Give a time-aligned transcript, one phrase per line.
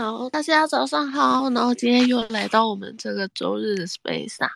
[0.00, 1.50] 好，大家早上好。
[1.50, 4.50] 然后今天又来到我们这个周日的 space 啊。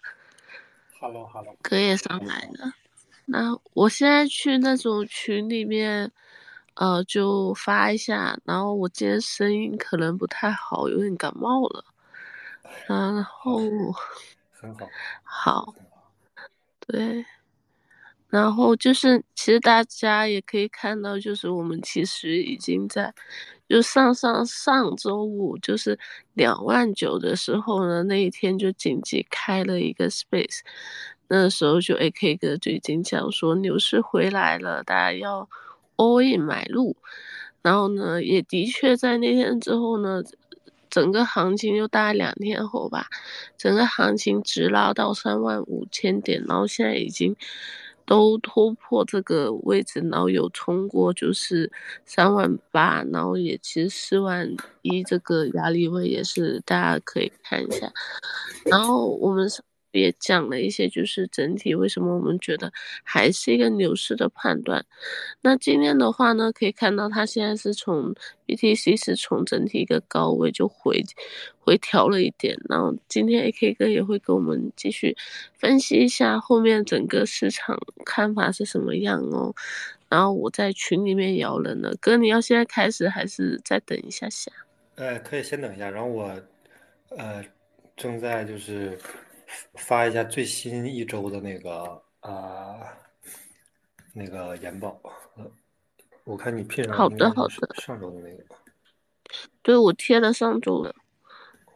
[0.98, 1.54] Hello，Hello。
[1.60, 2.72] 歌也上来了。
[3.26, 6.10] 那我现在去那种群里面，
[6.76, 8.38] 呃，就发一下。
[8.46, 11.84] 然后我今天声音可能不太好，有点感冒了。
[12.88, 13.60] 然后。
[14.50, 14.88] 很好。
[15.22, 15.74] 好。
[16.86, 17.22] 对。
[18.30, 23.14] 然后就是，其实大家也可以看到，就是我们其实已经在，
[23.68, 25.96] 就上上上周五，就是
[26.32, 30.60] 两万九的时候呢，那一天就紧急开了一个 space，
[31.28, 35.48] 那时候就 AK 哥就已经讲说牛市回来了，大家要
[35.96, 36.96] all in 买入，
[37.62, 40.24] 然后呢，也的确在那天之后呢，
[40.90, 43.06] 整个行情就大概两天后吧，
[43.56, 47.36] 整个行情直拉到三万五千点，然后现在已经。
[48.06, 51.70] 都突破这个位置，然后有冲过就是
[52.04, 54.48] 三万八，然后也其实四万
[54.82, 57.92] 一这个压力位也是大家可以看一下，
[58.66, 59.48] 然后我们
[60.00, 64.84] 也讲了一些，就是整体为什么我们觉得还是一个牛市的判断。
[65.40, 68.14] 那今天的话呢，可以看到它现在是从
[68.46, 71.02] BTC 是从整体一个高位就回
[71.58, 72.56] 回调了一点。
[72.68, 75.16] 然后今天 AK 哥也会跟我们继续
[75.54, 79.54] 分析一下后面整个市场看法是什么样哦。
[80.08, 84.50] 然后我在群里面摇人了，哥你要现在开始还是再等一下下？
[84.96, 85.90] 呃，可以先等一下。
[85.90, 86.40] 然后我
[87.16, 87.44] 呃
[87.96, 88.98] 正在就是。
[89.74, 92.80] 发一下最新一周的那个啊，
[94.12, 95.00] 那个研报。
[96.24, 98.44] 我看你片上好的好的，上周的那个。
[99.62, 100.94] 对，我贴了上周的。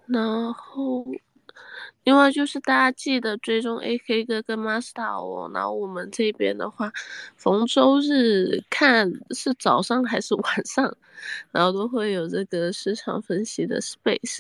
[0.07, 1.05] 然后，
[2.05, 5.51] 另外就是大家记得追踪 AK 哥跟 Master 哦。
[5.53, 6.91] 然后我们这边的话，
[7.37, 10.97] 逢周日看是早上还是晚上，
[11.51, 14.39] 然后都会有这个市场分析的 Space。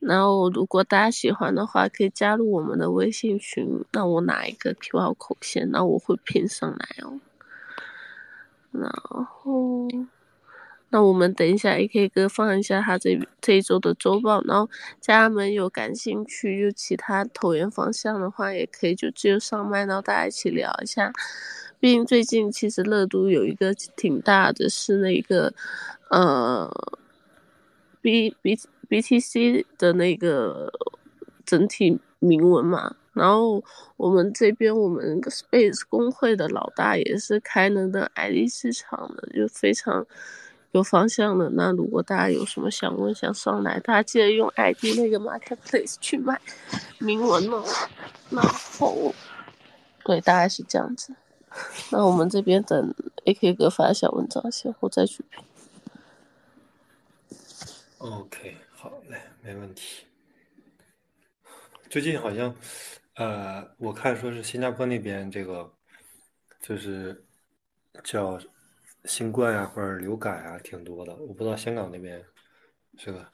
[0.00, 3.84] 然后，如果大家喜欢的话，可以加入我们的微信群。
[3.92, 7.20] 那我拿一个 QR 口先，那我会拼上来哦。
[8.72, 8.90] 然
[9.26, 9.88] 后，
[10.88, 14.42] 那我们等一下，AK 哥放一下他这这一周的周报。
[14.44, 21.12] 然后，家人们有感兴趣就其他投研方向的话，也可以就直接上麦，然后大家一起聊一下。
[21.78, 25.52] 毕竟最近其实热度有一个挺大的，是那个
[26.10, 26.70] 呃
[28.00, 28.58] ，B B。
[28.90, 30.72] BTC 的那个
[31.46, 33.62] 整体铭文嘛，然后
[33.96, 40.04] 我们这边我们 Space 工会的老大也是开能的 ID 市场的，就非常
[40.72, 41.50] 有方向的。
[41.50, 46.40] 那如果大家有什么想问想上来，大家记得用 ID 那个 Marketplace 去买
[46.98, 47.64] 铭文哦。
[48.30, 49.14] 然后，
[50.04, 51.14] 对，大概是这样子。
[51.90, 55.44] 那我们这边等 AK 哥发小文章先，后再去评。
[57.98, 58.56] OK。
[59.42, 60.06] 没问题。
[61.90, 62.54] 最近好像，
[63.14, 65.70] 呃，我看说是新加坡那边这个，
[66.60, 67.24] 就是
[68.04, 68.38] 叫
[69.04, 72.24] 新冠啊或者流感啊挺多的，我不知道香港那边
[72.96, 73.32] 是吧？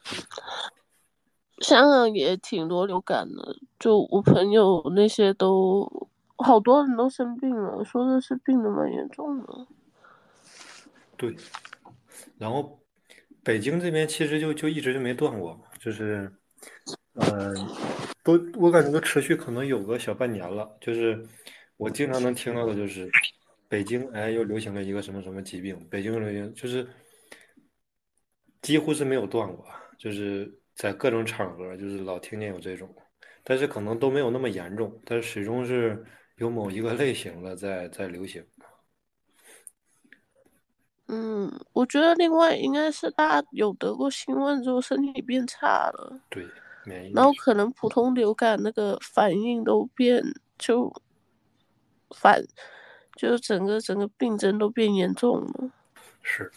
[1.59, 9.67] 香港也挺多流感的，就我朋友那些都好多人都生病了，说的是病的蛮严重的。
[11.15, 11.35] 对，
[12.37, 12.79] 然后
[13.47, 15.57] 北京这边其实就就一直就没断过。
[15.79, 16.29] 就是，
[17.13, 17.53] 呃，
[18.21, 20.69] 都我感觉都持续可能有个小半年了。
[20.81, 21.25] 就是
[21.77, 23.09] 我经常能听到的，就是
[23.69, 26.85] 北京哎又流行了一个什么什么疾病，北京流行就是
[28.61, 29.65] 几乎是没有断过，
[29.97, 32.93] 就是在各种场合就是老听见有这种，
[33.45, 36.03] 但是可能都没有那么严重，但是始终是
[36.35, 38.43] 有某一个类型的在在流行。
[41.09, 46.45] 嗯，我觉得另外应该是大家有得过新冠之后身体变差了，对，
[46.85, 50.21] 免疫，然后可能普通流感那个反应都变
[50.59, 50.93] 就
[52.13, 52.43] 反，
[53.15, 55.71] 就是整个整个病症都变严重了。
[56.21, 56.51] 是，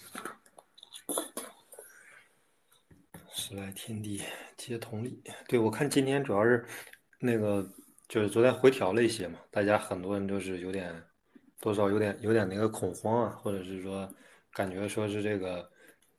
[3.32, 4.20] 时来天地
[4.56, 5.22] 皆同理。
[5.46, 6.66] 对，我看今天主要是
[7.20, 7.64] 那个
[8.08, 10.92] 就是昨天回调了一些嘛，大家很多人就是有点
[11.60, 14.12] 多少有点有点那个恐慌啊，或者是说。
[14.52, 15.70] 感觉说是这个，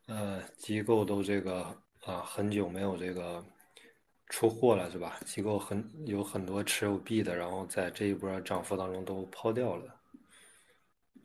[0.07, 1.57] 呃，机构都这个
[2.05, 3.43] 啊，很久没有这个
[4.27, 5.19] 出货了，是吧？
[5.25, 9.95] 机构很有很多持有币的，然后在这一波涨幅当中都抛掉了。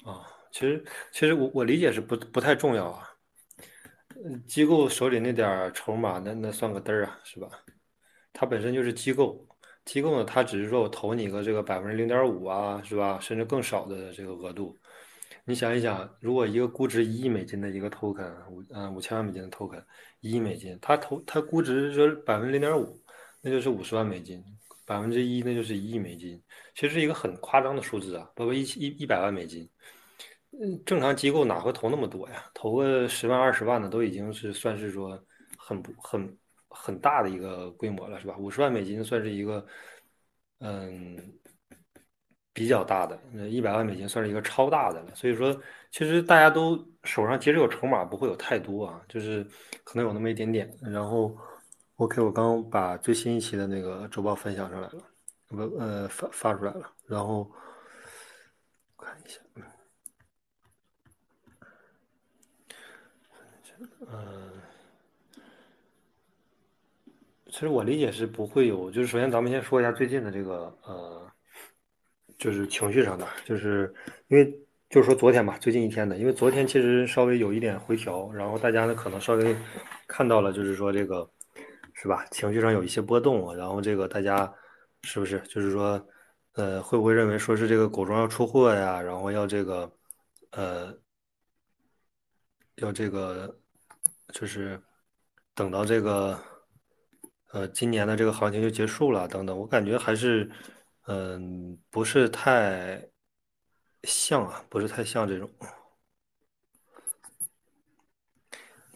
[0.04, 3.08] 啊，其实其实我我理解是不不太重要啊。
[4.48, 7.48] 机构手里那点筹码，那那算个嘚儿啊，是吧？
[8.32, 9.46] 它本身就是机构，
[9.84, 13.18] 机构呢，它只是说我投你个这个百分之零点五啊，是吧？
[13.20, 14.76] 甚至更少的这个额度。
[15.48, 19.80] 你想一想，如果一个估值一亿美金的一个 token，五嗯五千万美金的 token，
[20.18, 23.00] 一亿美金，它投它估值是百分之零点五，
[23.40, 24.42] 那就是五十万美金，
[24.84, 26.42] 百分之一那就是一亿美金，
[26.74, 29.70] 其实是一个很夸张的数字啊，包括一一一百万美金，
[30.50, 32.50] 嗯，正常机构哪会投那么多呀？
[32.52, 35.16] 投个十万二十万的都已经是算是说
[35.56, 36.36] 很不很
[36.68, 38.36] 很大的一个规模了，是吧？
[38.36, 39.64] 五十万美金算是一个
[40.58, 41.16] 嗯。
[42.56, 45.14] 比较大的，那一百万美金算是一个超大的了。
[45.14, 45.54] 所以说，
[45.90, 46.74] 其实大家都
[47.04, 49.44] 手上其实有筹码，不会有太多啊，就是
[49.84, 50.74] 可能有那么一点点。
[50.80, 51.36] 然后
[51.96, 54.92] ，OK，我刚把最新一期的那个周报分享出来了，
[55.48, 56.90] 不呃发发出来了。
[57.06, 57.46] 然后
[58.96, 59.38] 看一下，
[64.10, 64.50] 嗯，
[67.50, 71.25] 其实我理解是不会有，就是首先咱们先说一下最近的这个呃。
[72.38, 73.92] 就是情绪上的，就是
[74.28, 74.44] 因为
[74.90, 79.56] 就是说昨天吧，最近一天的，因为昨天其实稍微有一点回调，然后大家呢可能稍微
[80.06, 81.28] 看到了，就是说这个
[81.94, 84.52] 是吧，情绪上有一些波动，然后这个大家
[85.02, 86.06] 是不是就是说
[86.52, 89.90] 呃会不会认为说是这个狗庄要出货呀，然后要这个
[90.50, 90.94] 呃
[92.76, 93.58] 要这个
[94.32, 94.78] 就是
[95.54, 96.38] 等到这个
[97.52, 100.50] 呃今年的这个行情就结束了等等，我感觉还是。
[101.08, 103.08] 嗯，不是太
[104.02, 105.48] 像啊，不是太像这种。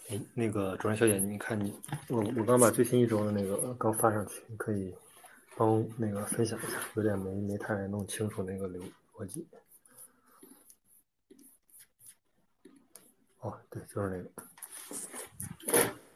[0.08, 1.72] 哎，那个主任小姐，你看你，
[2.08, 4.92] 我我刚把最新一周的那个刚发上去，你可以
[5.56, 8.82] 帮那个分享一下，有点没没太弄清楚那个流
[9.14, 9.46] 逻辑。
[13.38, 14.28] 哦，对，就是那个。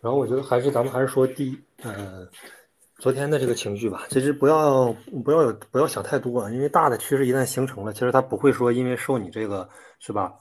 [0.00, 2.28] 然后我觉得还是咱们还是说第一，呃。
[3.04, 4.90] 昨天的这个情绪吧，其实不要
[5.22, 9.68] 不要有不要想太多，因为大的趋势一旦形成了，其实它不会说因为受你这个
[9.98, 10.32] 是吧，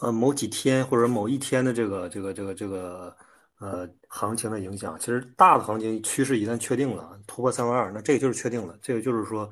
[0.00, 3.14] 呃某几天或者某一天的这个这个这个这个
[3.60, 9.46] 呃行情的影响，其实大的行情趋势一旦确定了突破三万二，那这个就是确定了，这个就是说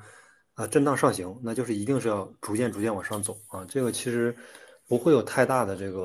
[0.55, 4.35] 啊震荡上行，那就是一定是要逐渐逐渐往上走啊，这个其实
[4.87, 5.99] 不会有太大的这个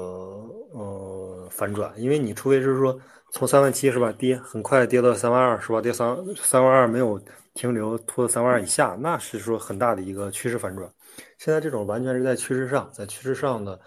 [0.72, 2.98] 呃反转，因为你除非是说。
[3.32, 5.80] 从三万七是吧，跌很快跌到三万二是吧？
[5.80, 7.16] 跌三三万二没有
[7.54, 10.92] 停留，拖到三万二以下，那是说很大的一个趋势反转。
[11.38, 13.78] 现在这种完全是在趋势上，在趋势上的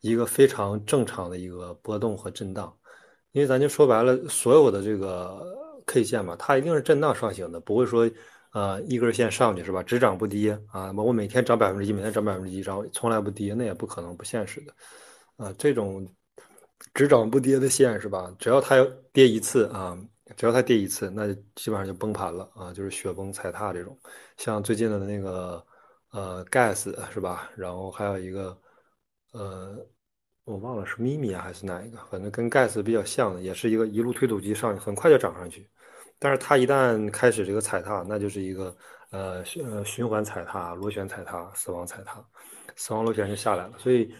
[0.00, 2.74] 一个非常正常的一个波动和震荡。
[3.32, 5.44] 因为咱就说白了，所有的这个
[5.84, 8.10] K 线嘛，它一定是震荡上行的，不会说
[8.56, 10.90] 呃一根线上去是吧，只涨不跌啊。
[10.92, 14.74] 我每天涨百分之一，每天涨百分之一，然后从来不跌，那也不可能，不现实的
[15.36, 15.54] 啊。
[15.58, 16.08] 这种。
[16.92, 18.34] 只涨不跌的线是吧？
[18.38, 19.98] 只要它要跌一次啊，
[20.36, 23.98] 只要它跌一次，那就基本上就崩盘了啊，就是雪崩踩踏这种。
[24.36, 25.66] 像最近的那个
[26.10, 27.50] 呃 gas 是吧？
[27.56, 28.56] 然后还有一个
[29.32, 29.74] 呃，
[30.44, 35.66] 我忘了是咪咪还是哪一个，反正跟 gas 比较像的，也是一个一路推土机上去，很快就涨上去。
[36.18, 38.76] 但是它一旦开始这个踩踏，那就是一个
[39.10, 42.24] 呃循循环踩踏、螺旋踩踏、死亡踩踏，
[42.74, 44.12] 死亡螺旋就下来了，所以。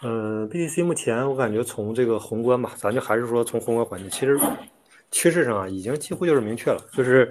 [0.00, 4.38] 嗯，BTC 目前我感觉从这个宏观吧，咱就还是说从宏观环境，其实
[5.10, 7.28] 趋势上啊，已经几乎就是明确了，就是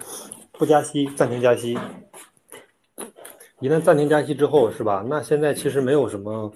[0.51, 1.80] 不加息，暂停加息。
[3.62, 5.02] 一旦暂停加息之后，是吧？
[5.07, 6.52] 那现在其实没有什么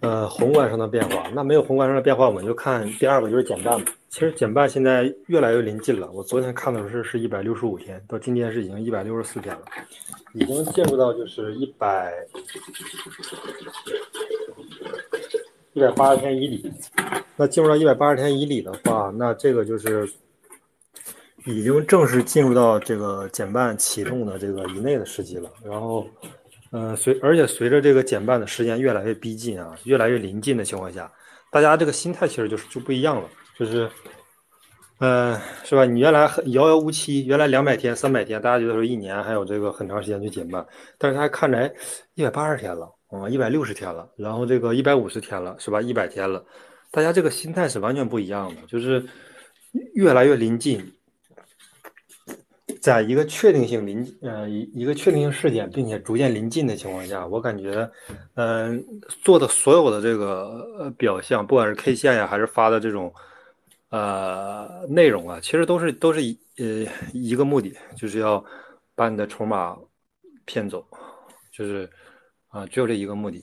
[0.00, 3.78] 呃宏观上的变化，那没有宏观上的变化，我们就看第二个就是减半。
[4.08, 9.62] 其实减半现在越来越临近了，我昨天看的是是一百六十五天，到今天是已经一百六十四天了，
[10.34, 12.12] 已经进入到就是一百。
[15.72, 16.68] 一百八十天以里，
[17.36, 20.04] 那进入到一百八十天以里的话，那这个就是
[21.46, 25.48] 已经正式进入到这个减半启动的这个以内的时机了。
[25.64, 26.04] 然后，
[26.70, 31.12] 呃，随而且随着这个减半的时间越来越逼近啊，越来越临近的情况下，
[31.50, 33.90] 大家这个心态其实就是就不一样了，就是，
[34.98, 35.84] 呃，是吧？
[35.84, 40.64] 你原来遥遥无期，原来两百天、三百天，大家觉得说一年还有这个很长时间去减半，
[40.98, 41.72] 但是他看来
[42.14, 42.88] 一百八十天了。
[43.10, 45.82] 啊，一百六十天了，然后这个一百五十天了，是吧？
[45.82, 46.46] 一百天了，
[46.92, 49.04] 大家这个心态是完全不一样的，就是
[49.94, 50.80] 越来越临近，
[52.80, 57.88] 在一个确定性临呃一一个确定性事件，并且逐渐临近的情况下，我感觉，
[58.34, 58.84] 嗯，
[59.22, 63.12] 做的所有的这个呃表象，不管是 K 线呀，还是发的这种
[63.90, 68.44] 呃内容啊，其实都是都是一呃一个目的，就是要
[68.94, 69.76] 把你的筹码
[70.44, 70.84] 骗走，
[71.52, 71.88] 就是。
[72.52, 73.40] 啊，只有这一个目的，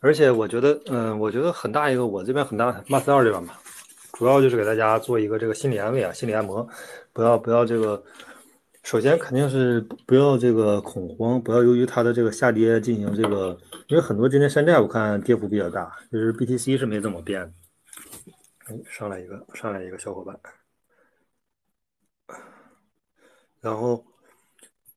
[0.00, 3.56] 而且我觉得，嗯，我觉得很大一个，我这边很大，m a s 二这边吧，
[4.14, 6.68] 主要就是给大家做一个这个心理安慰啊，心理按摩，
[7.14, 8.02] 不要不要这个，
[8.82, 13.56] 首先肯定是不要这个恐慌，不要由于它的这个下跌进行这个，
[13.86, 17.40] 因为很多今天山寨我看跌幅比较大，就是 BTC 是没怎么变。
[18.66, 20.38] 哎，上来一个，上来一个小伙伴。
[23.60, 24.04] 然后，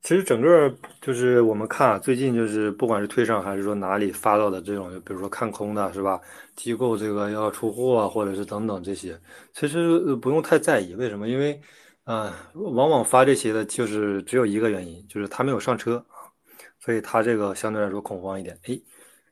[0.02, 6.20] 其实整个就是我们看啊，最近就是不管是推上还是说哪里发到的这种，就比如说看空的是吧？
[6.56, 9.20] 机构这个要出货啊，或者是等等这些，
[9.54, 10.96] 其实不用太在意。
[10.96, 11.28] 为什么？
[11.28, 11.62] 因为
[12.08, 16.32] 啊，往往发这些的，就是只有一个原因，就是他没有上车啊，
[16.80, 18.58] 所以他这个相对来说恐慌一点。
[18.66, 18.80] 哎，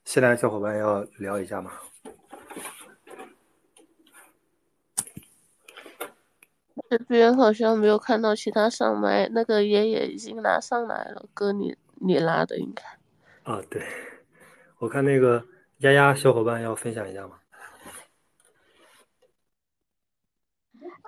[0.04, 1.72] 新来的小伙伴要聊一下吗？
[6.90, 12.84] 这边好像没有看到其他上麦，那个爷爷已经拿上来了，哥你你拉的应该。
[13.50, 13.82] 啊，对，
[14.80, 15.46] 我看那个
[15.78, 17.38] 丫丫小伙伴要分享一下吗？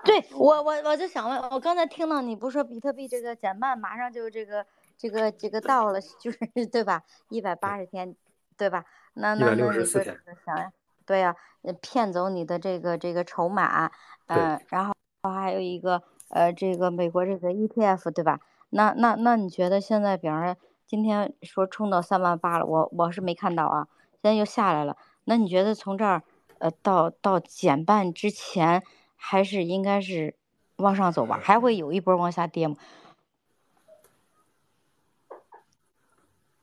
[0.08, 4.66] 对我，我我就想问，我刚才听到你不说比特币这个减半马上就这个
[4.98, 6.40] 这个这个到了，就是
[6.72, 7.04] 对吧？
[7.30, 8.16] 一百八十天，
[8.58, 8.86] 对吧？
[9.16, 10.16] 那那那你说想
[10.58, 10.72] 呀？
[11.06, 11.36] 对呀，
[11.82, 13.92] 骗走你的这个这个筹码，
[14.28, 18.40] 嗯，然后还有一个呃这个美国这个 ETF，对吧？
[18.70, 23.88] 那那那你觉得现在，比方说今天说冲到三万八了，我我是没看到啊，
[24.22, 24.96] 现在又下来了。
[25.26, 26.24] 那你觉得从这儿
[26.60, 28.82] 呃到到减半之前？
[29.18, 30.36] 还是应该是
[30.78, 32.78] 往上走吧，还会有一波往下跌吗？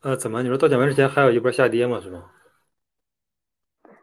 [0.00, 0.42] 呃，怎么？
[0.42, 2.00] 你说到减半之前还有一波下跌吗？
[2.00, 2.30] 是吗？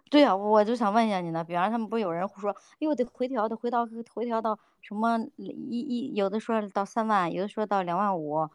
[0.09, 1.43] 对呀，我就想问一下你呢。
[1.43, 8.49] 比方他们不有人说，哟，得回调，得回到回调到什么一一，有的说到三万，有的说到两万五，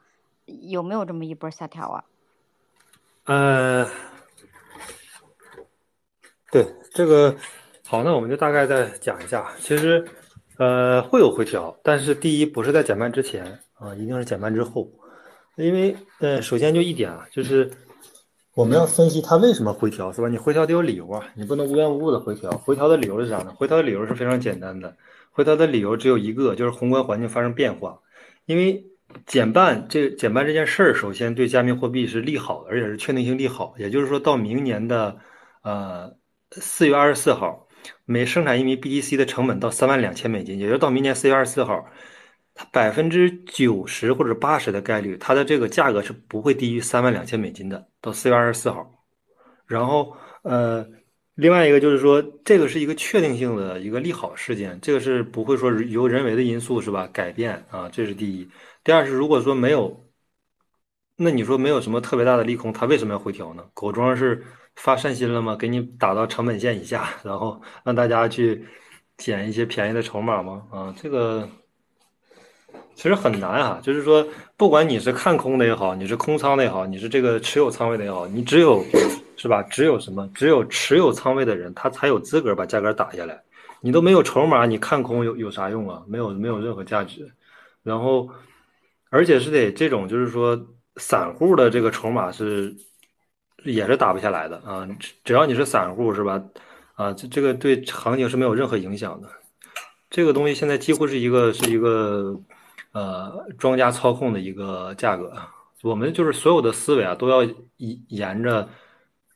[0.44, 2.04] 有没有这么一波下调啊？
[3.24, 3.88] 呃，
[6.50, 7.36] 对这个。
[7.88, 9.46] 好，那我们就大概再讲一下。
[9.60, 10.04] 其实，
[10.58, 14.90] 呃，会有回调，但是第一不是在减半之前啊，一定是减半之后。
[15.56, 17.70] 因为，呃，首先就一点啊，就是
[18.54, 20.28] 我们要分析它为什么回调，是吧？
[20.28, 22.50] 你回调得有理由啊，你不能无缘无故的回调。
[22.50, 23.54] 回调的理由是啥呢？
[23.56, 24.96] 回调的理由是非常简单的，
[25.30, 27.96] 回调的理由只有一个，就是宏观环境发生变化。
[28.46, 28.84] 因为
[29.26, 33.76] 减半这减半这件事儿，首先对加密货币是利好的，而且是确定性利好。
[33.78, 35.16] 也就是说到明年的
[35.62, 36.12] 呃
[36.50, 37.62] 四月二十四号。
[38.04, 41.84] 每生产一枚 BTC 的成本到三万两千美金，也就到明年四月二十四号，
[42.54, 47.86] 它百分之九十或者八十的概率，它的这个价格是不会低于三万两千美金的。
[48.00, 49.04] 到四月二十四号，
[49.66, 50.86] 然后呃，
[51.34, 58.48] 另外一个就是说，这个是一个确定性的一个利好事件，这个是不会说由人为的因素是吧改变啊，这是第一。
[58.84, 60.08] 第二是如果说没有，
[61.16, 63.64] 那你说没有什么特别大的利空，它为什么要回调呢？
[63.74, 64.44] 狗庄是。
[64.76, 65.56] 发善心了吗？
[65.56, 68.64] 给你打到成本线以下，然后让大家去
[69.16, 70.62] 捡一些便宜的筹码吗？
[70.70, 71.48] 啊，这个
[72.94, 73.80] 其实很难啊。
[73.82, 74.24] 就是说，
[74.56, 78.84] 不管你是看空的也好，你是空仓的也好，你是这个持有仓位的也好，你只有
[79.36, 79.62] 是吧？
[79.62, 80.28] 只有什么？
[80.34, 83.42] 只有持有仓位的人，他才有资格把价格打下来。
[83.80, 86.02] 你都没有筹码，你看空有有啥用啊？
[86.06, 87.28] 没有没有任何价值。
[87.82, 88.28] 然后，
[89.08, 90.58] 而且是得这种，就是说，
[90.96, 92.76] 散户的这个筹码是。
[93.66, 94.88] 也是打不下来的啊！
[95.24, 96.42] 只要你是散户，是吧？
[96.94, 99.28] 啊，这这个对行情是没有任何影响的。
[100.08, 102.40] 这个东西现在几乎是一个是一个
[102.92, 105.32] 呃庄家操控的一个价格。
[105.82, 107.44] 我们就是所有的思维啊，都要
[107.76, 108.68] 沿沿着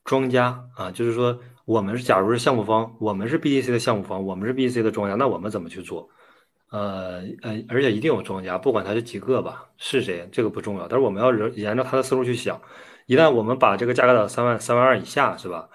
[0.05, 6.09] 庄家啊，就是说我们是假如是项目方，我们是 BTC 的项目方，我们是 BTC 的庄家，那我们怎么去做？
[6.71, 12.61] 呃呃，而且一定有庄家，不管他是几个吧，是谁这个不重要，但是我们要沿着他的思路去想。
[13.11, 15.69] 一旦我们把这个价格打到三万三万二以下，是吧？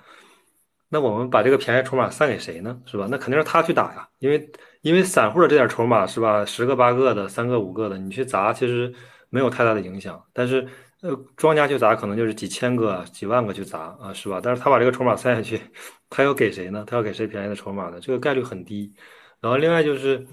[0.87, 2.79] 那我们把这个便宜筹码散给谁呢？
[2.85, 3.09] 是吧？
[3.11, 4.49] 那肯定是他去打呀，因为
[4.83, 8.89] 因为散户的这点筹码是吧，十个八个的，三个五个的，你去砸其实
[9.29, 10.23] 没有太大的影响。
[10.31, 10.65] 但是
[11.01, 14.39] 呃，庄家去砸可能就是几千个、几万个去砸啊，是吧？
[14.41, 15.59] 但是他把这个筹码塞下去，
[16.09, 16.85] 他要给谁呢？
[16.87, 17.99] 他要给谁便宜的筹码呢？
[17.99, 18.93] 这个概率很低。
[19.41, 20.25] 然后另外就是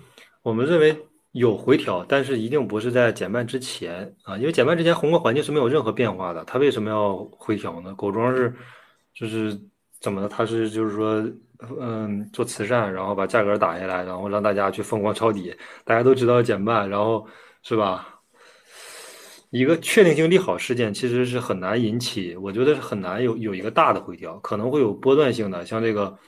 [0.43, 0.97] 我们认为。
[1.33, 7.95] 有回调，但是一定不是在减半之前啊，因为减半之前宏观环境是没有任何变化的，它为什么要回调呢？
[7.95, 8.55] 狗庄是
[9.15, 9.59] 就是
[9.99, 10.29] 怎么的？
[10.29, 11.25] 它是就是说，
[11.81, 15.57] 嗯，做慈善，然后把价格打下来，然后让大家去疯狂抄底。
[15.85, 17.27] 大家都知道减半，然后
[17.63, 18.21] 是吧？
[19.51, 26.19] 一个确定性利好事件其实是很难引起，我觉得是很难有有一个大的回调，可能会有波段性的，像这个。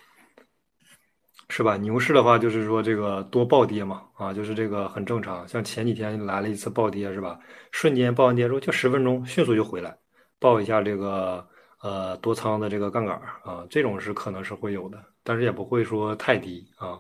[1.49, 1.77] 是吧？
[1.77, 5.47] 牛市的话，就是说这个多暴跌嘛，啊，就是这个很正常。
[5.47, 7.39] 像前几天来了一次暴跌，是吧？
[7.71, 9.97] 瞬间暴完跌之后，就十分钟迅速就回来，
[10.39, 11.47] 报一下这个
[11.83, 16.99] 呃多仓的这个杠杆啊，这种是可能是会有的，但是也不会说太低啊。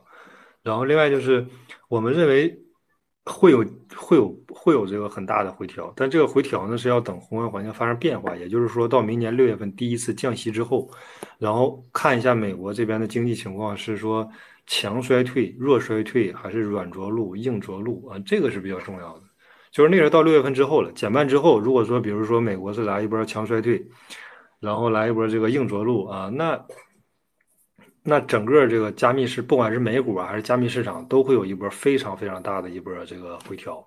[0.62, 1.46] 然后另外就是
[1.88, 2.56] 我们认为
[3.26, 3.64] 会有
[3.96, 10.90] 会有会有这个很大的回调，但这个回调呢是要等宏观环境发生变化，也就是说到明年六月份第一次降息之后，
[11.38, 14.28] 然后看一下美国这边的经济情况是说
[14.66, 19.22] 强衰退、弱衰退还是软着陆、硬着陆啊，这个是比较重要的。
[19.70, 23.82] 就是那个到六月份之后了，减半之后，如果说比如说美国是来一波强衰退，
[24.60, 26.62] 然后来一波这个硬着陆啊，那。
[28.06, 33.82] 那整个这个加密市，不管是美股啊还是加密市场，都会有一波非常非常大的一波这个回调，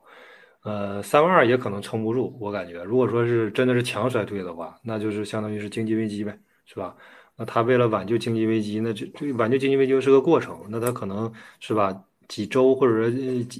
[0.63, 2.35] 呃，三万二也可能撑不住。
[2.41, 6.95] 我感觉，如果说是真的是强衰退的话，那就是相当于是经济危机呗，是吧？
[7.35, 11.95] 那他为了挽救经济危机，那这这挽救经济危机是个过程，那他可能是吧，
[12.27, 13.07] 几周或者说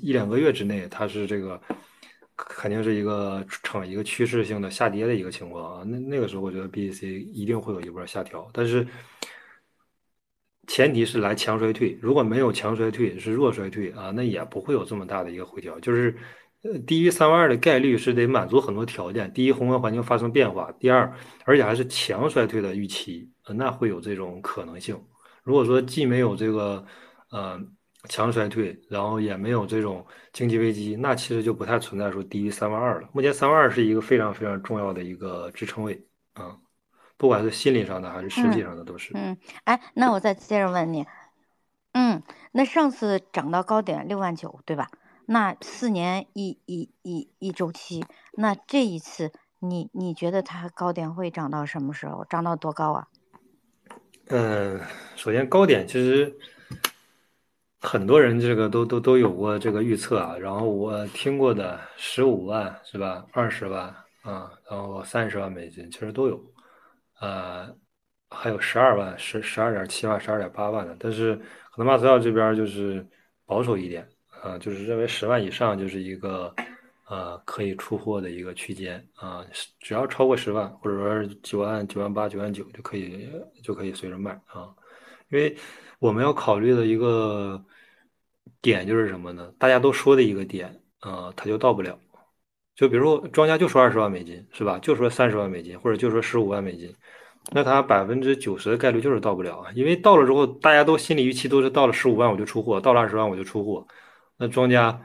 [0.02, 1.62] 一两个月之内，它是这个
[2.36, 5.84] 肯定是一个呈一个趋势性的下跌的一个情况啊。
[5.86, 8.86] 那那个时候，我觉得 B、C 一定会有一波下调，但是。
[10.68, 15.80] 前提是来强衰退，如果没有强衰退，是弱衰退啊，那也不会有这么大的一个回调。
[15.80, 16.16] 就是，
[16.62, 21.12] 呃，低于三万二的概率是得满足很多条件：第一，宏观环境发生变化；第二，
[21.46, 25.02] 而且还是强衰退的预期，那会有这种可能性。
[25.44, 26.86] 如果说既没有这个，
[27.32, 27.60] 呃，
[28.10, 33.08] 强衰退，然后也没有这种经济危机，那其实就不太存在说低于三万二了。
[33.14, 36.58] 目前三万二是一个非常非常重要的一个支撑位啊。
[37.18, 39.12] 不管是心理上的还是实际上的，都是。
[39.16, 41.06] 嗯，哎，那我再接着问你，
[41.94, 42.22] 嗯，
[42.52, 44.90] 那上次涨到高点六万九，对吧？
[45.26, 52.24] 那四年一一一一周期，那这一次你你觉得它高点会涨到什么时候？
[52.30, 53.08] 涨到多高啊？
[54.28, 54.80] 嗯，
[55.16, 56.38] 首先高点其实
[57.82, 63.26] 很多人这个都都都有过这个预测啊，然后我听过的十五万是吧？
[63.34, 63.84] 二十万
[64.22, 66.40] 啊，然后三十万美金，其实都有。
[67.20, 67.76] 呃，
[68.30, 73.06] 还有十二万、十十二点七万、十二点八万的，但是可能马斯克这边就是
[73.46, 74.08] 保守一点，
[74.42, 76.54] 啊，就是认为十万以上就是一个
[77.10, 79.46] 呃可以出货的一个区间啊，
[79.80, 83.30] 只要超过十万，或者说九万、九万八、九万九就可以
[83.64, 84.70] 就可以随着卖啊，
[85.30, 85.58] 因为
[86.00, 87.64] 我们要考虑的一个
[88.62, 89.52] 点就是什么呢？
[89.58, 91.98] 大家都说的一个点，啊，它就到不了。
[92.78, 94.78] 就比如说庄家就说二十万美金是吧？
[94.80, 96.94] 就说三十万美金，或者就说十五万美金，
[97.52, 103.88] 那他百分之九十的概率就是到不了啊，因为到了之后，大家都心理预期都是到了十五万我就出货，到了二十万我就出货，
[104.38, 105.02] 那庄家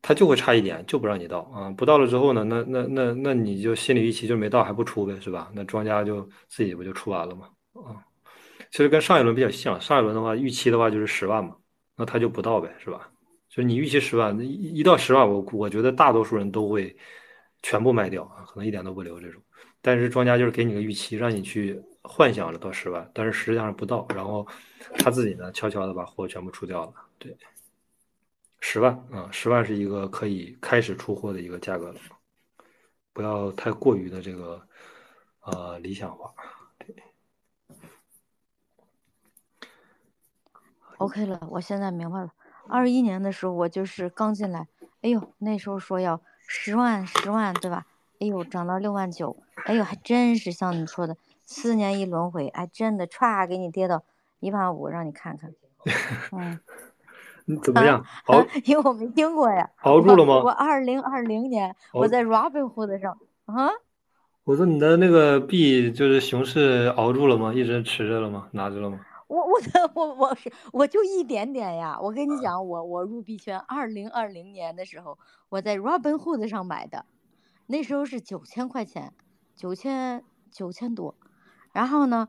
[0.00, 5.50] 他就会差一点，就不让你到啊，不到了之后呢，那那那那你就心理预期就没到还不出呗，是吧？
[5.54, 7.48] 那庄家就自己不就出完了吗？
[7.74, 8.00] 啊，
[8.70, 11.54] 其实跟上一轮比较像，上一轮的话预期的话就是十万嘛，
[11.96, 13.10] 那他就不到呗，是吧？
[13.58, 16.96] 就你预期十万，一一到十万，我我觉得大多数人都会
[17.60, 19.42] 全部卖掉啊，可能一点都不留这种。
[19.80, 24.46] 但是庄家就是给你个预期，让你去幻想着到十万，但是实际上不到，然后
[25.00, 26.92] 他自己呢悄悄的把货全部出掉了。
[27.18, 27.36] 对，
[28.60, 31.98] 十万啊，十万是一个可以开始出货的一个价格了，
[33.12, 34.62] 不要太过于的这个
[35.40, 36.32] 呃理想化。
[36.78, 36.94] 对
[40.98, 42.32] ，OK 了，我现在明白了。
[42.68, 44.68] 二一年的时候，我就是刚进来，
[45.02, 47.86] 哎呦，那时候说要十万十万，对吧？
[48.20, 54.02] 哎呦，涨到六万九，哎呦，还真是像你说的，四年一轮回，哎，真的歘给你跌到
[54.40, 55.52] 一万五，让你看看。
[56.32, 56.58] 嗯，
[57.46, 58.04] 你怎么样？
[58.26, 58.44] 熬？
[58.66, 59.70] 因为我没听过呀。
[59.82, 60.42] 熬住了吗？
[60.42, 63.70] 我二零二零年我在 Robinhood 上啊。
[64.44, 67.52] 我说你的那个币就是熊市熬住了吗？
[67.54, 68.48] 一直持着了吗？
[68.52, 68.98] 拿着了吗？
[69.28, 71.98] 我我的我我是我就一点点呀！
[72.00, 75.18] 我跟你讲，我我入币圈，二零二零年的时候，
[75.50, 77.04] 我在 Robinhood 上买的，
[77.66, 79.12] 那时候是九千块钱，
[79.54, 81.14] 九千九千多，
[81.72, 82.28] 然后呢，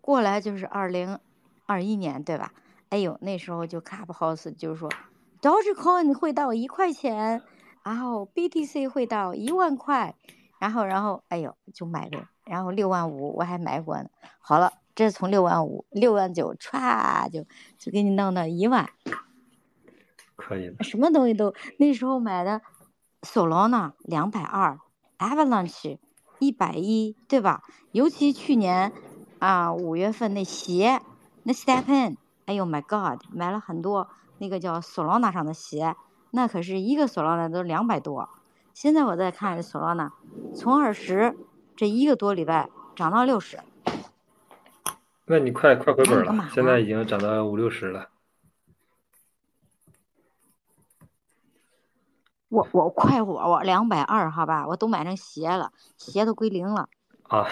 [0.00, 1.20] 过来就是二零
[1.66, 2.52] 二一年，对吧？
[2.88, 4.90] 哎呦，那时候就 Clubhouse 就是说
[5.40, 7.40] ，Dogecoin 会到一块钱，
[7.84, 10.16] 然后 BTC 会到一万块，
[10.58, 14.10] 然后然后哎呦就买了，然后六万五我还买过呢。
[14.40, 14.72] 好了。
[14.94, 17.46] 这从六万五、六万九，歘就
[17.78, 18.90] 就给你弄到一万，
[20.36, 22.60] 可以什么东西都那时候买的
[23.22, 24.78] ，Solana 两百二
[25.18, 25.98] ，Avalanche
[26.38, 27.62] 一百一，对吧？
[27.92, 28.92] 尤其去年
[29.38, 31.00] 啊五月份那鞋，
[31.44, 35.94] 那 Stephen，哎呦 My God，买了很多那个叫 Solana 上的鞋，
[36.32, 38.28] 那可是一个 Solana 都两百多。
[38.74, 40.10] 现在我在看 Solana，
[40.54, 41.36] 从二十
[41.76, 43.60] 这一个多礼拜涨到六十。
[45.30, 48.08] 那你快快回本了，现在已经涨到五六十了。
[52.48, 56.88] 我我快我我两百二，好吧，我都买成鞋了，鞋都归零了。
[57.28, 57.46] 啊。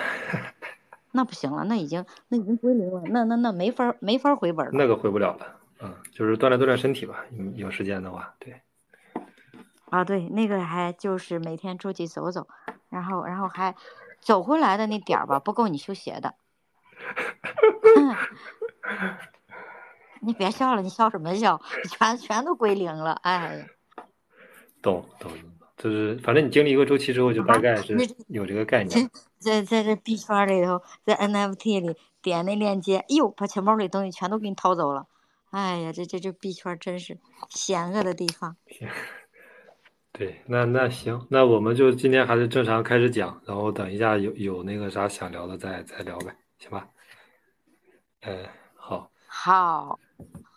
[1.13, 4.73] 那不行了，那已经那已经归零了，那那那没法没法回本了。
[4.75, 5.47] 那个回不了了，
[5.81, 8.61] 嗯，就是锻炼锻炼身体吧，有时间的话，对。
[9.91, 12.49] 啊，对，那个还就是每天出去走走，
[12.89, 13.77] 然后然后还
[14.21, 16.35] 走回来的那点儿吧，不够你修鞋的。
[20.21, 21.61] 你别笑了，你笑什么笑？
[21.91, 23.67] 全全都归零了，哎呀。
[24.83, 25.31] 懂懂，
[25.77, 27.97] 就是反正你经历一个周期之后，就大概是
[28.29, 29.11] 有这个概念。
[29.39, 35.07] 在在这币圈里头，在 NFT 里点那链接，哎呦，把钱包里东西全都给你掏走了。
[35.51, 38.57] 哎呀，这这这币圈真是险恶的地方。
[40.11, 46.89] 对，那那行，那我们就今天还是正常开始讲，然后等一下有有那个啥想聊的再再聊呗，行吧？
[48.23, 49.11] 嗯，好。
[49.27, 49.99] 好，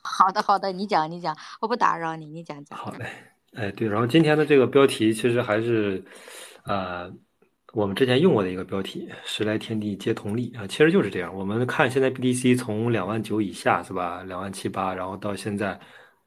[0.02, 2.78] 好的好的，你讲你讲，我不打扰你，你讲讲。
[2.78, 3.06] 好嘞，
[3.54, 6.04] 哎对，然后今天的这个标题其实还是，
[6.64, 7.12] 呃。
[7.74, 11.34] 我们之前用过的一个标题“时来天地皆同力”啊，其实就是这样。
[11.34, 15.80] 我们看现在 BTC 从两万九以下是吧，两万七八，然后到现在，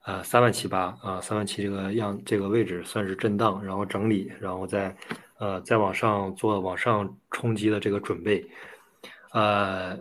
[0.07, 4.97] 呃，三万七八啊，三万七这个样这个位置算是震荡，然后整理，然后再，
[5.39, 8.43] 呃，再往上做往上冲击的这个准备。
[9.33, 9.95] 呃，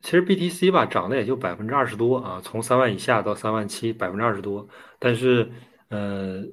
[0.00, 4.68] 其实 BTC 吧涨的也就百分之二十多啊，从三万以下到三万七，百分之二十多。
[4.98, 5.50] 但是，
[5.88, 6.44] 呃，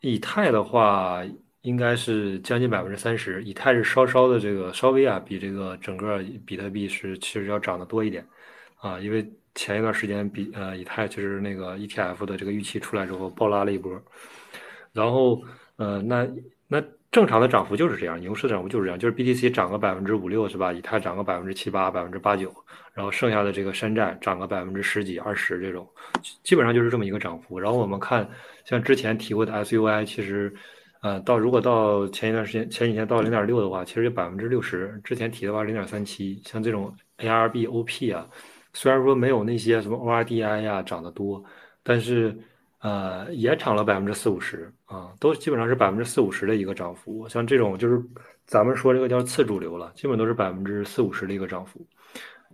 [0.00, 1.22] 以太的话。
[1.62, 8.26] 应该是将近百分之三十，以太是稍稍的这个稍微啊，比这个整个比特币是其实要涨得多一点，
[8.78, 13.92] 啊，因为前一段时间比呃以太就是那个 ETF 的这个预期出来之后爆拉了一波，
[14.94, 15.42] 然后
[15.76, 16.26] 呃那
[16.66, 20.72] 那正常的涨幅就是这样，牛市的涨幅就是这样，就是 BTC 涨个百分之五六是吧？
[20.72, 22.52] 以太涨个百分之七八、百分之八九，
[22.94, 25.88] 然后剩下的这个山寨涨个百分之十几、二十这种，
[26.42, 27.58] 基本上就是这么一个涨幅。
[27.58, 28.28] 然后我们看
[28.64, 30.54] 像之前提过的 SUI，其实。
[31.02, 35.00] 呃，到如果到前一段时间前几天到零点六的话，其实就百分之六十。
[35.02, 38.28] 之前提的话零点三七，像这种 ARB OP 啊，
[38.74, 41.42] 虽然说没有那些什么 ORDI 呀涨得多，
[41.82, 42.38] 但是
[42.80, 47.28] 呃也涨了百分之四五十啊，都基本上是百分之四五十的一个涨幅。
[47.28, 48.02] 像这种就是
[48.44, 51.86] 咱们说这个叫次主流了，基本都是百分之四五十的一个涨幅。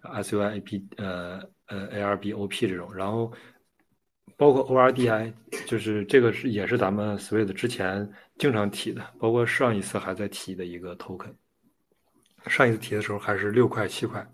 [0.02, 3.32] SUIP 呃呃 ARB OP 这种，然后。
[4.38, 5.32] 包括 ORDI，
[5.66, 11.32] 就是这个是也是咱们 Sweet 之前经常提的，包括上一次还在提的一个 token。
[12.46, 14.28] 上一次提的时候还是六块七块，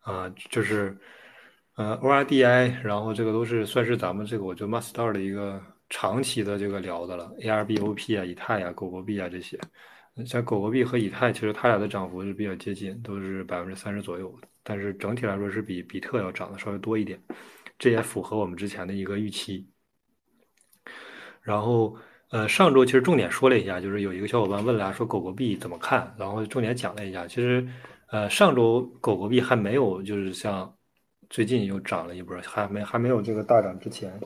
[0.00, 0.96] 啊，就是
[1.78, 9.56] 呃 ORDI，然后这个都是算是咱们这个我觉得 Master 的一个长期的这个聊的了，ARBOP 啊、以太啊、狗狗币啊这些，
[10.26, 17.16] 像狗狗币和以太其实它俩的涨幅是比较接近，都是百分之三十左右，但是整体来说是比比特要涨的稍微多一点。
[17.78, 19.64] 这也符合我们之前的一个预期。
[21.40, 21.96] 然后，
[22.30, 26.12] 呃，上周其实重点说了一下，就是有一个小伙伴问了，说狗狗币怎么看？
[26.18, 27.24] 然后重点讲了一下。
[27.28, 27.64] 其实，
[28.08, 30.76] 呃，上周狗狗币还没有，就是像
[31.30, 34.18] 最近又涨了一波，还没还没有这个大涨之前，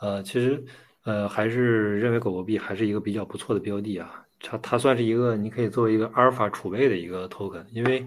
[0.00, 0.64] 呃，其实，
[1.04, 4.24] 呃，还是认为狗狗币还是一个比较不错的标的啊。
[4.40, 8.06] 它它算是一个你可以作为一个阿尔法储备的一个 token，因为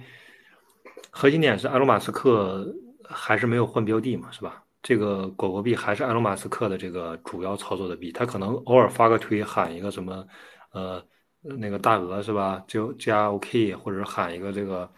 [1.09, 2.73] 核心点是埃隆·马斯克
[3.03, 4.63] 还是没有换标的嘛，是吧？
[4.81, 10.25] 这个狗狗币还是埃隆·马斯克的这个主要操作的币，他可能偶尔发个推喊一个什么，
[10.71, 11.03] 呃，
[11.43, 12.63] 那个大鹅是吧？
[12.65, 14.89] 就加 OK，或者喊一个这个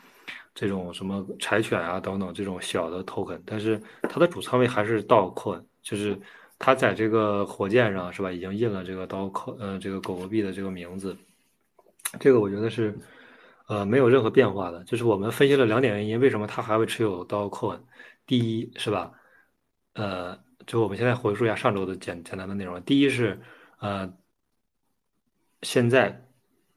[0.54, 6.20] 这种什么柴犬啊等等这种小的 token，但是它的主仓位还是 dog coin 就是
[6.60, 8.32] 它在这个火箭上是吧？
[8.32, 11.18] 已经印了这个 Dogecoin，呃，这个狗狗币的这个名字，
[12.22, 12.98] 这个我觉得是
[13.68, 14.82] 呃没有任何变化的。
[14.86, 17.80] 就是我们分析了两点原因，为什么它还会持有 dog coin
[18.26, 19.12] 第一是吧？
[19.96, 22.82] 呃，就我们现在回溯一下上周的简简单的内容。
[22.84, 23.42] 第一是，
[23.80, 24.14] 呃，
[25.64, 26.23] 现在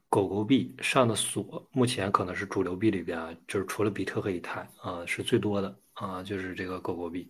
[0.09, 7.29] 狗狗币上的锁目前可能是主流币里边啊，就是除了比特和以太啊是最多的啊，就是这个狗狗币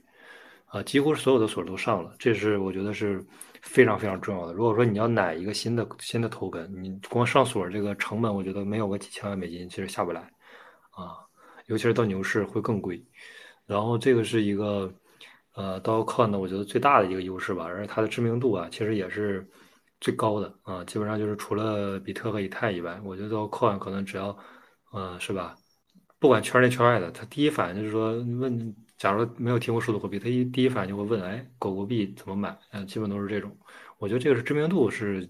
[0.66, 3.26] 啊，几乎所有的锁都上了，这是我觉得是
[3.62, 4.54] 非常非常重要的。
[4.54, 10.22] 如果说你要奶一个新的新的头根你光上锁这个成本，我觉得没有个几千万美金其实下不来
[10.92, 11.18] 啊，
[11.66, 13.04] 尤其是到牛市会更贵。
[13.66, 14.94] 然后这个是一个。
[15.58, 19.44] 呃，doge 呢，我觉得最大的一个优势吧，而且它的知名度啊，其实也是
[20.00, 20.84] 最高的啊。
[20.86, 24.38] 基本上就是除了比特和以太以外，我觉得 Coin 可能只要，
[24.92, 25.56] 呃，是吧？
[26.20, 32.58] 不管圈内圈外的，他第一反应就是说问，假如没有听过数字货币，他一第一反应就会问，哎，狗狗币怎么买？
[32.72, 33.56] 嗯，基本都是这种。
[34.00, 35.30] 我觉得这个是知名度是，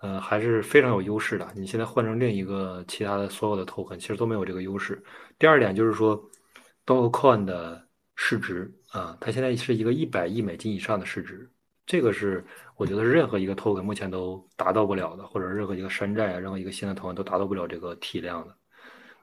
[0.00, 1.50] 呃，还是非常有优势的。
[1.54, 5.02] 你现在换成另一个其他的所有的 token，其实都没有这个优势。
[5.38, 6.22] 第二点就是说
[6.86, 8.72] ，DogCoin 的市值。
[8.88, 11.50] 啊，它现在是一个一百亿美金以上的市值，
[11.88, 12.44] 这个是
[12.76, 18.54] 我觉得任何一个 token 目前都达到不了的，或者任何一个山寨啊，任何一个新的 token 都达到不了这个体量的，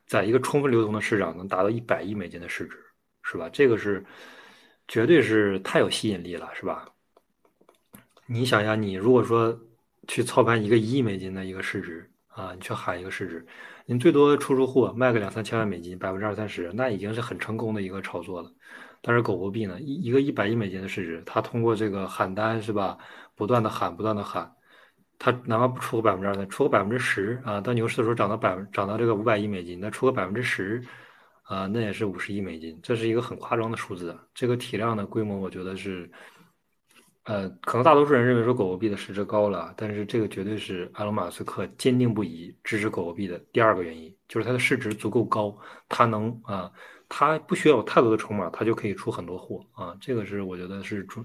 [0.07, 2.75] 在一个充分流通的市场能达到一百亿美金的市值，
[3.21, 3.47] 是吧？
[3.53, 4.03] 这个是
[4.87, 6.89] 绝对是太有吸引力了，是吧？
[8.25, 9.55] 你想想，你如果说
[10.07, 13.45] 去操盘一个一亿美金的一个市值啊，你去喊一个市值，
[13.85, 18.51] 你最多出出货卖个两三千万美金，百分之二三十，那已经是很成功的一个炒作了。
[19.07, 22.97] 但是狗狗币呢，一一个一百亿美金的市值，它通过这个喊单是吧，
[23.35, 24.51] 不断的喊，不断的喊，
[25.19, 30.83] 它哪怕不出个百分之二三，出个百分之十啊，到牛市的时候涨到百分涨到这个五百亿美金，那出个百分之十
[31.43, 34.17] 啊，那也是五十亿美金，这是一个很夸张的数字。
[34.33, 36.09] 这个体量的规模，我觉得是。
[37.27, 45.57] 呃，可能大多数人认为说狗狗币的市值高了，但是这个绝对是埃隆·马斯克坚定不移支持狗狗币的第二个原因，就是它的市值足够高，
[45.89, 46.71] 它能啊，
[47.09, 51.23] 它不需要有太多的筹码，它就可以出很多货啊，这个是我觉得是主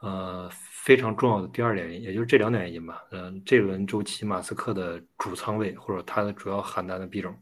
[0.00, 3.02] 呃非常重要的第二点，也就是这两点原因吧。
[3.10, 7.36] 嗯，这轮周期马斯克的主仓位或者他的主要喊单的币种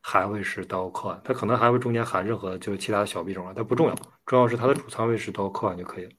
[0.00, 3.94] 还会是 Dogecoin，他可能还会中间喊任何就是其他的小币种啊，它不重要，
[4.26, 6.10] 重要是它的主仓位是 Dogecoin 就可以了。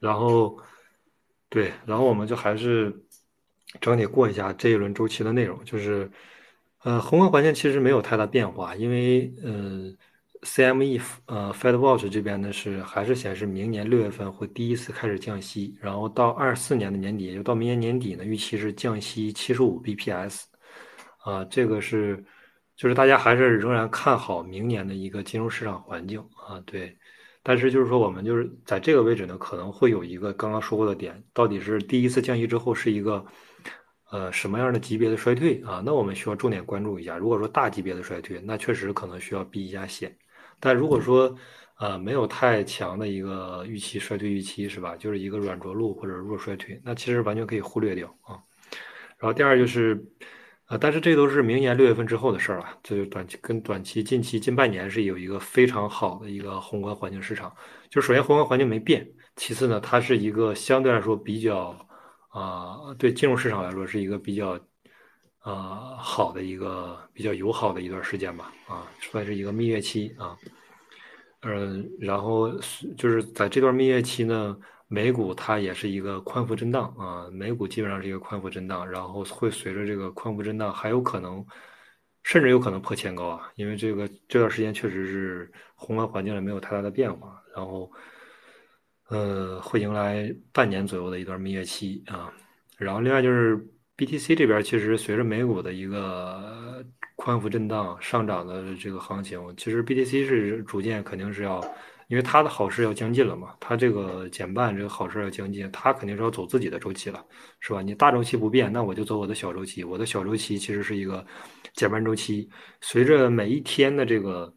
[0.00, 0.58] 然后，
[1.48, 2.94] 对，然后我们就还是
[3.80, 6.10] 整体过一下这一轮周期的内容，就是，
[6.84, 9.92] 呃，宏观环境其实没有太大变化，因为，呃
[10.42, 20.42] ，CME，呃，Fed Watch 这边呢是还是显示明年六月份会第一次开始降息，然后到二四年的年底，也就到明年年底呢，预期是降息七十五 bps，
[21.24, 22.24] 啊，这个是，
[22.76, 26.96] 就是大家还是仍然看好明年的一个金融市场环境啊，对。
[27.40, 33.24] 但是就是说，我们就是在这个位置呢，可能会有一个刚刚说过的点，到底是第一次降息之后是一个，
[34.10, 35.82] 呃，什么样的级别的衰退啊？
[35.82, 37.16] 那我们需要重点关注一下。
[37.16, 40.14] 如果说大级别的衰退，那确实可能需要避一下险。
[40.60, 41.34] 但如果说，
[41.78, 44.96] 呃，没有太强的一个预期衰退预期是吧？
[44.96, 48.38] 就是一个软着陆或者弱衰退，那其实完全可以忽略掉啊。
[49.18, 50.04] 然后第二就是。
[50.70, 57.50] 呃，但是这都是明年六月份之后的事儿了，这就短期跟短期近期近半年是有一个非常好的一个宏观环境市场。
[57.88, 61.74] 就首先宏观环境没变，其次呢，它是一个相对来说比较
[62.28, 64.60] 啊，对金融市场来说是一个比较
[65.50, 70.36] 啊好的一个比较友好的一段时间吧，啊，算是一个蜜月期啊，
[71.42, 72.50] 嗯，然后
[72.96, 74.56] 就是在这段蜜月期呢。
[74.90, 81.44] 美股它也是一个宽幅震荡啊，美股基本上是一个宽幅震荡，然后会随着这个宽幅震荡，还有可能，
[82.22, 87.92] 甚至有可能破前高啊，因为这个这段时间确实是宏观环境也没有太大的变化，然后，
[89.10, 92.32] 呃，会迎来半年左右的一段蜜月期啊，
[92.78, 93.62] 然后另外就是
[93.98, 96.82] BTC 这边，其实随着美股的一个
[97.16, 101.62] 宽幅震荡上涨的这个行情，其实 BTC 是逐渐肯定是要。
[102.06, 107.22] 因为它的好事要将近了嘛，它这个减半这个好事要将近，它肯定是要走自己的周期了，
[107.60, 107.82] 是吧？
[107.82, 109.84] 你大周期不变，那我就走我的小周期。
[109.84, 111.22] 我的小周期其实是一个
[111.74, 112.48] 减半周期，
[112.80, 114.50] 随着每一天的这个，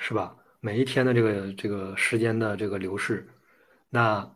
[0.00, 0.34] 是吧？
[0.58, 3.24] 每一天的这个这个时间的这个流逝，
[3.88, 4.28] 那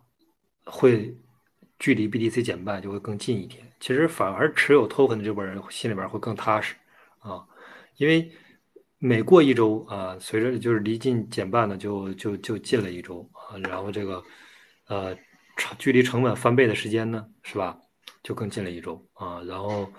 [0.65, 1.13] 会
[1.81, 3.72] 距离 BTC 减半就会更近一点。
[3.83, 6.75] 其实反而持有 token 的这波人心里边会更踏实
[7.19, 7.45] 啊，
[7.99, 8.33] 因为。
[9.05, 14.23] 每过一周啊，随着就是离近减半呢，就就就近了一周啊，然后这个，
[14.87, 15.13] 呃，
[15.57, 17.77] 成距离成本翻倍的时间呢，是吧？
[18.23, 19.43] 就更近了一周啊。
[19.43, 19.93] 然后，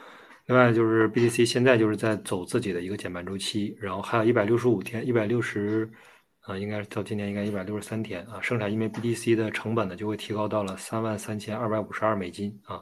[0.45, 5.91] 另外就是 BTC 现在就是在走自己的一个减半周期，然后还有一百六十五天，一百六十，
[6.39, 12.81] 啊，应该到今年应该一百六十三天啊，生产一枚 BTC 的成本呢就会提高到了三万三千二百五十二美金啊。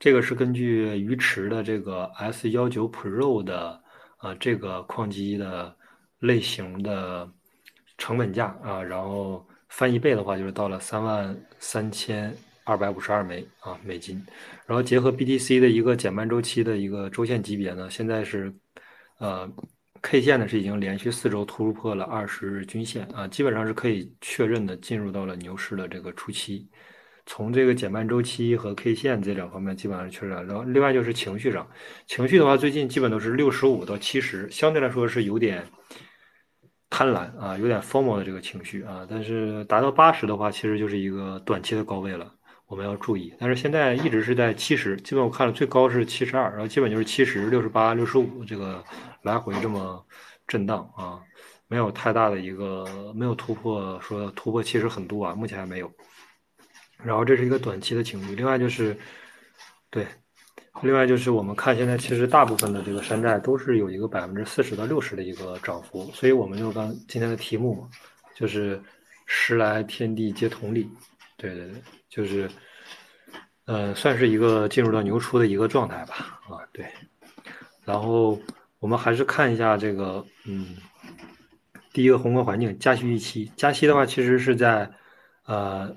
[0.00, 3.80] 这个是根据鱼池的这个 S 幺九 Pro 的。
[4.20, 5.74] 啊，这个矿机的
[6.18, 7.26] 类型的
[7.96, 12.30] 成本价啊，然后翻一倍的话，就是到了三万三千
[12.64, 14.22] 二百五十二枚啊美金。
[14.66, 18.54] 然后结合 BTC 的一个减半周期的一个周线级别呢，现在是
[19.20, 19.50] 呃
[20.02, 26.68] K 线呢是已经连续四周突破了二十日均线啊，基本上是可以确认的进入到了牛市的这个初期。
[27.30, 31.64] 从这个减半周期和 K 线这两方面基本上确认，然后另外就是情绪上，
[32.08, 35.64] 情绪的话最近基本都是六十五到七十，相对来说是有点
[36.90, 42.34] 贪婪啊，有点疯魔的这个情绪啊，但是达到八十的话，其实就是一个短期的高位了，
[42.66, 43.32] 我们要注意。
[43.38, 48.82] 但是现在一直是在七十，基本我看了最高是七十二，然后基本就是七十六十八、六十五这个
[49.22, 50.04] 来回这么
[50.48, 51.20] 震荡啊，
[51.68, 55.88] 没有太大的一个没有突破，说突破七十很多啊，目前还没有。
[57.02, 58.96] 然后这是一个短期的情绪，另外就是，
[59.88, 60.06] 对，
[60.82, 67.88] 另外就是我们看现在其实大部分的这个山寨都是有一个百分之四十到六十的一个涨幅，所以我们就刚今天的题目，
[68.34, 68.80] 就是
[69.24, 70.88] 时来天地皆同理，
[71.36, 72.50] 对对对，就是，
[73.64, 76.86] 呃，算是一个进入到牛初的一个状态吧，啊对，
[77.84, 78.38] 然后
[78.78, 80.76] 我们还是看一下这个，嗯，
[81.92, 84.90] 第一个宏观环境，加息预期，加息的话其实是在，
[85.46, 85.96] 呃。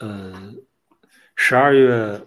[0.00, 0.54] 呃
[1.36, 2.20] 十二月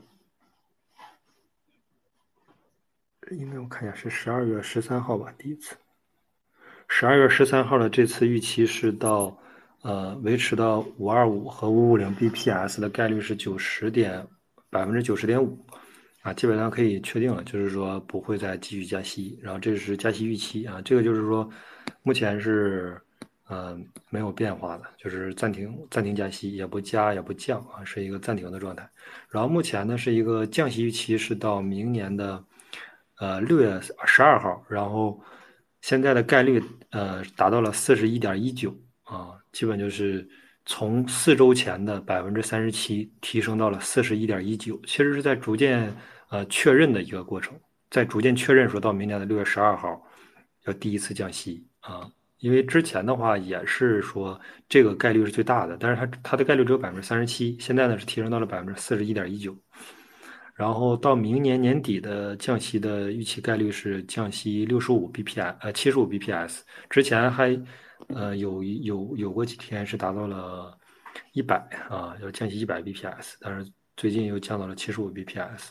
[3.31, 5.75] 应该我看一下是十二月十三号吧第一次。
[6.87, 9.35] 十二月十三号的这次预期是到
[9.81, 14.25] 呃维持到五二五和五五零 b p s 的概率是九十点
[14.69, 15.57] 百分之九十点五。
[16.21, 21.49] 啊基本上可以确定了就是说不会再继续加息然后这是加息预期啊这个就是说
[22.01, 23.01] 目前是
[23.53, 28.89] 呃没有变化的，就是暂停暂停加息，也不加也不降啊，是一个暂停的状态。
[29.29, 32.43] 然后目前呢是一个降息预期是到明年的。
[33.19, 35.21] 呃，六月十二号，然后
[35.81, 40.27] 现在的概率呃达到了四十一点一九啊，基本就是
[40.65, 45.95] 从四周前的百分之三十七提升到了四十一点一九，其实是在逐渐
[46.31, 47.57] 呃确认的一个过程，
[47.91, 50.03] 在逐渐确认说到明年的六月十二号
[50.65, 52.09] 要第一次降息啊，
[52.43, 59.55] 因为之前的话也是说这个概率是最大的，但是它它的概率只有百分之三十七，现在呢是提升到了百分之四十一点一九。
[60.53, 66.59] 然后到明年年底的降息的预期概率是降息六十五 bps，呃，七十五 bps。
[66.89, 67.57] 之前还，
[68.09, 70.77] 呃，有有有过几天是达到了
[71.31, 71.55] 一百
[71.89, 75.69] 啊，要降息一百 bps，但是最近又降到了七十五 bps。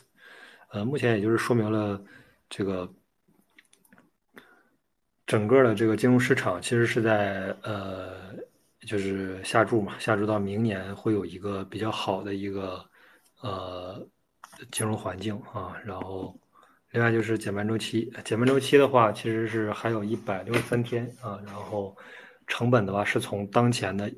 [0.71, 2.03] 呃，目前也就是说明了
[2.49, 2.91] 这个
[5.25, 8.33] 整个的这个金融市场其实是在呃，
[8.87, 12.83] 就是下注嘛，下注到明年会有一个比较好的一个
[13.41, 14.07] 呃。
[14.71, 16.39] 金融环境啊，然后
[16.91, 21.97] 另外就是减半周期，减半周期的话，其实是还有一百六十三天啊，然后
[22.45, 24.09] 成本的话是从当前的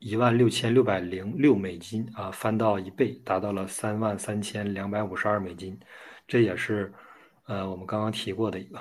[0.00, 5.78] 一万六千六百零六美金啊翻到一倍，达到了三万三千两百五十二美金，
[6.26, 6.92] 这也是
[7.46, 8.80] 呃我们刚刚提过的一个，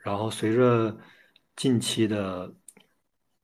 [0.00, 0.94] 然后随着
[1.56, 2.52] 近期的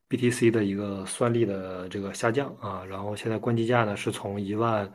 [0.08, 4.92] BTC 的一个算力的这个下降啊，然后现在关机价呢是从一万。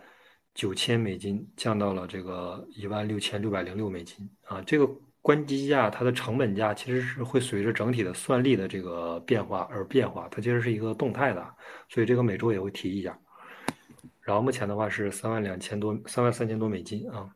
[0.55, 4.87] 九千美金降到了这个一万六千六百零六美金啊，这个
[5.19, 11.43] 关机价它的成本价其实是会随着整体的算力的这个变化而变化，它其实是一个动态的，
[11.89, 13.19] 所以这个每周也会提一下。
[14.21, 17.27] 然后目前的话是三万两千多，三万三千多美金啊。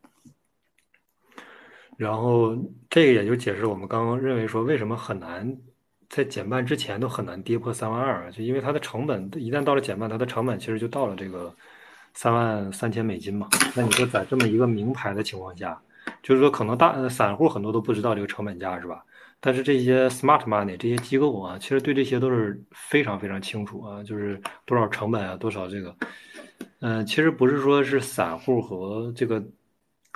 [1.97, 2.55] 然后
[2.89, 5.57] 这个也就解释我们刚刚认为说为什么很难
[6.07, 11.53] 在减半之前都很难跌破三万二，就因为它的成本一旦到了减半，它的成本其实就到了这个。
[12.13, 15.79] 三万三千美金嘛，那你说在这么一个名牌的情况下，
[16.23, 19.05] 就是说可能大散户很多都不知道这个成本价是吧？
[19.39, 25.95] 但是这些 smart money 这些机构啊，其实对这些都是非常非常清楚啊，就是多少成本啊，多少这个，
[26.79, 29.39] 嗯，其实不是说是散户和这个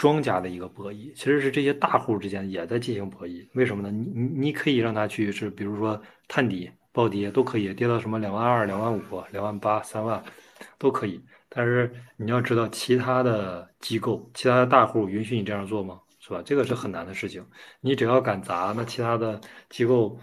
[0.02, 3.48] 庄家的一个博弈，其实是这些大户之间也在进行博弈。
[3.54, 3.92] 为什么呢？
[3.92, 10.20] 你你你可以让他去是，比如说探底、暴跌都可以，跌到什么两万二、两万五、两万八、三万
[10.80, 11.24] 都可以。
[11.50, 16.02] 但是你要知道，其他的机构、其他的大户允许你这样做吗？
[16.20, 16.42] 是吧？
[16.44, 17.46] 这个是很难的事情。
[17.80, 20.18] 你只要敢砸，那其他的机构，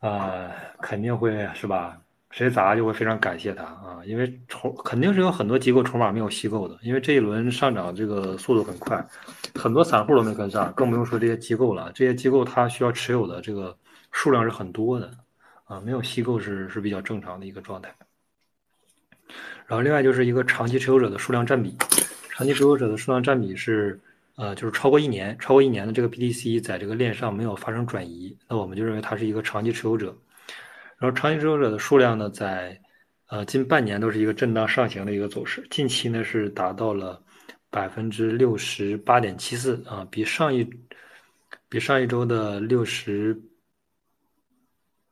[0.00, 2.01] 啊，肯定会是吧？
[2.32, 6.78] 谁砸就会非常感谢他啊，因为筹肯定是有很多机构筹码没有吸够的。
[6.82, 9.06] 因为这一轮上涨这个速度很快，
[9.54, 11.92] 很多散户都没跟上，更不用说这些机构了。
[11.94, 13.76] 这些机构它需要持有的这个
[14.12, 15.10] 数量是很多的，
[15.64, 17.94] 啊，没有吸够是是比较正常的一个状态。
[19.66, 21.76] 然后另外就是一个长期持有者的数量占比，
[22.30, 24.00] 长期持有者的数量占比是，
[24.36, 30.16] 呃，就是超过一年，超过一年的这个 BTC 在这个链上没有发生转移，那我们就认为它是一个长期持有者。
[31.02, 32.80] 然后长期持有者的数量呢，在
[33.26, 37.20] 呃近半年都是一个震荡上行的一个走势，近期呢是达到了
[37.70, 40.64] 百分之六十八点七四啊，比上一
[41.68, 43.36] 比上一周的六十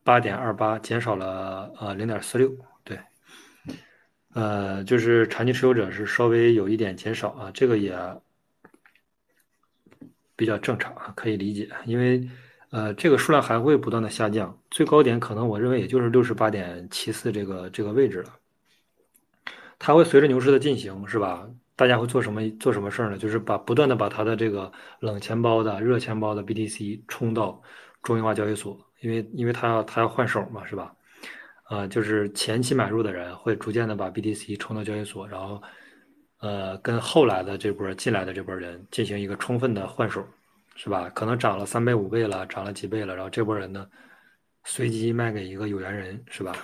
[0.04, 2.48] 八点二八减少了呃零点四六。
[2.84, 2.96] 对
[4.32, 7.98] 呃，就是长期持有者是稍微有一点减少啊，这个也
[10.36, 11.68] 比较正常啊，可以理解。
[11.84, 12.24] 因为
[12.70, 18.30] 呃，这个数量还会不断的下降，最高点可能我认为也就是六十八点七四这个这个位置了。
[19.78, 21.48] 它会随着牛市的进行，是吧？
[21.74, 23.16] 大家会做什么做什么事儿呢？
[23.16, 27.60] 就是把不断的把它的这个冷钱包的热钱包的 BTC 冲到
[28.02, 30.94] 中心化交易所，因为因为它要它要换手嘛，是吧？
[31.64, 35.62] 啊，就是前期买入的人会逐渐的把 BTC 冲到交易所，然后，
[36.40, 40.22] 呃，跟后来的这波进来的这波人进行一个充分的换手，
[40.74, 41.10] 是吧？
[41.14, 43.86] 可能涨了三倍五倍了，涨了几倍了，然后这波人呢，
[44.64, 46.54] 随机卖给一个有缘人，是吧？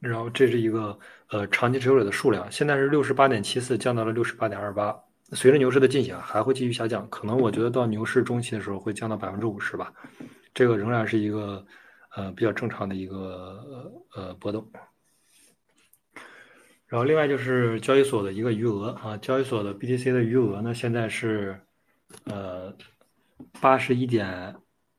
[0.00, 0.98] 然后这是一个
[1.30, 4.96] 呃长期持有者的数量，现在是六十八点七四，降到了六十八点二八。
[5.32, 9.92] 随着牛市的进行，还会继续下降，可能我觉得到牛市中期的时候会降到百分之五十吧。
[10.54, 11.66] 这个仍然是一个。
[12.16, 14.66] 呃，比较正常的一个呃波动，
[16.86, 21.60] 然后另外就是交易所的一个余额啊，交易所的 BTC 的余额呢，现在是
[22.24, 22.74] 呃
[23.60, 24.54] 八十一点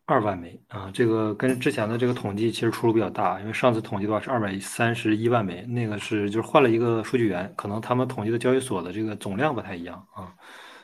[0.05, 10.33] 二万枚啊，这个跟之前的这个统计其实出入比较大，因为上次统计的话是二百三十一万枚，那个是就是换了一个数据源，可能他们统计的交易所的这个总量不太一样啊。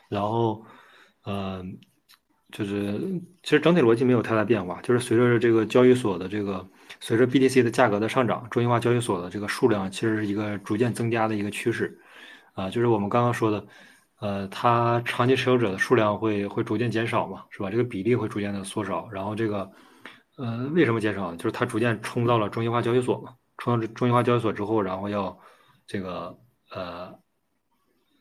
[0.08, 0.64] 然后，
[1.24, 1.64] 呃，
[2.52, 3.00] 就是
[3.42, 6.64] 其实整体逻辑没有太大变化，就是随着这个交易所的这个
[7.00, 11.98] 随着 BTC 的价格的上涨，中心化交易所的这个数量其实是一个逐渐增加的一个趋势
[12.54, 13.66] 啊，就是我们刚刚说的。
[14.20, 17.70] 呃，它长期持有者的数量会会逐渐减少嘛，是吧？
[17.70, 19.08] 这个比例会逐渐的缩少。
[19.10, 19.70] 然后这个，
[20.36, 21.34] 呃，为什么减少？
[21.36, 25.38] 就是它逐渐冲到了中心化交易所嘛，冲到中心化交易所之后，然后要
[25.86, 26.34] 这个
[26.70, 27.14] 呃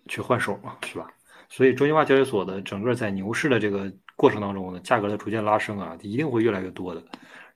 [0.08, 1.08] 去换手嘛，是吧？
[1.48, 7.02] 所以中心化交易所的整个在牛市的这个过程当中呢，价格的逐渐拉升啊，一定会越来越多的。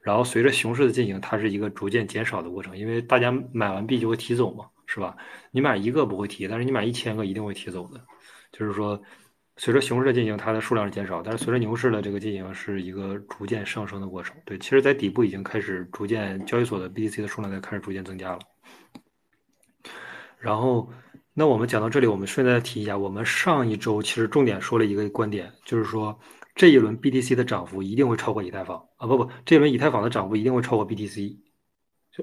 [0.02, 5.18] 然后随着熊市的进行，它是一个逐渐减少的过程，因为大家买完币就会提走嘛，是吧？
[5.52, 8.00] 你买一个不会提，但是你买一千个一定会提走的。
[8.60, 9.01] 就是说，
[9.55, 14.36] 随着熊市的进行，它的数量是减少，但是随着牛市的这个进行，是一个逐渐上升的过程。
[14.43, 18.39] 对，其实，在底部已经开始逐渐交易所的 BTC 的数量在开始逐渐增加了。
[20.38, 20.91] 然后，
[21.34, 26.20] 那我们讲到这里，我们顺带提一下，我们上一周其实重点说了一个观点，就是说
[26.55, 31.38] 这一轮 BTC 的涨幅一定会超过以太坊啊，不不，这一轮以太坊的涨幅一定会超过 BTC，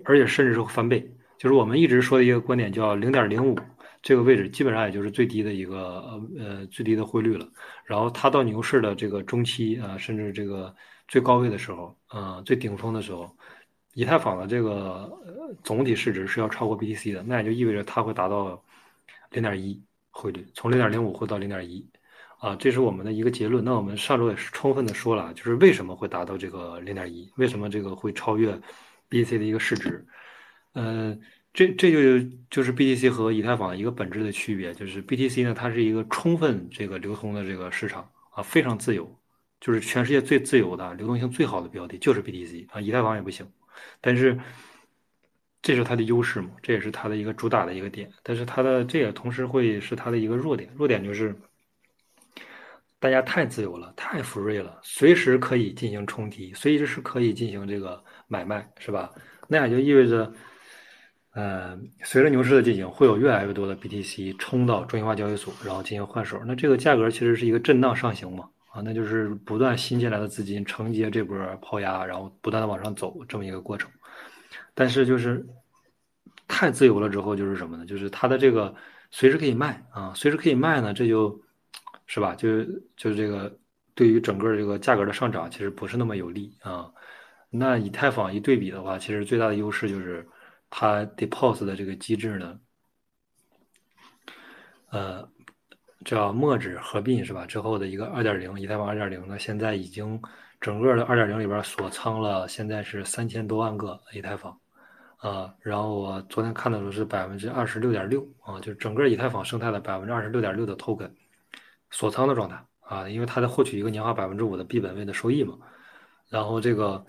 [0.05, 1.17] 而且甚至是翻倍。
[1.39, 3.59] 就是我们一直说的一个观点，叫零点零五。
[4.07, 7.45] 这个位置基本上也就是最低的一个呃呃最低的汇率了，
[7.85, 10.73] 然后它到牛市的这个中期啊，甚至这个
[11.09, 13.29] 最高位的时候，啊最顶峰的时候，
[13.95, 15.11] 以太坊的这个
[15.65, 18.63] 总体市值是要超过 BTC 的，那也就意味着它会达到
[19.33, 19.83] 零点一
[20.13, 21.85] 汇率，从零点零五会到零点一，
[22.39, 23.65] 啊，这是我们的一个结论。
[23.65, 28.57] 那我们上周也是充分的说了，就是为什么会达到这个零点一，为什么这个会超越
[29.11, 30.07] BTC 的一个市值，
[30.75, 31.21] 嗯。
[31.57, 39.11] 这这就就是 BTC 和以太坊的一个本质的区别，就是 BTC 呢，它是一个充分这个流通的这个市场啊，非常自由，
[39.59, 43.51] 就是全世界最自由的、流动性最好的标的就是 BTC 啊，以太坊也不行，
[44.03, 44.39] 但是
[45.63, 51.35] 这是它的优势嘛，这也是它的一个主打的一个点，但是它的这也同时会是它的一个弱点，弱点就是
[52.99, 59.11] 大家太自由了，太 free 了，随时可以进行冲提，随时是可以进行这个买卖，是吧？
[59.49, 60.31] 那也就意味着。
[61.37, 66.41] 呃，随着牛市的进行，会有越来越多的 BTC 冲到中心化交易所，然后进行换手。
[66.47, 68.49] 那这个价格其实是一个震荡上行嘛？
[68.69, 73.91] 啊，那就是不断新进来的资金承接这波抛压，然后不断的往上走这么一个过程。
[74.73, 75.47] 但是就是
[76.49, 77.85] 太自由了之后，就是什么呢？
[77.85, 78.75] 就是它的这个
[79.11, 81.39] 随时可以卖啊，随时可以卖呢，这就
[82.07, 82.35] 是吧？
[82.35, 82.65] 就
[82.97, 83.55] 就是这个
[83.95, 86.91] 对于整个这个价格的上涨，其实不是那么有利啊。
[87.51, 90.27] 那以太坊一对比的话，其实最大的优势就是。
[90.69, 92.59] 它 deposit 的这个机制呢，
[94.91, 95.29] 呃，
[96.05, 97.47] 叫墨指合并是吧？
[97.47, 100.21] 之后的一个二点零以太坊二点零呢，现在已经
[100.61, 104.59] 整个的二点零里边锁仓了，现在是三千多万个以太坊
[105.19, 105.55] 啊。
[105.61, 111.11] 然后我昨天看的时候是百分之二十六点六啊，就是整个以太坊生态的百分之二十六点六的 token
[111.91, 115.57] 锁仓的状态啊，因为它在获取一个年化百分之五的 B 本位的收益嘛。
[116.29, 117.05] 然后这个。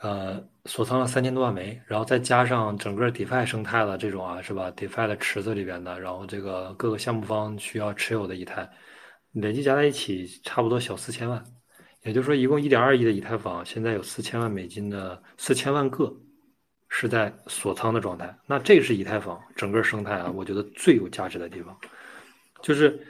[0.00, 8.70] 呃，锁仓了三千多万枚，然后再加上整个 DeFi 生态的这种啊，是吧？DeFi 的池子里边的，然后这个各个项目方需要持有的以太，
[9.32, 11.42] 累计加在一起差不多小四千万，
[12.04, 16.14] 也就是说，一共一点二亿的以太坊，现在有四千万美金的四千万个
[16.88, 18.32] 是在锁仓的状态。
[18.46, 21.76] 那这是以太坊整个生态啊，我觉得最有价值的地方，
[22.62, 23.04] 就是。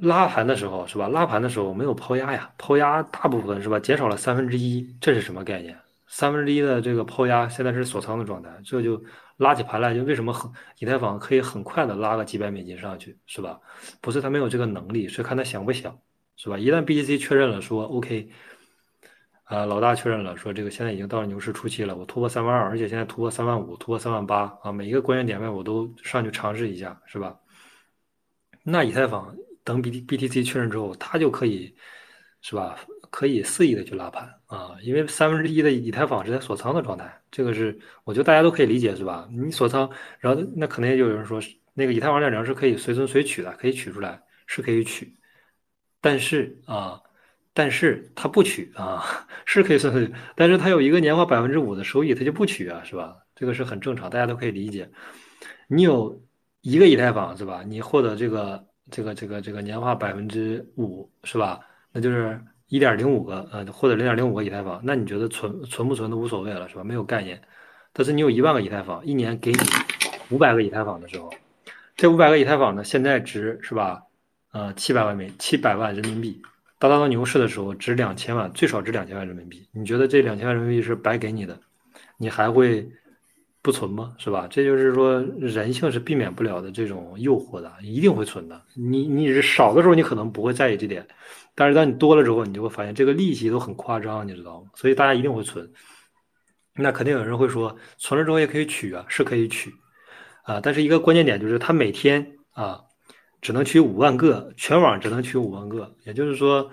[0.00, 1.08] 拉盘的时候是吧？
[1.08, 3.80] 拉盘的时候没有抛压呀，抛压大部分是吧？
[3.80, 5.76] 减少了三分之一，这是什么概念？
[6.06, 9.02] 三分之一的这个抛压现在是锁仓的状态，这就
[9.36, 13.60] 拉起盘来，就为什么很以太坊可以很快的拉个几百美金上去，是吧？
[14.00, 15.98] 不是他没有这个能力，是看他想不想，
[16.36, 16.56] 是吧？
[16.56, 18.30] 一旦 BTC 确认了说 OK，
[19.44, 27.36] 啊，老大确认了说这个现在已经到了牛市初期了，我突破三万二，而且现在突破三万五，突破三万八啊，每一个关键点位我都上去尝试一下，是吧？
[28.62, 29.34] 那以太坊。
[29.68, 31.74] 等 B T B T C 确认之后，它就可以，
[32.40, 32.76] 是吧？
[33.10, 39.26] 可以肆意的去拉盘啊，因为三分之一的以太坊是在锁仓的状态，这个是我觉得大家都可以理解，是吧？
[39.32, 39.90] 你锁仓，
[40.20, 41.40] 然后那可能也就有人说，
[41.74, 45.14] 那个以太坊二点零是可以随存随取的，可以取出来，是可以取，
[46.02, 47.00] 但是啊，
[47.54, 49.02] 但是它不取啊，
[49.46, 53.16] 是可以随存，但是它有一个年化百分之五的收益，它就不取啊，是吧？
[53.34, 54.90] 这个是很正常，大家都可以理解。
[55.66, 56.22] 你有
[56.60, 57.62] 一个以太坊是吧？
[57.66, 58.67] 你获得这个。
[58.90, 61.60] 这个这个这个年化百分之五是吧？
[61.92, 66.84] 那就是一点零五个呃，或者零点零五个以太坊，那你觉得存存不存都无所谓了是吧？
[66.84, 67.40] 没有概念。
[67.92, 69.58] 但是你有一万个以太坊，一年给你
[70.30, 71.32] 五百个以太坊的时候，
[71.96, 74.02] 这五百个以太坊呢，现在值是吧？
[74.52, 76.40] 呃七百万美七百万人民币。
[76.78, 79.66] 到达到牛市的时候，值两千万，最少值两千万人民币。
[79.72, 81.58] 你觉得这两千万人民币是白给你的，
[82.16, 82.88] 你还会
[83.62, 84.14] 不存吗？
[84.18, 84.46] 是吧？
[84.48, 88.60] 这就是说，人性是避免不了的这种诱惑的，一定会存的。
[88.74, 91.06] 你你是少的时候，你可能不会在意这点，
[91.54, 94.70] 但是当你多了之后，你就会发现这个利息都很夸张，你知道吗？
[94.74, 95.70] 所以大家一定会存。
[96.74, 99.72] 那肯定有人会说，存了之后也可以取啊，是可以取
[100.44, 102.80] 啊，但是一个关键点就是，他每天啊。
[103.40, 106.68] 只能取五万个，全网只能取五万个，也就是说，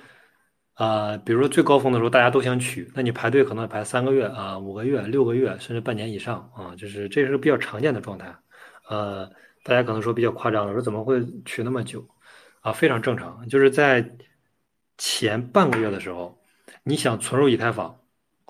[0.76, 8.36] 啊，比如说最高峰的时候，大家都想取，那你排队可能排三个月啊，五个月、六个月，甚至半年以上啊，就是这是比较常见的状态。
[8.90, 9.26] 呃，
[9.64, 12.06] 大家可能说比较夸张了，说怎么会取那么久？
[12.60, 14.06] 啊，非常正常，就是在
[14.98, 16.38] 前半个月的时候，
[16.84, 17.98] 你想存入以太坊，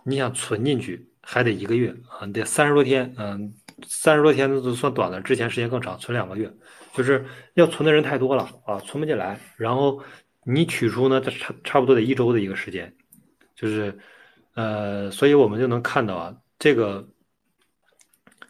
[0.03, 3.53] 你想存进去，还得一个月啊，得三十多天，嗯，
[3.85, 6.51] 三十多天都算短的，之前时间更长，存两个月。
[6.93, 9.37] 就是要存的人太多了啊，存不进来。
[9.57, 10.01] 然后
[10.47, 12.93] 你取出呢，这差差不多得一周的一个时间，
[13.55, 13.97] 就是，
[14.53, 17.05] 呃，所以我们就能看到啊，这个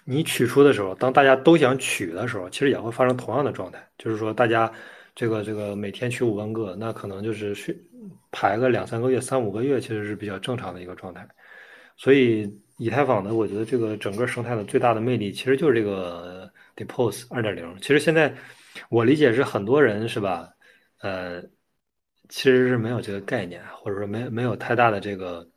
[0.04, 4.72] 你取出的时候，当大家都想取的时候，其实也会发生同样的状态，就是说大家
[5.16, 7.76] 这个这个每天取五万个，那可能就是去
[8.32, 11.28] 排个两三个月、三五个月，其实是比较正常的一个状态。
[11.98, 16.52] 所以以太坊呢，我觉得这个整个生态的最大的魅力，其实就是这个。
[16.78, 18.36] Depose 二点零，其实现在
[18.90, 20.50] 我理解是很多人是吧？
[21.00, 21.42] 呃，
[22.30, 25.48] 其实是没有这个概念，或者说没没有太大的这个，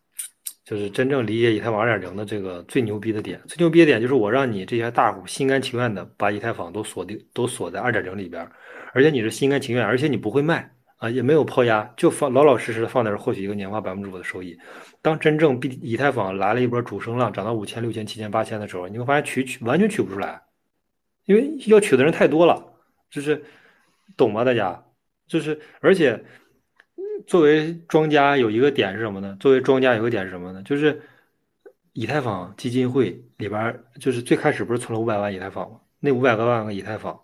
[0.65, 3.41] 就是真正理解以太坊二点零的这个最牛逼的点。
[3.47, 8.47] 最牛逼的点就是我让你这些大户心甘情愿的把以太坊都锁定，都锁在二点零里边，
[8.93, 14.59] 而且你是心甘情愿，而且你不会卖啊，也没有抛压，就放老老实实的放在这，获取一个年化百分之五的收益。
[15.01, 20.43] 当真正币以太坊来了一波主升浪，涨到五千、六千、七千、八千的时候，你会发现取取完全取不出来。
[21.25, 22.73] 因为要取的人太多了，
[23.11, 23.45] 就是
[24.17, 24.45] 懂吗？
[24.45, 24.83] 大家
[25.27, 26.19] 就是，而且
[27.27, 29.37] 作为庄家有一个点是什么呢？
[29.41, 30.63] 作为庄家有个点是什么呢？
[30.63, 31.01] 就是
[31.93, 35.81] 以太坊基金会里边，就是最开始不是存了五百万以太坊吗？
[36.01, 37.19] 那五百多万个以太坊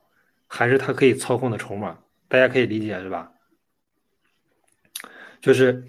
[0.47, 3.31] 还是他可以操控的筹码，大家可以理解是吧？
[5.41, 5.83] 就是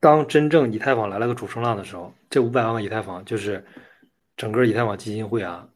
[0.00, 3.64] 当真正以太坊来了个主升浪的时候，这五百万个以太坊就是
[4.36, 5.66] 整个以太坊基金会啊。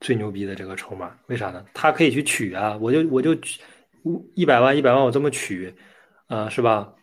[0.00, 1.64] 最牛逼的这个筹码，为啥呢？
[1.72, 3.58] 他可以去取啊，我就我就取
[4.04, 5.74] 五一百万一百万我这么取，
[6.26, 6.94] 啊是吧？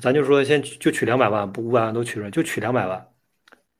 [0.00, 3.06] 咱就说先就取两百万，不五百万都取出来，就取两百万，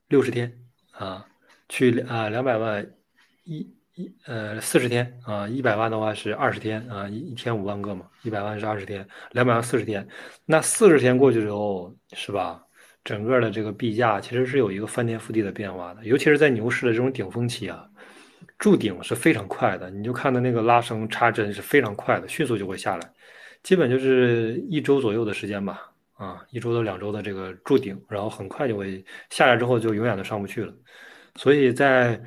[0.09, 0.53] 六十天
[0.91, 1.27] 啊，
[1.69, 2.87] 取啊两百万
[3.45, 10.07] 一一呃四十天啊，一百万的话是二十天啊，一一天五万个嘛，一百万是二十天，两百万四十天，
[10.45, 12.63] 那四十天过去之后是吧？
[13.05, 17.89] 整个的这个币价其实是有一个翻天覆地的变化的，尤其是在牛市的这种顶峰期啊。
[18.63, 23.13] 筑顶是非常快的，你就看到那个拉升插针是非常快的，迅速就会下来，
[23.65, 30.73] 基本就是一周左右的时间吧，啊，一周到两周的这个筑顶，然后很快就会下来之后就永远都上不去了。
[31.35, 32.23] 所以在，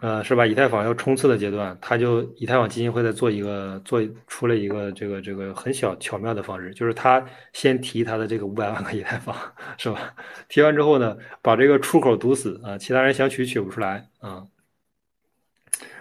[0.00, 0.46] 呃，是吧？
[0.46, 7.20] 以太坊要冲刺的阶段，它就以太坊基金会在做一个做出了一个这个这个很小巧妙的方式，就是他
[7.52, 9.34] 先提他的这个五百万个以太坊，
[9.78, 10.14] 是吧？
[10.48, 14.46] 提完之后呢，把这个出口堵死啊，其他人想取取不出来啊。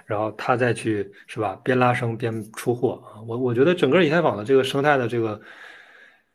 [0.06, 1.60] 然后他再去是吧？
[1.64, 3.18] 边拉升边出货啊！
[3.28, 5.42] 我我觉得整个以太坊的这个生态的这个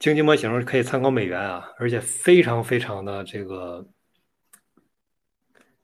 [0.00, 3.86] 经济模型可以参考美元啊，而且非常非常的这个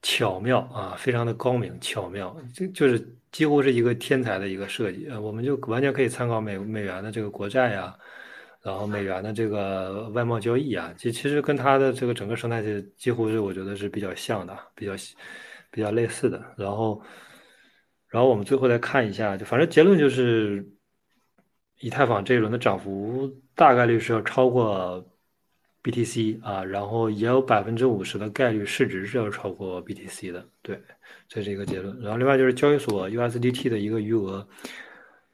[0.03, 2.99] 巧妙啊，非常的高明巧妙，就就是
[3.31, 5.21] 几乎是一个天才的一个设计呃！
[5.21, 7.97] 我们就完全可以参考美美元的这个国债呀，
[8.63, 14.93] 然后美元的这个外贸交易啊，其其实跟它的这个整个生态是几乎是我觉得是比较像的，比较
[15.71, 17.01] 比较类似的，然后。
[18.17, 20.67] 然后我们最后再看一下，就反正结论就是，
[21.81, 25.07] 以太坊这一轮的涨幅大概率是要超过
[25.83, 30.81] BTC 啊，然后也有百分之五十的概率市值是要超过 BTC 的，对，
[31.29, 31.95] 这是一个结论。
[32.01, 34.49] 然后另外就是交易所 USDT 的一个余额，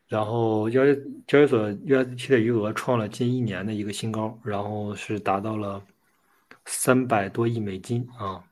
[0.08, 5.80] 然后交易交易所 USDT 的余额创了近一年的一个新高，然后是达到了
[6.66, 8.42] 三百多亿美金啊，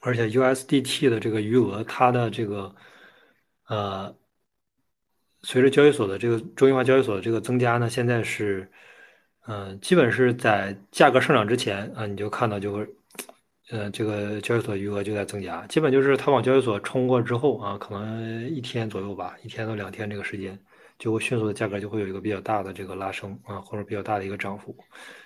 [0.00, 2.74] 而且 USDT 的这个余额，它的这个
[3.68, 4.14] 呃，
[5.42, 8.70] 随着交易所的这个中心化交易所的这个增加呢，现在是，
[9.46, 12.86] 嗯，基本是在价格上涨之前啊，你就看到就会，
[13.70, 20.58] 呃，这个交易所余额就在增加，基本就是它往交易所冲过之后啊，可能一天左右吧，一天到两天这个时间，
[20.98, 24.76] 就会迅速的价格就会有一个比较大的这个拉升啊，或者比较大的一个涨幅，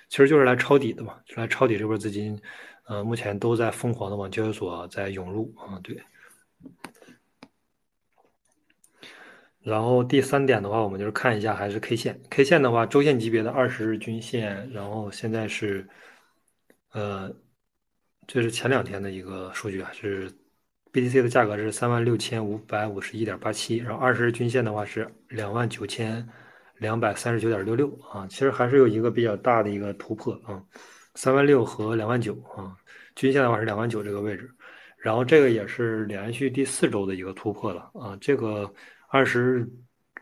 [0.09, 2.39] 其实就是来抄底的嘛，就来抄底这波资金，
[2.87, 6.01] 呃，目前都在疯狂的往交易所在涌入啊，对。
[9.67, 15.85] 然后第三点的话，我们就是看一下还是 K 线，K 线的话，周线级别的二十日均线，然后现在是，
[16.93, 17.29] 呃，
[18.25, 20.31] 这是前两天的一个数据啊，是
[20.93, 26.25] BTC 的价格是三万六千五百五十一点八七，然后二十日均线的话是两万九千
[26.77, 30.63] 两百三十九点六六啊，其实还是有一个比较大的一个突破啊，
[31.15, 32.71] 三万六和两万九啊，
[33.15, 34.49] 均线的话是两万九这个位置，
[34.97, 38.73] 然后这个也是连续第四周的一个突破了啊，这个。
[39.09, 39.69] 二十日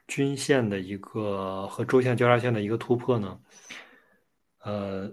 [0.08, 3.40] 均线的一个和周线交叉线的一个突破呢，
[4.64, 5.12] 呃，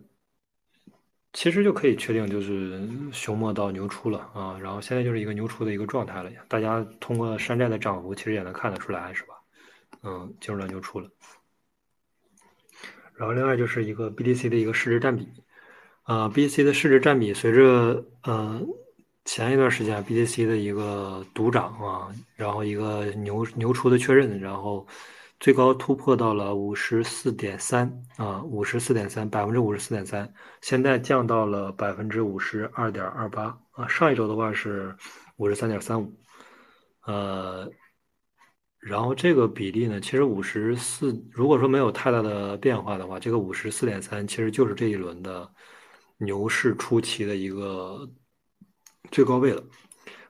[1.33, 6.31] 其实就可以确定就是熊末到牛出了啊，然后现在就是一个牛出的一个状态了。
[6.49, 9.35] 大家通过山寨的涨幅，其实也能看得出来，是吧？
[10.03, 11.09] 嗯，进入了牛出了。
[13.15, 15.27] 然后另外就是一个 BDC 的一个市值占比，
[16.03, 18.67] 啊，BDC 的市值占比随着嗯。
[19.25, 24.87] 前一段时间，BTC 的一个独涨啊，然后一个牛牛出的确认，然后
[25.39, 34.95] 最高突破到了五十四点三啊，五十四点三，百分之五十四点三，现在降到了百分之五十二点二八啊，上一周的话是
[35.37, 36.13] 五十三点三五，
[37.07, 37.71] 呃，
[38.81, 45.49] 然后这个比例呢，其实五十四，如果说没有太大的变化的话，这个五十四点三其实就是这一轮的
[46.19, 48.11] 牛市初期的一个。
[49.13, 49.63] 最高位了。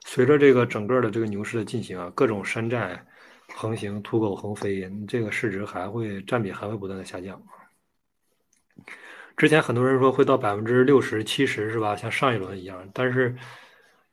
[0.05, 3.03] 随着这个整个的这个牛市的进行啊，各种山寨
[3.55, 7.41] 横行、土狗横飞，这个市值还会占比还会不断的下降。
[9.37, 11.95] 之前很多人说会到百分之六十、七十，是吧？
[11.95, 13.33] 像上一轮一样，但是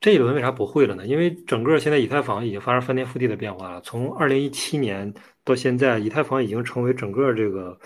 [0.01, 1.05] 这一轮为啥不会了呢？
[1.07, 3.81] 因为整个现在以太坊已经发生翻天覆地的变化了。
[3.81, 5.13] 从二零一七年
[5.45, 7.79] 到现在，以太坊已经成为整个这个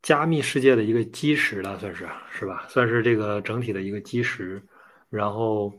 [0.00, 2.66] 加密世界的一个基石了，算是是吧？
[2.68, 4.62] 算是这个整体的一个基石。
[5.10, 5.72] 然后，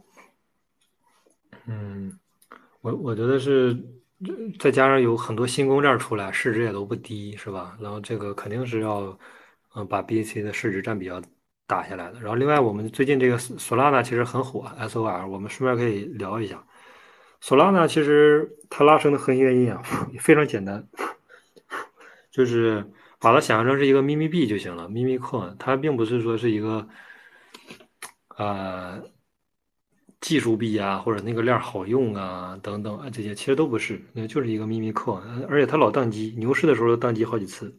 [1.67, 2.17] 嗯，
[2.81, 3.77] 我我觉得是，
[4.59, 7.77] 再加上有很多新公链出来，市值也都不低，是吧？
[7.79, 9.17] 然后这个肯定是要，
[9.75, 11.21] 嗯，把 BAC 的市值占比要
[11.67, 12.19] 打下来的。
[12.19, 16.65] 然后另外，我们最近这个 Solana 其实很火，SOL，我们顺便可以聊一下。
[17.41, 19.81] Solana 其实它拉升的核心原因啊，
[20.19, 20.87] 非常简单，
[22.31, 22.83] 就是
[23.19, 26.87] 把它想象成是一个秘密币就行了，秘密 coin，它并不是说是一个，
[28.37, 29.03] 呃。
[30.21, 37.73] 技术币啊，或者那个链好用啊，等等啊，这些其实都不是，那就是一个秘密课，而且它老宕机，牛市的时候宕机好几次，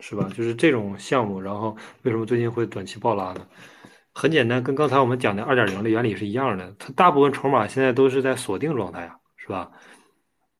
[0.00, 0.28] 是吧？
[0.34, 3.46] 就是这种项目，然后为什么最近会短期暴拉呢？
[4.12, 9.70] 很简单，跟刚才我们讲的二点零的原理是一样的，它大部分筹码现在都是在锁定状态啊，是吧？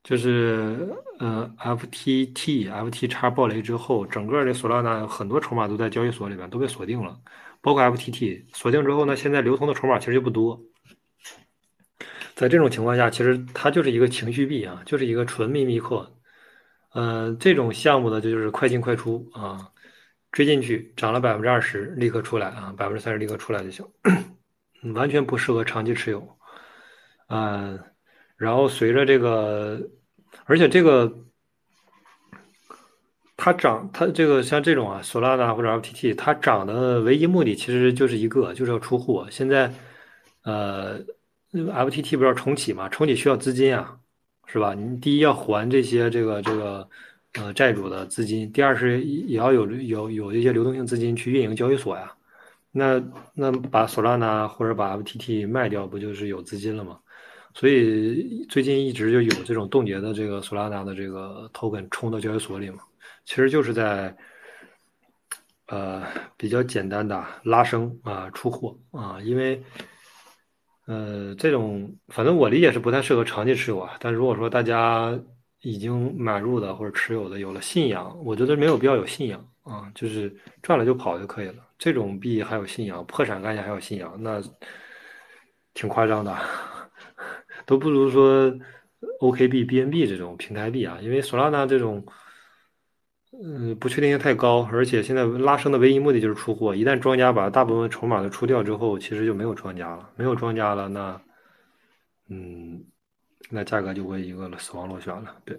[0.03, 0.89] 就是
[1.19, 7.17] 呃，FTT、FT 叉暴雷之后，整个的索拉纳很多筹码都在交易所里边都被锁定了，
[7.61, 10.59] 包括 FTT 锁定之后呢，现在流通的筹码其实就不多。
[12.35, 16.11] 在这种情况下，其实它就是一个情绪币啊，就是一个纯秘密课。
[16.95, 19.69] 嗯，这种项目呢，就是快进快出啊，
[20.31, 23.85] 追进去涨了百分之二十，立刻出来啊，百分之三十立刻出来就行，
[24.95, 26.27] 完全不适合长期持有。
[27.29, 27.79] 嗯，
[28.35, 29.79] 然后随着这个，
[30.45, 31.11] 而且这个
[33.37, 39.27] 它涨，它这个像这种啊，索拉达或者 FTT，它涨的唯一目的其实就是一个，就是要出货。
[39.29, 39.71] 现在，
[40.43, 40.99] 呃。
[41.53, 42.89] FTT 不是要重启嘛？
[42.89, 43.99] 重启需要资金啊，
[44.47, 44.73] 是吧？
[44.73, 46.89] 你第一要还这些这个这个
[47.33, 52.11] 呃债主的资金，第二是也要有有有一些流动性资金去运营交易所呀。
[52.71, 52.99] 那
[53.35, 56.99] 那把索拉纳或者把 FTT 卖掉，不就是有资金了吗？
[57.53, 62.79] 所以最近一直就有这种冻结的这个索拉纳的这个 token 冲到交易所里嘛，
[63.25, 64.17] 其实就是在
[65.67, 66.01] 呃
[66.35, 69.61] 比较简单的拉升啊出货啊，因为。
[70.85, 73.95] 呃，这种反正我理解是不太适合长期持有啊。
[73.99, 75.17] 但如果说大家
[75.61, 81.55] 已经买入的或者持有的有了信仰，我觉得没有必要有信仰啊，就是赚了就跑就可以了。
[81.77, 84.41] 这种币还有信仰，破产概念还有信仰，那
[85.73, 86.37] 挺夸张的，
[87.65, 88.53] 都不如说
[89.19, 92.05] OKB、BNB 这种平台币啊，因为索拉纳这种。
[93.45, 96.73] 嗯，不确定性太高，而且现在拉升的唯一目的就是出货。
[96.73, 100.09] 一旦庄家把大部分筹码都出掉之后，其实就没有庄家了。
[100.15, 101.21] 没有庄家了，那，
[102.29, 102.81] 嗯，
[103.49, 105.35] 那价格就会一个死亡螺旋了。
[105.43, 105.57] 对。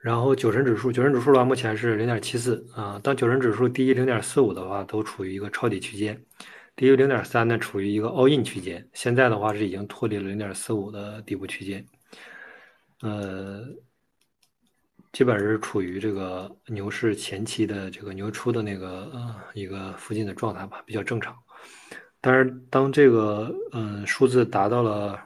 [0.00, 3.00] 然后九神指数，九神指数的话，目前是零点七四啊。
[3.00, 6.12] 当九神指数低于零点四五的话，都处于一个抄底区间；
[6.74, 8.84] 低于零点三呢，处于一个 all in 区间。
[8.94, 11.86] 现在的话是已经脱离了零点四五的底部区间。
[13.02, 13.62] 呃。
[15.12, 21.36] 基本是处于这个牛市前期的这个牛出的那个呃一个附近的状态吧，比较正常。
[22.20, 25.18] 但是当这个嗯数字达到了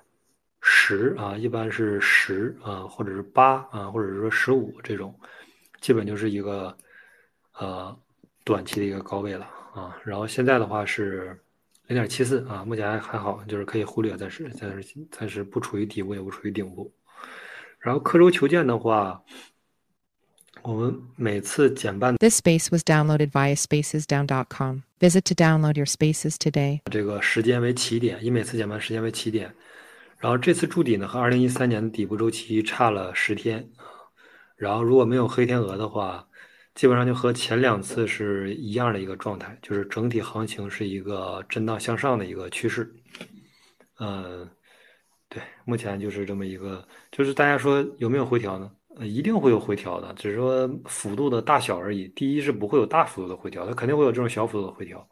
[0.60, 5.18] 十啊，一般是十啊，或者是八啊，或者是说十五这种，
[5.80, 6.76] 基本就是一个
[7.58, 7.96] 呃
[8.44, 9.96] 短期的一个高位了啊。
[10.04, 11.36] 然后现在的话是
[11.88, 16.92] 零点七四啊，目前还还好，就是可以忽略，暂时暂时暂时不处于底部，也不处于顶部。
[17.80, 19.20] 然后刻舟求剑的话，
[20.60, 24.82] 我们每次减半 This space was downloaded via spacesdown.com.
[25.00, 26.80] Visit to download your spaces today.
[26.90, 29.54] 这个时间为起点，以每次减半时间为起点。
[30.18, 33.82] 然后这次筑底呢，和二零一三年的底部周期差了十天啊。
[34.54, 36.28] 然后如果没有黑天鹅的话，
[36.76, 42.94] 基本上就和前两次是一样的一个状态，就是整体行情是一个震荡向上的一个趋势。
[43.98, 44.48] 嗯，
[45.28, 48.70] 对，目前就是这么一个，就是大家说有没有回调呢？
[48.96, 52.08] 呃，一定会有回调的，只是说幅度的大小而已。
[52.08, 55.08] 第一是不会有大幅度的回调，它肯定会有这种小幅度的回调。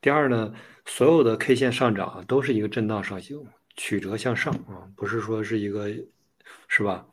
[0.00, 0.54] 第二呢，
[0.84, 3.44] 所有的 K 线上涨都是一个震荡上行。
[3.76, 5.88] 曲折向上啊，不是说是一个，
[6.68, 7.04] 是吧？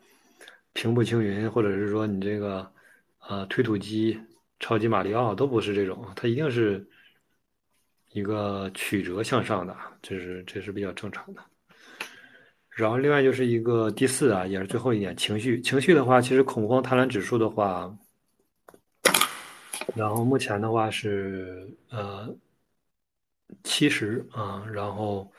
[0.73, 2.71] 平步青云，或者是说你这个，
[3.27, 4.19] 呃，推土机、
[4.59, 6.87] 超级马里奥都不是这种，它一定是
[8.11, 11.41] 一个曲折向上的，这是这是比较正常的。
[12.81, 15.61] 然后另外就是一个第四啊，也是最后一点，情绪。
[15.61, 17.95] 情绪的话，其实恐慌贪婪指数的话，
[19.95, 22.35] 然后目前的话是呃
[23.63, 25.31] 七十啊，然后。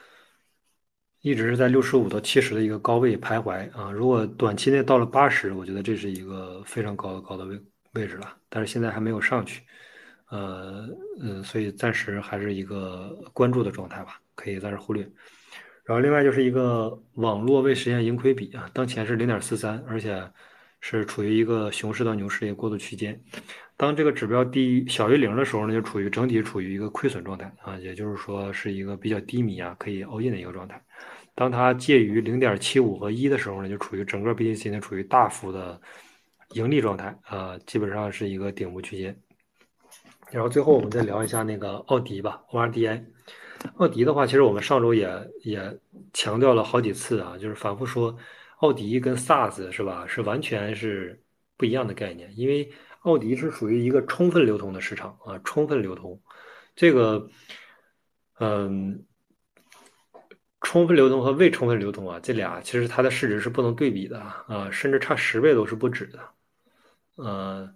[1.24, 7.62] 一直是在六十五到七十的一个高位徘徊啊，如果短期内到了八十，我觉得这是一个非常高的高的位
[7.92, 9.62] 位置了，但是现在还没有上去，
[10.30, 10.88] 呃
[11.20, 15.08] 嗯，所以暂时还是一个关注的状态吧，可以暂时忽略。
[15.84, 20.30] 然后另外就是一个网络未实现盈亏比啊，当前是零点四三，而且
[20.80, 23.20] 是处于一个熊市到牛市的一个过渡区间。
[23.76, 30.80] 当这个指标低于小于零的时候呢，就处于整体处于一个亏损状态啊，也就是说是一个比较低迷啊，可以 all in 的一个状态。
[31.34, 35.80] 当它介于零点七五和一的时候呢，就处于整个 BTC 呢处于大幅的
[36.50, 39.16] 盈利状态啊，基本上是一个顶部区间。
[40.30, 43.02] 然后最后我们再聊一下那个奥迪吧，ORDI。
[43.76, 45.08] 奥迪的话，其实我们上周也
[45.42, 45.78] 也
[46.12, 48.16] 强调了好几次啊，就是反复说，
[48.58, 51.20] 奥迪跟 SaaS 是吧，是完全是
[51.56, 56.20] 不一样的概念，因为奥迪是属于一个充分流通的市场啊，充分流通，
[56.74, 57.28] 这个，
[58.38, 59.04] 嗯。
[60.64, 66.20] 充分流通和未充分流通啊，这俩其实它的市值是不能对比的啊，甚至差十倍都是不止的。
[67.16, 67.68] 呃，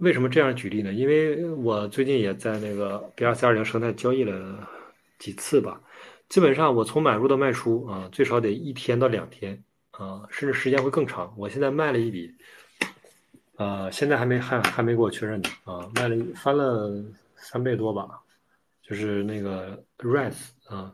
[0.00, 0.92] 为什么这样举例呢？
[0.92, 4.68] 因为我最近也在那个 B 二四二零生态交易了
[5.18, 5.80] 几次吧，
[6.28, 9.62] 基本上我从买入到卖出啊，最少得一天到两天
[9.92, 11.32] 啊，甚至时间会更长。
[11.36, 12.34] 我现在卖了一笔，
[13.56, 17.04] 呃，现在还没还还没给我确认呢啊，卖了翻了
[17.36, 18.08] 三倍多吧，
[18.82, 20.92] 就是那个 Rise 啊。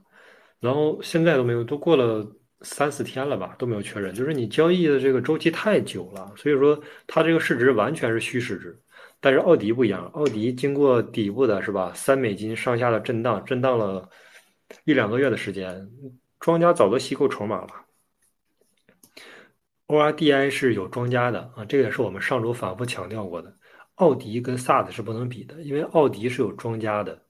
[0.61, 2.27] 然后现在都没有，都过了
[2.61, 4.15] 三四天了吧，都没有确认。
[4.15, 8.79] 就是你交易的这个周期太久了，所以说它这个市值完全是虚市值。
[9.21, 14.09] 但是奥迪不一样，奥迪经过底部的是吧，三美金上下的震荡，震荡了
[14.85, 15.91] 一两个月的时间，
[16.39, 17.69] 庄家早都吸够筹码了。
[19.89, 23.55] ORDI 是有庄家的啊，这个也是我们上周反复强调过的。
[23.97, 27.27] 奥迪跟 SaaS 是不能比的，因为奥迪是有庄家的，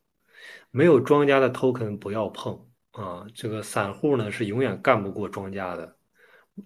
[0.70, 2.66] 没有庄家的 token 不要碰。
[2.92, 5.96] 啊，这个散户呢是永远干不过庄家的。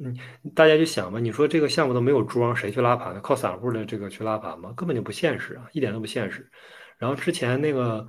[0.01, 0.17] 嗯，
[0.55, 3.21] 大家就想吧，你说这个项目都没有庄，谁去拉盘呢？
[3.21, 4.73] 靠散户的这个去拉盘吗？
[4.77, 6.51] 根本就不现实啊，一点都不现实。
[6.99, 8.09] 然后之前那个，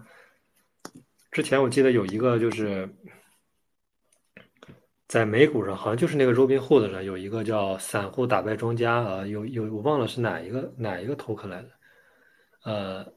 [1.32, 2.90] 之前我记得有一个就是
[5.08, 11.70] 在美股上，好像就是那个 Robinhood 上有一个叫“散户打败庄家”啊，有有我忘了是哪一个哪一个 token 来的，
[12.64, 13.16] 呃。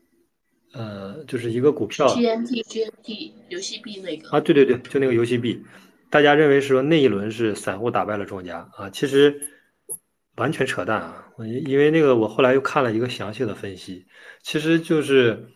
[0.75, 5.59] 呃，就是一个股票，G N T G N T 游戏币那个啊，对对对，就那个游戏币，
[6.11, 9.41] 大家认为说那一轮是散户打败了庄家啊，其实
[10.37, 11.33] 完全扯淡啊！
[11.67, 14.07] 因为那个我后来又看了一个详细的分析，
[14.43, 15.49] 其实就是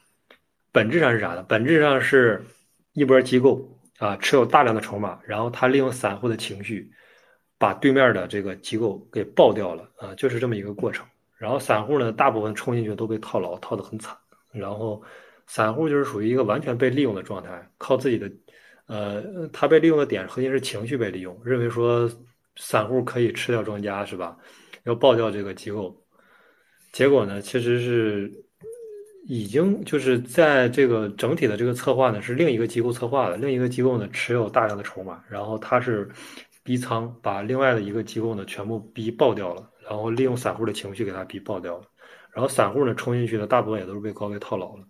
[0.72, 1.42] 本质上是啥呢？
[1.48, 2.44] 本质上是
[2.92, 6.92] 一波机构啊持有大量的筹码，然后他利用散户的情绪，
[7.59, 11.07] 把对面的这个机构给爆掉了啊，就是这么一个过程。
[11.38, 14.16] 然后散户呢，大部分冲进去都被套牢，套得很惨。
[14.53, 15.03] 然后，
[15.46, 18.30] 散户就是属于一个完全被利用的状态，靠自己的，
[18.86, 22.10] 呃，他被利用的点核心是情绪被利用，认为说
[22.56, 24.36] 散户可以吃掉庄家是吧？
[24.84, 25.96] 要爆掉这个机构，
[26.92, 28.32] 结果呢，其实是
[29.28, 36.10] 已经就是在这个整体的这个策划呢是另一个机构策划的，另一个机构呢持有大量的筹码，然后他是
[36.64, 41.84] 逼仓，把另外的一个机构呢全部逼爆掉了，然后利用散户的情绪给他逼爆掉了。
[42.32, 44.84] 然后散户呢冲进去的大部分也都是被高位套牢了，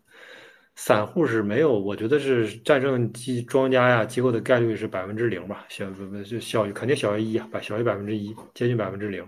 [0.75, 9.27] 散户是没有，我觉得是战胜机庄家呀机构的概率是百分之零吧，小不不就小于肯定小于一啊，百小于百分之一，接近百分之零，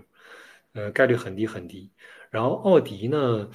[0.73, 1.91] 呃，概率很低很低。
[2.31, 3.49] 然后奥迪呢，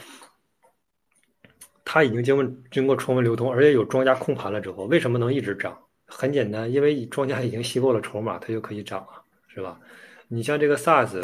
[1.84, 5.76] 它已经经过经过充分流通，而且有庄家控盘了之后，为什么能一直涨？
[6.06, 9.78] 很简单，因为庄家已经吸够了筹码，它就可以涨了，是吧？
[10.28, 11.22] 你像这个 SaaS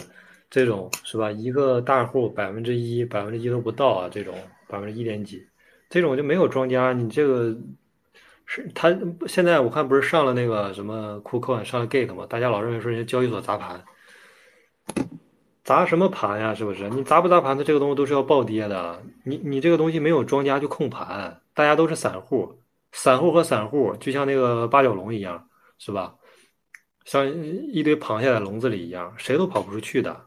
[0.51, 1.31] 这种是吧？
[1.31, 4.37] 一个大户百分之一、百分之一都不到啊，这种
[4.69, 5.47] 百分之一点几，
[5.89, 7.57] 这种就没有庄家，你这个
[8.45, 12.27] 是他现在我看不是上了那个什么库克上了 Gate 嘛？
[12.27, 13.85] 大家老认为说人家交易所砸盘，
[15.65, 16.55] 砸什么盘呀？
[16.55, 16.89] 是不是？
[16.91, 19.03] 你砸不砸盘，它这个东西都是要暴跌的。
[19.25, 22.61] 你你这个东西没有庄家去控盘，大家都是散户。
[22.93, 26.15] 散户和散户就像那个八角笼一样，是吧？
[27.05, 30.21] 像一堆螃蟹在笼子里一样，谁都跑不出去的，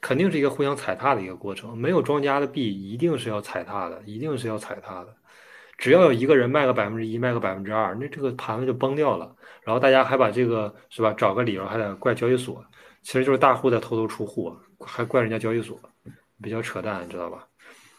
[0.00, 1.76] 肯定是一个互相踩踏的一个过程。
[1.76, 5.14] 没有庄家的币，一定是要踩踏的，一定是要踩踏的。
[5.78, 9.34] 只要有一个人卖个百分之一，卖个百分之二，那这个盘子就崩掉了。
[9.62, 11.12] 然后大家还把这个是吧？
[11.16, 12.62] 找个理由还得怪交易所，
[13.02, 15.80] 其实就是大户在偷偷出户，还怪人家交易所，
[16.42, 17.46] 比较扯淡，你知道吧？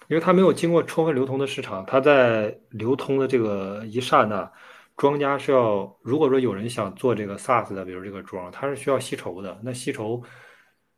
[0.07, 4.51] 因为它没有经过充分流通的市场，它在流通的这个一刹那，
[4.97, 9.57] 庄家是要如果说有人想做这个 SaaS 的，比如这个庄，它是需要吸筹的。
[9.63, 10.21] 那吸筹，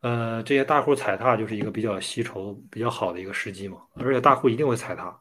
[0.03, 3.77] 呃，这些大户踩踏就是一个比较吸筹比较好的一个时机嘛。
[3.95, 5.17] 而且大户一定会踩踏。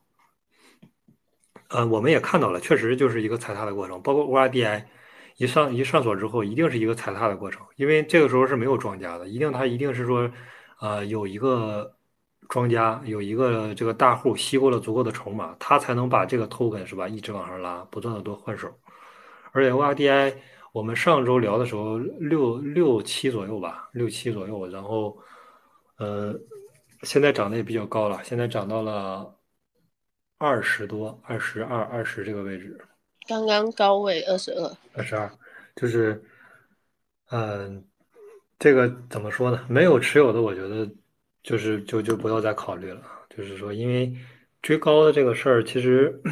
[1.68, 4.02] 呃，我们也看到了，确实就是一个踩踏的过程。
[4.02, 4.84] 包括 ORDI
[5.36, 10.30] 一上一上锁之后，一定是一个踩踏的过程，因为这个时候是没有庄家的，一定他一定是说，
[10.80, 11.96] 呃，有一个。
[12.48, 18.68] 庄家有一个这个大户吸够了足够的筹码，他才能把这个 token 是吧一直往上拉，不断的多换手。
[19.52, 20.34] 而且 ORDI
[20.72, 25.16] 我们上周聊的时候六六七左右吧，六七左右，然后
[25.98, 26.34] 呃
[27.02, 29.32] 现在涨得也比较高了，现在涨到了
[30.38, 32.76] 二十多，二十二二十这个位置。
[33.28, 34.76] 刚刚高位二十二。
[34.94, 35.30] 二十二，
[35.76, 36.20] 就是
[37.30, 37.84] 嗯，
[38.58, 39.64] 这个怎么说呢？
[39.68, 40.90] 没有持有的，我觉得。
[41.44, 44.14] 就是就就不要再考虑了，就是说，因为
[44.62, 46.22] 追高的这个事儿，其实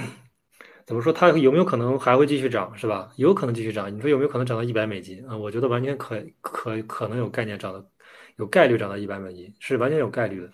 [0.90, 3.12] 怎么说，它有没有可能还会继续涨，是吧？
[3.14, 3.94] 有可能继续涨。
[3.94, 5.36] 你说有没有可能涨到一百美金啊？
[5.36, 7.80] 我觉得完全可可可能有概念涨到，
[8.38, 10.50] 有概率涨到一百美金，是完全有概率的。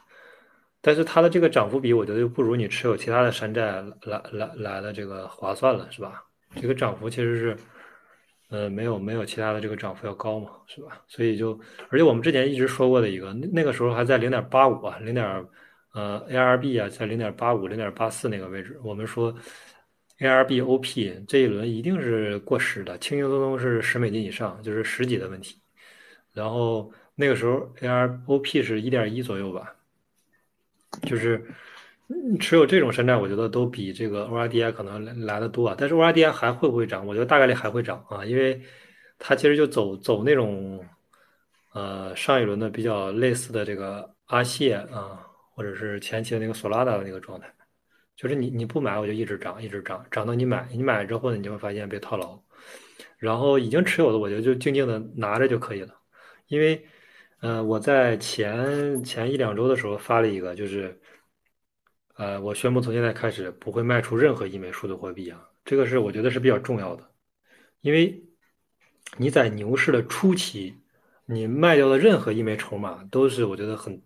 [0.83, 6.23] 但是它的这个涨幅比，我觉得又不如你持有其他的山寨来来来的这个划算了，是吧？
[6.61, 7.57] 这个涨幅其实是。
[8.49, 11.03] 呃，没有没有其他的这个涨幅要高嘛，是吧？
[11.09, 11.59] 所以就，
[11.91, 15.27] 而且我们之前一直说过的一个，那个时候还在零点八五啊，零点
[15.93, 19.35] 呃 ARB 啊，在零点八五、零点八四那个位置，我们说
[20.19, 25.59] ARB OP 这一轮一定是过时的，轻轻松松是十美金以上，就是十几的问题。
[26.33, 29.75] 然后那个时候 AROP 是一点一左右吧，
[31.03, 31.45] 就是。
[32.39, 35.75] 持有这种山寨，我觉得都比这个 ORDI 可能来来的多啊。
[35.77, 37.05] 但是 ORDI 还会不会涨？
[37.05, 38.63] 我觉得大概率还会涨啊，因为
[39.19, 40.87] 它其实就走走那种
[41.73, 45.19] 呃上一轮的比较类似的这个阿谢啊，
[45.53, 47.53] 或者是前期的那个索拉达的那个状态，
[48.17, 52.43] 就是你你不买我就一直涨，一直涨，涨到你买，你买了之后呢，你就会发现被套牢。
[53.19, 55.95] 然后已经持有的，我觉得就静静的拿着就可以了。
[56.49, 56.85] 因为
[57.41, 61.01] 呃我在前前一两周的时候发了一个，就是。
[62.19, 67.11] 呃，我宣布从现在开始不会卖出任何一枚数字货币啊，这个是我觉得是比较重要的，
[67.83, 68.25] 因为
[69.19, 70.81] 你在牛市的初期，
[71.27, 74.01] 你卖掉的任何一枚筹码都是我觉得很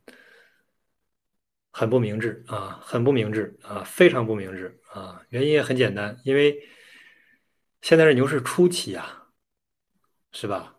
[1.70, 5.20] 很不明智啊，很不明智啊，非常不明智啊。
[5.28, 6.58] 原因也很简单，因为
[7.80, 9.28] 现在是牛市初期啊，
[10.32, 10.76] 是吧？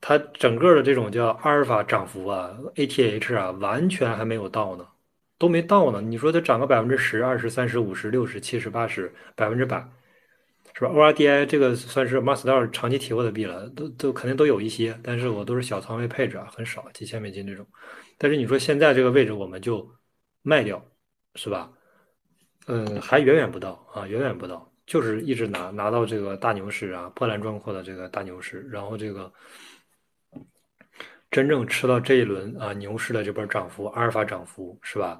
[0.00, 4.86] 它整个的这种叫阿尔法涨幅啊，ATH 啊，完全还没有到呢。
[5.38, 9.84] 都没到呢，你说它涨个百分之十、二十、三十、五十、六十、七十、八十、百分之百，
[10.72, 17.66] 是吧？ORDI 这个算是 Master 长期提货的币了，都都肯定都有一些，但是我都是小仓位配置啊，很少，几千美金这种。
[18.18, 19.88] 但是你说现在这个位置我们就
[20.42, 20.84] 卖掉，
[21.34, 21.70] 是吧？
[22.66, 29.32] 嗯，还远远不到啊，远远不到，就是一直拿拿到这个大牛市啊，波澜壮阔的这个大牛市，然后这个。
[31.30, 35.18] 真正吃到这一轮啊牛市的这波涨幅，阿尔法涨幅是吧？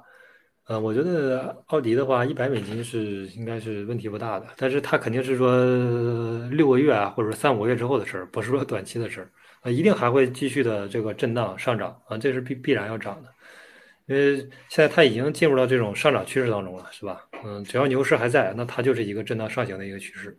[0.65, 5.57] 呃，我觉得奥迪的话，一百美金是应该是问题不大的，但是它肯定是说
[6.49, 13.33] 六个月啊，或者说三五个月之后的事儿，不是说短期的事儿啊，一定还会继续的这个震荡上涨啊，这是必必然要涨的，
[14.05, 14.37] 因为
[14.69, 17.25] 现在它已经进入到这种上涨趋势当中了，是吧？
[17.43, 20.37] 嗯，只要牛市还在，那它就是一个震荡上行的一个趋势，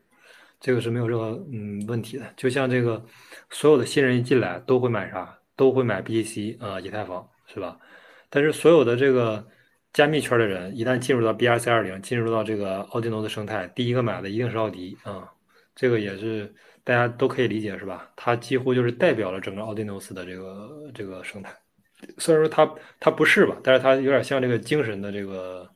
[0.60, 2.24] 这个是没有任何嗯问题的。
[2.36, 3.04] 就像这个
[3.50, 5.38] 所有的新人一进来都会买啥？
[5.56, 7.78] 都会买 BTC 啊，以太坊是吧？
[8.28, 9.46] 但是所有的这个。
[9.94, 15.30] 加密圈的人一旦进入到 BRC 二零，进入到这个奥迪诺的生态，第一个买的一定是奥迪啊，
[15.72, 16.52] 这个也是
[16.82, 18.10] 大家都可以理解是吧？
[18.16, 21.54] 它几乎就是代表了整个奥迪诺斯的这个这个生态。
[22.18, 25.68] 虽然说它它不是吧，但是它有点像这个精神的这个，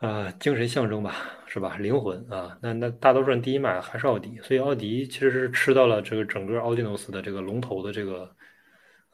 [0.00, 1.16] 呃，精神象征吧，
[1.46, 1.76] 是吧？
[1.78, 8.34] 灵魂啊，那那大多数人第一买还是奥迪，所以奥迪其实是吃到了这个整个奥迪诺斯的这个龙头的这个。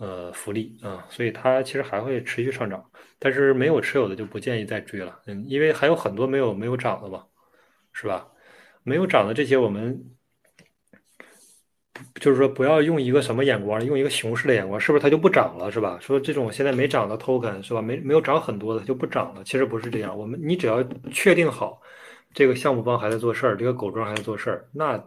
[0.00, 2.88] 呃，福利啊，所以它其实还会持续上涨，
[3.18, 7.24] 但是没有持有的就不建议再追了，嗯，因为还有很多没有没有涨的嘛，
[7.92, 8.28] 是吧？
[8.84, 10.00] 没有涨的这些，我们
[12.20, 15.98] 就是说不要用一个什么眼光，用一个熊市的眼光，是不是它就不涨了，是吧？
[16.00, 17.80] 说这种现在没涨的 token 是吧？
[17.82, 21.80] 没没有涨很多的就不涨了，其实不是这样，我们你只要确定好
[22.34, 25.02] 这个项目方还在做事儿，这个狗庄还在做事儿，那。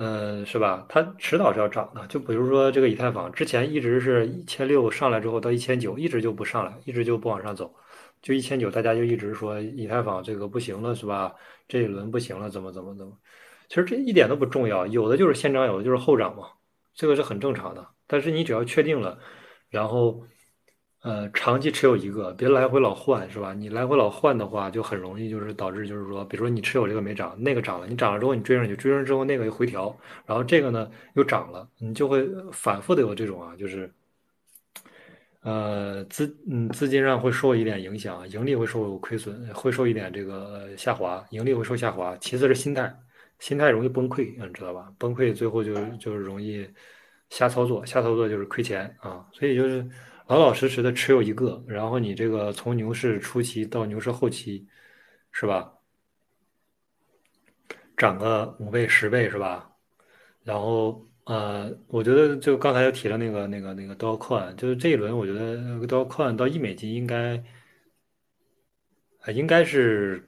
[0.00, 0.86] 嗯，是吧？
[0.88, 2.06] 它迟早是要涨的。
[2.06, 7.74] 就比如说这个以太坊，之前一直是一千六上来之后到一千九，一直就不上来，一直就不往上走，
[8.22, 11.34] 就一千九，大家就一直说以太坊这个不行了，是吧？
[11.66, 13.12] 这一轮不行了，怎么怎么怎么？
[13.68, 16.48] 其实这一点都不重要，有的就是先涨，有的就是后涨嘛，
[16.94, 17.86] 这个是很正常的。
[18.06, 19.18] 但是你只要确定了，
[19.70, 20.24] 然后。
[21.00, 23.54] 呃，长期持有一个，别来回老换，是吧？
[23.54, 29.96] 你来回老换的话，就很容易就是导致，就是说，比如说你持有这个没涨，那个涨了，你涨了之后你追上去，追上之后那个又回调，
[30.26, 33.88] 然后这个呢又涨了，你就会反复的有这种啊，就是，
[35.42, 42.16] 呃，资嗯资金上会受一点影响，盈利会受亏损，会受一点这个下滑，盈利会受下滑。
[42.16, 42.92] 其次是心态，
[43.38, 44.92] 心态容易崩溃，你知道吧？
[44.98, 46.68] 崩溃最后就就是容易
[47.30, 49.88] 瞎操作，瞎操作就是亏钱啊，所以就是。
[50.28, 54.68] 老老实实的持有一个，然后你这个从牛市初期到牛市后期，
[55.32, 55.72] 是吧？
[57.96, 59.72] 涨个五倍、十倍，是吧？
[60.44, 67.42] 然后呃，我觉得就刚才又提了那个、那个、那个 dog coin 就是这一轮，我觉得 dog coin 到一美金应该，
[69.32, 70.27] 应该是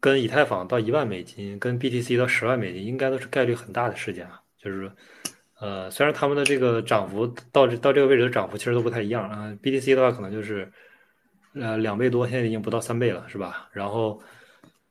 [0.00, 4.90] 跟以太坊到一万美金，跟 BTC 到十万美金，应该都是概率很大的事件啊，就是。
[5.60, 10.70] 呃，虽然他们的这个涨幅到这到这个位置的涨幅其实都不太一样啊，BTC 的话可能就是
[11.54, 13.68] 呃两倍多，现在已经不到三倍了，是吧？
[13.72, 14.22] 然后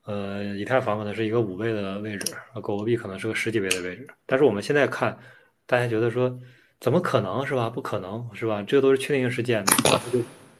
[0.03, 4.05] 呃，以太坊可能是一个五倍的位置，狗狗币可能是个十几倍的位置。
[4.25, 5.17] 但是我们现在看，
[5.65, 6.37] 大家觉得说
[6.81, 7.69] 怎么可能是吧？
[7.69, 8.61] 不可能是吧？
[8.61, 9.63] 这都是确定性事件，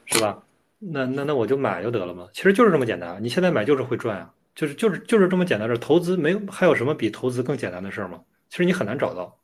[0.06, 0.42] 是吧？
[0.78, 2.26] 那那那我就买就得了嘛。
[2.32, 5.68] 其实就是这么简单，你现在买就是会赚啊，就是就是就是这么简单。
[5.68, 8.24] 这投资没有还有什么比投资更简单的事儿吗？
[8.48, 9.38] 其实你很难找到。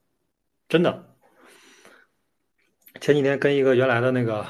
[0.69, 1.15] 真的，
[3.01, 4.45] 前几天跟一个原来的那个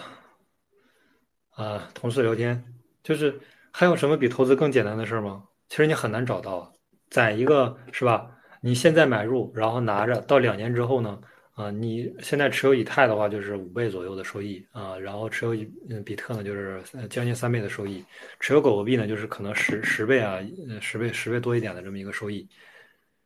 [1.50, 2.64] 啊同事聊天，
[3.02, 3.38] 就是
[3.72, 5.44] 还有什么比投资更简单的事吗？
[5.68, 6.72] 其实你很难找到，
[7.10, 8.30] 在一个是吧？
[8.62, 11.20] 你现在买入，然后拿着到两年之后呢，
[11.54, 15.54] 啊，你现在持有以太的话就是五倍左右的收益啊，然后持有
[15.88, 18.04] 嗯比特呢就是将近三倍的收益，
[18.40, 20.40] 持有狗狗币呢就是可能十十倍啊，
[20.80, 22.48] 十倍十倍多一点的这么一个收益，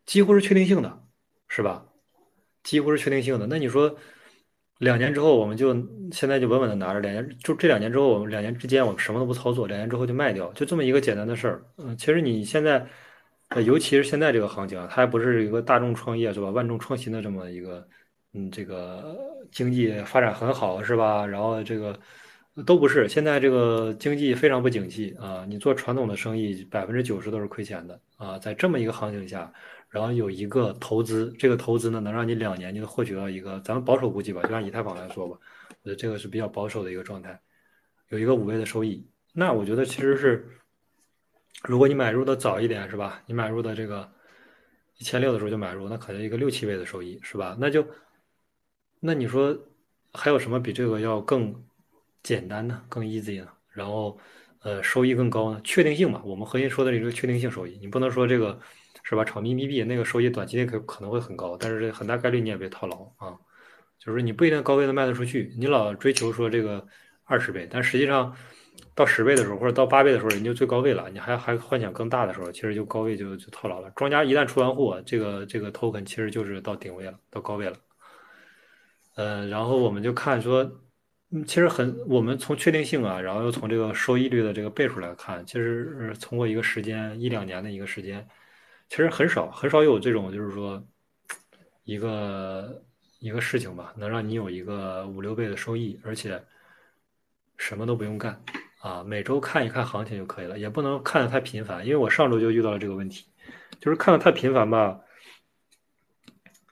[0.05, 1.03] 几乎是确定性的，
[1.49, 1.87] 是吧？
[2.63, 3.47] 几乎是确定性的。
[3.47, 3.97] 那你说，
[4.79, 5.75] 两年之后我们就
[6.13, 11.65] 现在就稳稳的拿着，两年就这两年之后，我们两年之间我们什么都不操作，两年之后就卖掉，就这么一个简单的事儿。
[11.79, 12.87] 嗯，其实你现在，
[13.49, 16.51] 呃尤其是现在这个行情啊，它还不是一个大众创业是吧？
[16.51, 17.89] 万众创新的这么一个，
[18.35, 19.17] 嗯，这个
[19.51, 21.27] 经济发展很好是吧？
[21.27, 21.99] 然后这个
[22.67, 29.53] 都不是，现在这个经济非常不景气啊，你做传统的生意百分之九十都是亏钱的啊，在这么一个行情下。
[29.91, 35.39] 然后有一个投资，这个投资呢，能让你两年就能获取到一个，咱们保守估计吧，就按以太坊来说吧，
[35.71, 37.41] 我觉得这个是比较保守的一个状态，
[38.11, 39.09] 有一个五倍的收益。
[39.33, 40.47] 那我觉得其实是，
[41.63, 43.23] 如果你买入的早一点，是吧？
[43.25, 44.07] 你买入的这个
[44.99, 47.57] 一千六的时候就买入，那可能一个六七倍的收益，是吧？
[47.59, 47.83] 那就，
[49.01, 49.59] 那你说
[50.13, 51.55] 还有什么比这个要更
[52.23, 52.83] 简单呢？
[52.89, 53.49] 更 easy 呢？
[53.71, 54.19] 然后，
[54.61, 55.61] 呃，收益更高呢？
[55.65, 58.59] 确定性嘛，我们核心说的这个确定性收益，你不能说这个。
[59.05, 59.25] 是吧？
[59.25, 63.39] 炒咪咪币那个收益短期内可可能会很高，但是这很大概率你也别套牢啊。
[63.99, 66.87] 就是你不一定高位能卖得出去，你老追求说这个
[67.25, 68.37] 二十倍，但实际上
[68.95, 71.09] 到十倍的时候或者到八倍的时候，人就最高位了。
[71.09, 73.91] 你还还幻想更大的时候，其实就高位就就套牢了。
[73.97, 77.77] 庄家一旦出完货，这个这个 token 其实就是到顶位了，到高位了。
[79.19, 80.65] 嗯，然后我们就看说，
[81.45, 88.25] 其实很我们从确定性啊，然后又从这个收益率的这个倍数来看，其实通过一个时间一两年的一个时间。
[88.89, 90.81] 其实很少很少有这种，就是说，
[91.83, 92.81] 一个
[93.19, 96.41] 一个事情吧，能让你有一个五六倍的收益，而且
[97.57, 98.41] 什么都不用干
[98.81, 103.27] 啊，每周看一看行情就可以了，也不能看的太频繁，因为我上周就遇到了这个问题，
[103.81, 105.01] 就是看的太频繁吧，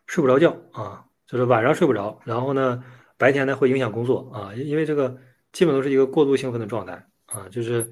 [0.07, 2.85] 睡不着觉啊，就是晚上睡不着，然后呢，
[3.16, 5.18] 白天呢会影响工作啊，因为这个
[5.53, 6.93] 基本都是一个过度兴奋的状态
[7.27, 7.91] 啊，就是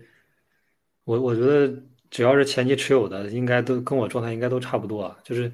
[1.05, 1.75] 我我觉得
[2.11, 5.51] 只要是前期持有的，应该都跟我状态应该都差不多啊，就是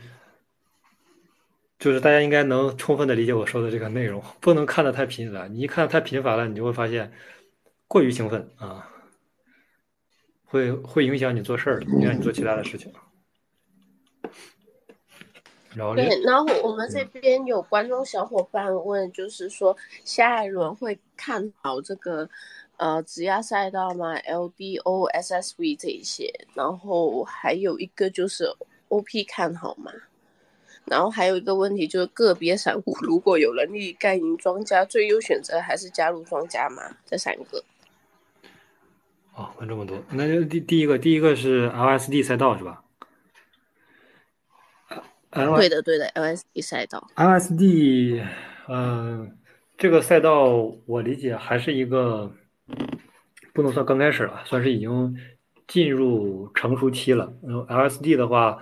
[1.79, 7.11] 就是大家应该能充分的理解我说的这个内容，不能看的太频繁，你一看太频繁了，你就会发现
[7.89, 8.87] 过于兴奋啊，
[10.45, 12.93] 会会影响你做事儿，影响你做其他的事情。
[15.75, 22.29] 然后对，然后我们这边有观众小伙伴问，就是说下一轮会看好这个
[22.77, 28.53] 呃直压赛道吗？L B O S S V 这一些，然后还有一个就是
[28.89, 29.93] OP 看好吗？
[30.87, 36.83] 然后还有一个问题就是个别散户如果有能力干赢庄家，最优选择还是加入庄家吗？
[37.07, 37.63] 这三个。
[39.37, 42.83] 哦，问这么多，那就第第一个，第一个是 LSD 赛道是吧
[45.31, 47.11] ？L 对的，对的，LSD 赛道。
[47.17, 48.23] LSD，
[48.69, 49.37] 嗯、
[49.77, 52.33] 这个赛道我理解还是一个
[53.53, 55.17] 不能算刚开始了，算是已经
[55.67, 57.33] 进入成熟期了。
[57.43, 58.59] 然后，LSD 的话，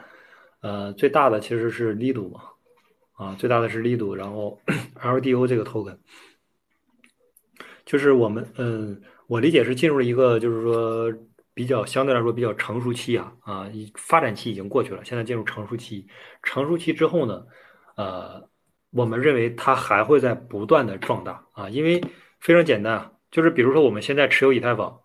[0.61, 2.41] 呃，最大的其实是 Lido 嘛，
[3.14, 4.61] 啊，最大的是 Lido，然后
[5.01, 5.97] LDO 这个 token，
[7.87, 11.12] 就是我们，嗯，我理解是进入了一个就是说
[11.59, 16.07] 比较相对来说比较成熟期啊，啊，已发展期已经过去了，现在进入成熟期。
[16.45, 17.45] 成熟期之后呢，
[17.97, 18.49] 呃，
[18.93, 22.01] 我们认为它还会在不断的壮大啊，因为
[22.39, 25.01] 非常简单啊，就是比如说我们现在持有以太坊，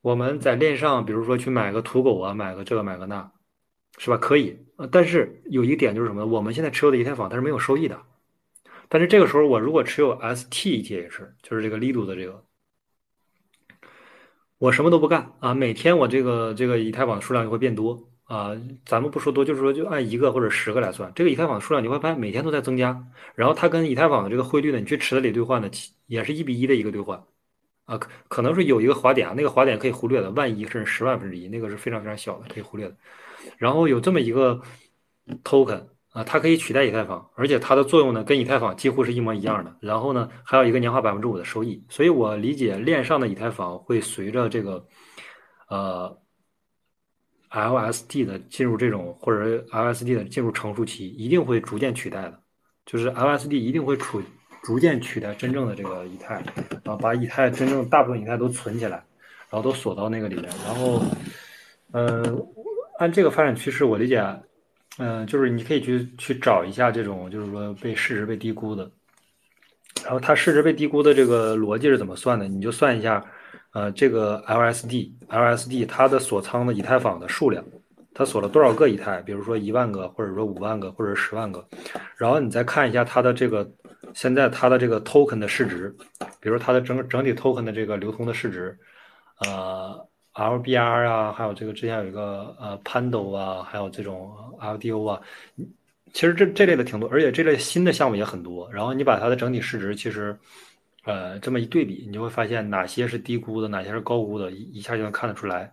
[0.00, 3.30] 我们在链上，比如说去买个土狗啊，买个这个买个那，
[3.98, 4.16] 是吧？
[4.16, 6.26] 可以，呃但是有一点就是什么呢？
[6.26, 8.00] 我们现在持有的以太坊它是没有收益的，
[8.88, 12.45] 但是这个时候我如果持有 ST ETH，就是这个力度的这个。
[14.58, 18.52] 我什么都不干啊，每天我这个这个以太坊的数量就会变多啊。
[18.86, 23.06] 咱们不说多，就是说就按一个或者十个来算，这个以太坊的数量你会发现每天都在增加。
[23.34, 25.68] 然后它跟以太坊的这个汇率呢，你去池子里兑换呢，
[26.06, 27.22] 也是一比一的一个兑换
[27.84, 27.98] 啊。
[27.98, 32.96] 可可能是有一个滑点啊，那个滑点可以忽略的，万一甚至十万分之一，那个是非常非常小的，可以忽略的。
[33.58, 34.60] 然后有这么一个
[35.44, 35.84] token
[36.16, 39.76] 啊，它可以取代以太坊，而且它的作用呢跟以太坊几乎是一模一样的。
[39.80, 44.82] 然后呢，还有一个年化百分之五的收益，所以我理解链上的以太坊会随着这个
[45.68, 46.18] 呃
[47.50, 52.40] LSD 的进入这种或者 LSD 的进入成熟期，一定会逐渐取代的，
[52.86, 54.22] 就是 LSD 一定会处
[54.62, 56.42] 逐渐取代真正的这个以太，
[56.82, 58.96] 然后把以太真正大部分以太都存起来，
[59.50, 61.02] 然后都锁到那个里面，然后
[61.92, 62.24] 呃
[62.98, 64.24] 按这个发展趋势，我理解。
[64.98, 68.90] 嗯，就是你可以去去找一下这种，就是说被市值被低估的，
[70.02, 72.48] 然后它市值被低估的这个逻辑是怎么算的？
[72.48, 73.22] 你就算一下，
[73.72, 77.62] 呃，这个 LSD，LSD 它的锁仓的以太坊的数量，
[78.14, 79.20] 它锁了多少个以太？
[79.20, 81.62] 比如说一万个，或者说五万个，或者十万个，
[82.16, 83.70] 然后你再看一下它的这个
[84.14, 85.94] 现在它的这个 token 的市值，
[86.40, 88.78] 比如它的整整体 token 的这个流通的市值，
[89.44, 90.08] 呃。
[90.36, 95.20] LBR 啊，还有这个之前有一个呃 Pando 啊，还有这种 LDO 啊，
[96.12, 98.70] 其实这这类的挺多，而且这类新的项目也很多。
[98.70, 100.38] 然后你把它的整体市值，其实
[101.04, 105.72] 呃这么一对比，你就会发现哪些是低估的，哪些是高估的，一一下就能看得出来。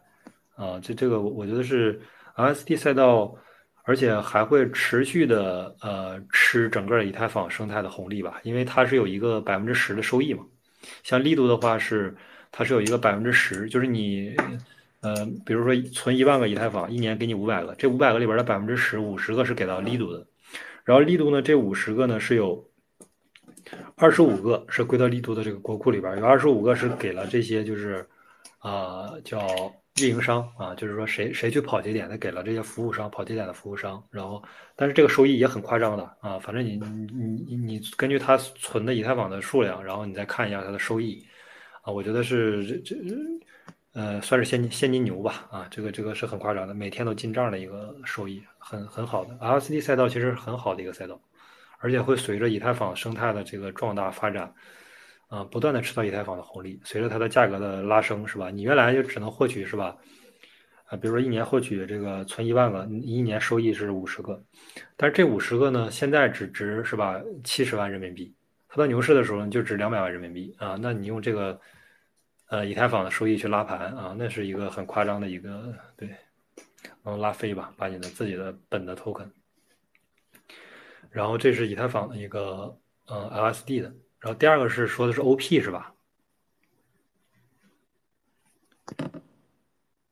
[0.56, 2.00] 啊、这这个我我觉得是
[2.38, 3.36] LSD 赛道，
[3.84, 10.46] 而且还会持续的呃吃整个以太坊生态的红利吧，因为它是有一个百分之十的收益嘛。
[11.04, 12.16] 像力度的话是。
[12.56, 14.36] 它是有一个百分之十，就是你，
[15.02, 20.24] 呃，比如说存一万个以太坊，一年给你五百个，这五百个里边的百分之十，五十个是给到力度的，
[20.84, 22.64] 然后力度呢，这五十个呢是有
[23.96, 28.08] 二十五个是归到力度的这个国库里边，有二十五个是给了这些就是
[28.60, 29.48] 啊、叫
[30.00, 34.42] 运营商啊，就是说谁谁去跑节点，他给了这些服务商跑节点的服务商，然后
[34.76, 41.26] 但是这个收益也很夸张的啊，反正你你你你根据他存的以太坊的数量，然后你再看一下它的收益。
[41.84, 42.96] 啊，我觉得是这这，
[43.94, 45.48] 呃，算是现金现金牛吧。
[45.52, 49.36] 啊，这个这个是很夸张的，每天都进账的一个收益，很很好的。
[49.36, 51.22] LCD 赛道其实很好的一个赛道，
[51.80, 54.54] 而且会随着以太坊生态的这个壮大发展，
[55.28, 56.80] 啊、不断的吃到以太坊的红利。
[56.86, 58.50] 随着它的价格的拉升，是吧？
[58.50, 59.98] 你原来就只能获取，是吧？
[60.86, 64.42] 啊，比如说一年获取这个存一万个，一年收益是五十个，
[64.96, 68.34] 但是这五十个呢，现在只值是吧七十万人民币。
[68.70, 71.60] 它到牛市的时候就值两百万人民币啊，那你用这个
[72.48, 76.10] 呃以太坊的收益去拉盘啊，那是一个很夸张的一个对，
[77.04, 79.30] 能拉飞吧，把你的自己的本的 token。
[81.10, 85.94] 然后这是以太坊的一个呃 LSD 的，然后第二个是说的是 OP 是吧？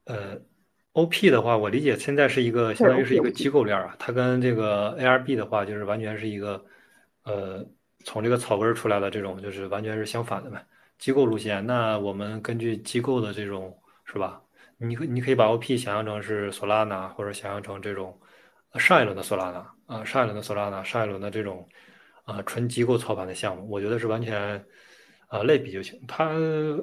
[0.05, 0.39] 呃
[0.93, 6.65] ，OP 的话，我理解现在是一个相当于是一个机构链啊，它跟这个 ARB 的话就是完全是一个
[7.23, 7.65] 呃。
[8.03, 10.65] 从这个草根出来的这种就是完全是相反的呗。
[11.01, 14.41] 机构路线，那我们根据机构的这种是吧？
[14.77, 18.17] 你可你可以把 OP 想象成是索拉纳，或者想象成这种
[18.75, 21.67] 上一轮的索拉纳啊，上一轮的索拉纳，上一轮的这种
[22.23, 24.63] 啊纯机构操盘的项目，我觉得是完全
[25.27, 25.99] 啊类比就行。
[26.07, 26.29] 它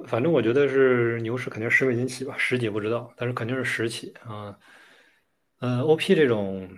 [0.05, 4.55] 反正我觉得是牛市肯定十美金起吧，十几不知道，但是肯定是十起啊。
[5.61, 6.69] 嗯，OP 这种。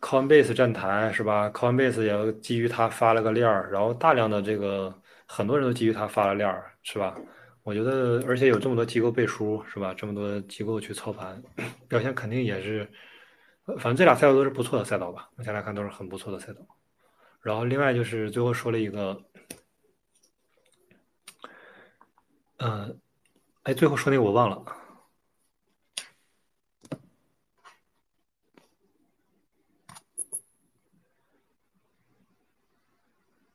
[0.00, 4.94] Coinbase 站台是吧？Coinbase 也基于它发了个链儿，然后大量的这个
[5.28, 7.14] 很多人都基于它发了链儿，是吧？
[7.62, 9.92] 我觉得，而且有这么多机构背书，是吧？
[9.92, 11.40] 这么多机构去操盘，
[11.86, 12.90] 表现肯定也是，
[13.76, 15.28] 反正这俩赛道都是不错的赛道吧？
[15.36, 16.60] 目前来看都是很不错的赛道。
[17.42, 19.22] 然后另外就是最后说了一个，
[22.56, 22.98] 嗯，
[23.64, 24.64] 哎，最后说那个我忘了。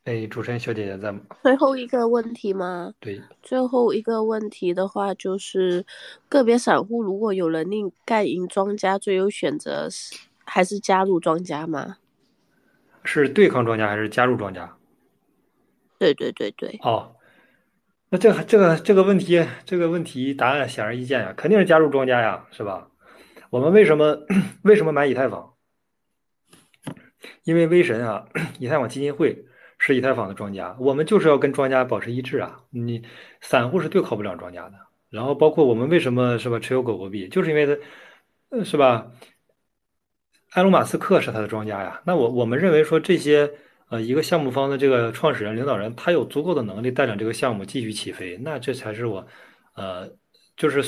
[0.05, 1.21] 哎，主持人小姐姐在吗？
[1.43, 2.93] 最后一个问题吗？
[2.99, 5.85] 对，最后一个问题的话，就是
[6.27, 10.13] 个别散户如果有能力盖赢庄家，最优选择是
[10.43, 11.99] 还是加入庄家吗？
[13.05, 14.75] 是对抗庄家还是加入庄家？
[15.97, 16.77] 对对对对。
[16.83, 17.15] 哦，
[18.09, 22.89] 那这个这个这个问题，这个问题答案显而易见呀，肯定是加入庄家呀，是吧？
[23.49, 24.19] 我们为什么
[24.63, 25.53] 为什么买以太坊？
[27.45, 28.27] 因为威神啊，
[28.59, 29.45] 以太坊基金会。
[29.85, 32.61] 是以太坊的庄家，我们就是要跟庄家保持一致啊！
[32.69, 33.03] 你
[33.41, 34.75] 散户是对抗不了庄家的。
[35.09, 37.65] 然后包括我们为什么是吧持有狗狗币，就是因为
[38.49, 39.11] 他，是吧？
[40.51, 42.01] 埃隆·马斯克是他的庄家呀。
[42.05, 43.51] 那我我们认为说这些
[43.89, 49.27] 呃一个项目方的这个创始人、领导人，他有足够的能力带领这个项目继续起飞，那这才是我
[49.75, 50.09] 呃
[50.55, 50.81] 就是。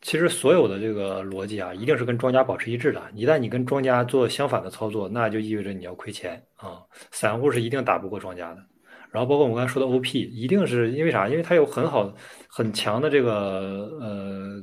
[0.00, 3.02] 其实所有的这个逻辑啊，一定是跟庄家保持一致的。
[3.14, 6.80] 一旦你跟庄家做相反的操作，那就意味着你要亏钱啊！
[7.10, 8.64] 散户是一定打不过庄家的。
[9.10, 11.28] 然后包括我们刚才说的 OP，一定是因为啥？
[11.28, 12.14] 因为它有很好、
[12.48, 14.62] 很强的这个呃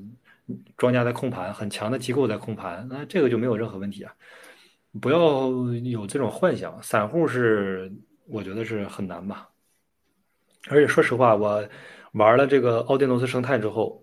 [0.78, 4.14] 庄家在控盘，很强的机构在控盘，那这个就没有任何问题啊！
[5.02, 5.50] 不要
[5.84, 7.92] 有这种幻想，散户是
[8.28, 9.50] 我觉得是很难吧。
[10.70, 11.68] 而且说实话，我
[12.14, 14.02] 玩了这个奥迪诺斯生态之后。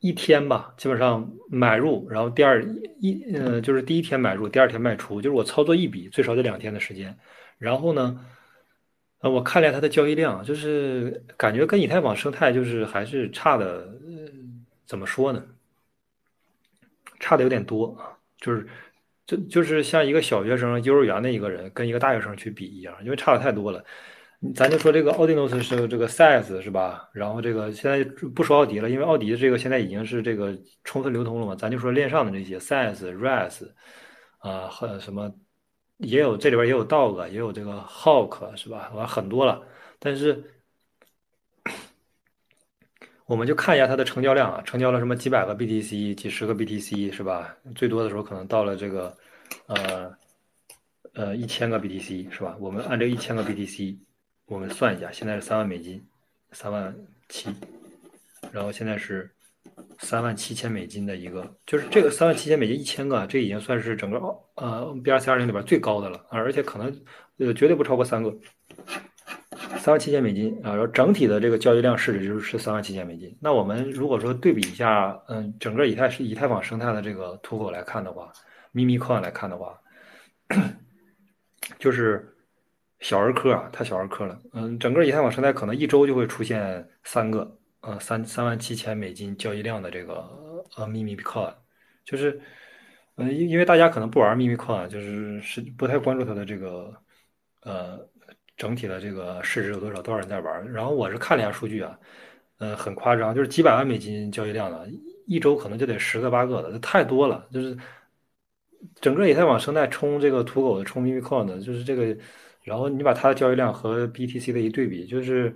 [0.00, 2.64] 一天吧，基本上买入，然后第二
[3.00, 7.16] 一呃，就是第一天买入，第二天卖出，就是我操作一笔最少得两天的时间。
[7.58, 8.24] 然后呢，
[9.20, 13.88] 呃，我看了它的交易量，就是感觉跟以太坊生态就是还是差的，
[14.86, 15.44] 怎么说呢？
[17.18, 18.68] 差的有点多啊，就是
[19.26, 23.84] 就就是像一个小学生幼儿园的一个人跟一个大学生去比一样，因为差的太多了。
[24.54, 27.08] 咱就说这个奥迪诺斯是这个 size 是吧？
[27.12, 28.04] 然后这个现在
[28.36, 31.56] 不说奥迪了，因为奥迪的这个现在已经是这个充分流通了嘛。
[31.56, 33.68] 咱就说链上的这些 size、res
[34.38, 35.34] 啊，和什么
[35.96, 38.92] 也有，这里边也有 dog，也有这个 hawk 是吧？
[38.94, 39.60] 完很多了。
[39.98, 40.40] 但是
[43.26, 47.56] 我们就看一下它的成交量啊，成交了什么几百个 BTC、几十个 BTC 是吧？
[47.74, 49.16] 最多的时候可能到了这个
[49.66, 50.16] 呃
[51.14, 52.56] 呃一千个 BTC 是吧？
[52.60, 53.98] 我们按这一千个 BTC。
[54.48, 56.02] 我们算一下，现在是三万美金，
[56.52, 56.94] 三万
[57.28, 57.50] 七，
[58.50, 59.30] 然后现在是
[59.98, 64.18] 三万七千美金的一个，就是这个三万七千美金一千个，这已经算是整个
[64.54, 66.86] 呃 BRC 二零里边最高的了啊而且可能
[67.36, 68.34] 呃绝对不超过三个，
[69.76, 73.36] 三万七千美金啊，然后整体的这个交易量市值就是三万七千美金。
[73.42, 78.32] 那我们如果说对比一下，嗯，整个以太是以太坊生态的这个土狗来看的话，
[78.72, 79.78] 咪咪矿来看的话，
[81.78, 82.34] 就是。
[83.00, 84.36] 小儿科啊，太小儿科了。
[84.52, 90.28] 嗯，整个以太坊生态可能一周就会出现三个，呃，三三万七千美金交易量的这个
[90.76, 91.54] 呃秘密 coin，
[92.04, 92.40] 就是，
[93.16, 96.92] 嗯，因因为大家可能不玩秘密 coin，就是是不太关注它的这个，
[97.62, 97.98] 呃，
[98.56, 100.72] 整体的这个市值有多少，多少人在玩。
[100.72, 101.96] 然后我是看了一下数据啊，
[102.58, 104.88] 呃，很夸张，就是几百万美金交易量的，
[105.26, 107.48] 一周可能就得十个八个的，这太多了。
[107.52, 107.78] 就是
[109.00, 112.16] 整个以太坊生态冲这个土狗的，冲秘密 coin 的，就是这个。
[112.68, 115.54] 然后你把它的交易量和 BTC 的一对比，就是，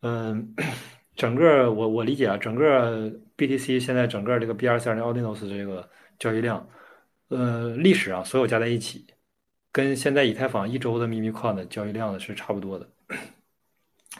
[0.00, 0.54] 嗯，
[1.14, 5.88] 整个我我理解啊，整个 BTC 现在整个这个 BRC 二零 Ordinals 这个
[6.18, 6.66] 交易量，
[7.28, 9.06] 呃，历史上所有加在一起，
[9.70, 12.88] 跟现在以太坊一周的秘密矿的交易量呢是差不多的。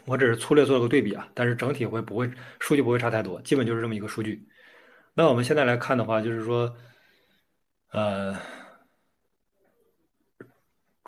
[0.05, 2.30] 我只是粗略做了个对比啊，但是整体会不会
[2.60, 4.47] 数据不会差太多，基本就是这么一个数据。
[5.14, 6.76] 那我们现在来看的话，就是说，
[7.90, 8.36] 呃。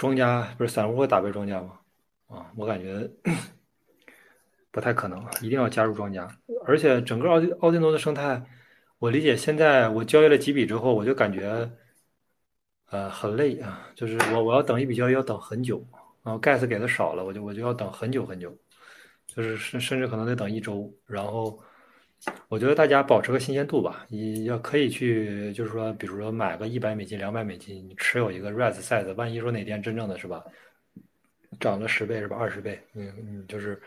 [0.05, 1.81] 庄家不是散户会打败庄家吗？
[2.27, 3.11] 啊，我感觉
[4.71, 6.29] 不太可能，一定要加入庄家。
[6.67, 8.45] 而且整个奥奥迪诺的生态，
[8.99, 11.71] 我理解现在我交易了几笔之后，我就感觉
[12.91, 15.83] 呃很累啊，就是我我要等一笔交易要等很久，
[16.23, 18.55] 然后 gas 给的少了，我就我就要等很久很久。
[19.27, 20.93] 就是甚甚至可能得等一周。
[21.07, 21.59] 然后
[22.49, 30.45] 我觉得大家保持个新鲜度吧，你要可以去，就是说，比如说买个一百美金、两百美金，你持有一个 rise size，万一说哪天真正的是吧，
[31.61, 33.81] 涨了十倍是吧，二十倍，你你，就是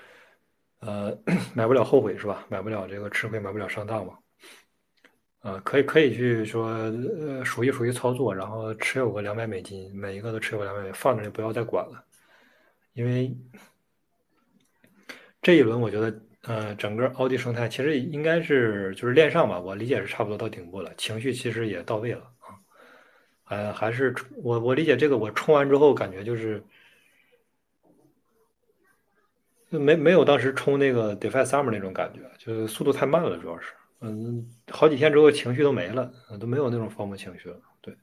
[0.80, 1.18] 呃
[1.56, 2.46] 买不了后悔是吧？
[2.50, 4.18] 买不了这个吃亏，买不了上当嘛。
[5.42, 12.04] 呃，可以可以去说，呃，熟悉熟悉操作，然后持有个两百美金，每一个都持有两百美，放着就不要再管了，
[12.94, 13.34] 因为
[15.42, 22.56] 这一轮我觉得，呃，整个奥迪生态其实应该是就是链上吧，我理解是差不多到顶部了，情绪其实也到位了啊，
[23.49, 26.64] 呃，还是我我理解这个我冲完之后感觉就是
[29.69, 33.74] 没没有当时冲那个 DeFi Summer 那种感觉，就是速度太慢了，主要是。
[33.99, 36.10] 嗯，好几天之后情绪都没了，
[36.40, 37.60] 都没有那种疯魔情绪了。
[37.82, 37.94] 对，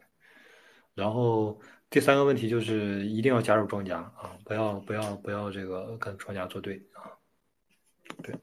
[0.92, 1.58] 然后
[1.88, 7.13] 第三个问题就是一定要加入庄家啊，不要不要不要这个跟庄家作对啊。
[8.22, 8.34] 对。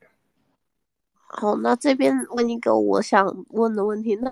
[1.15, 4.29] 好，那这边问一个我想问的问题，那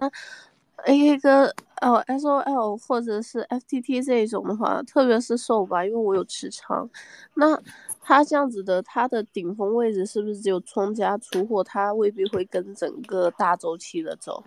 [0.86, 6.90] A K 哥，哦 S O L 或者是 F T T 这一种的话，特别是瘦吧，因为我有持仓，
[7.36, 7.62] 那。
[8.02, 11.64] 他这样子的，它的顶峰位置是不是只有庄家出货？
[11.64, 14.44] 它未必会跟整个大周期的走，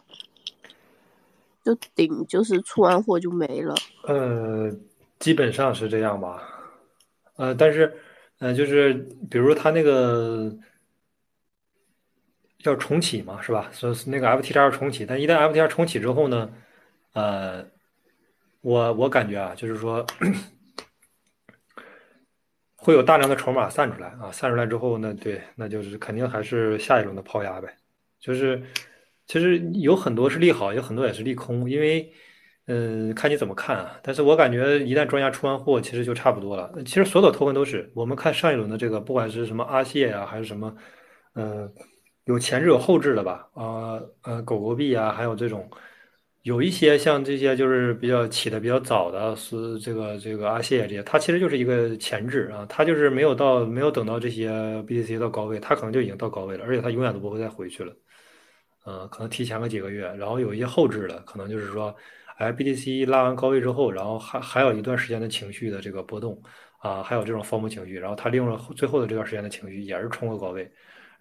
[1.62, 3.72] 就顶就是出完货就没了。
[4.08, 4.68] 呃，
[5.20, 6.42] 基本上是这样吧。
[7.36, 7.94] 呃，但是，
[8.40, 8.94] 呃，就是
[9.30, 10.52] 比如他那个
[12.64, 13.68] 要重启嘛，是吧？
[13.72, 16.50] 所以那个 FTR 要重启，但一旦 FTR 重启之后呢，
[17.14, 17.64] 呃，
[18.60, 20.06] 我我感觉啊，就是说。
[22.84, 27.72] 会有大量的筹码散出来啊，散出来之后，那对，那就是肯定还是下一轮的抛压呗。
[28.18, 28.60] 就是，
[29.28, 32.12] 其实有很多是利好，有很多也是利空，因为，
[32.66, 34.00] 嗯，看你怎么看啊。
[34.02, 36.72] 但是我感觉一旦庄家出完货，其实就差不多了。
[36.84, 40.74] 其实所有头文都是，我们看上一轮的这个，不管是什么阿谢呀，还是什么，
[41.36, 41.72] 嗯，
[42.24, 45.68] 有前置有后置的吧，啊，呃，狗狗币啊，还有这种。
[46.42, 54.50] 有一些像这些就是比较起的比较早的，是这个这个阿谢这些，它其实就是一个前置啊，它就是没有到没有等到这些
[54.82, 57.96] BTC 到高位，它可能就已经到高位了，而且它永远都不会再回去了，
[58.86, 61.94] 嗯，可能提前个几个月，然后有一些后置的，可能就是说，
[62.38, 66.42] 哎，BTC 拉完高位之后，然后还还有一段时间的情绪的这个波动
[66.78, 70.68] 啊，还有这种疯魔情绪，然后它利用了最后的这段时间的情绪，也是冲个高位，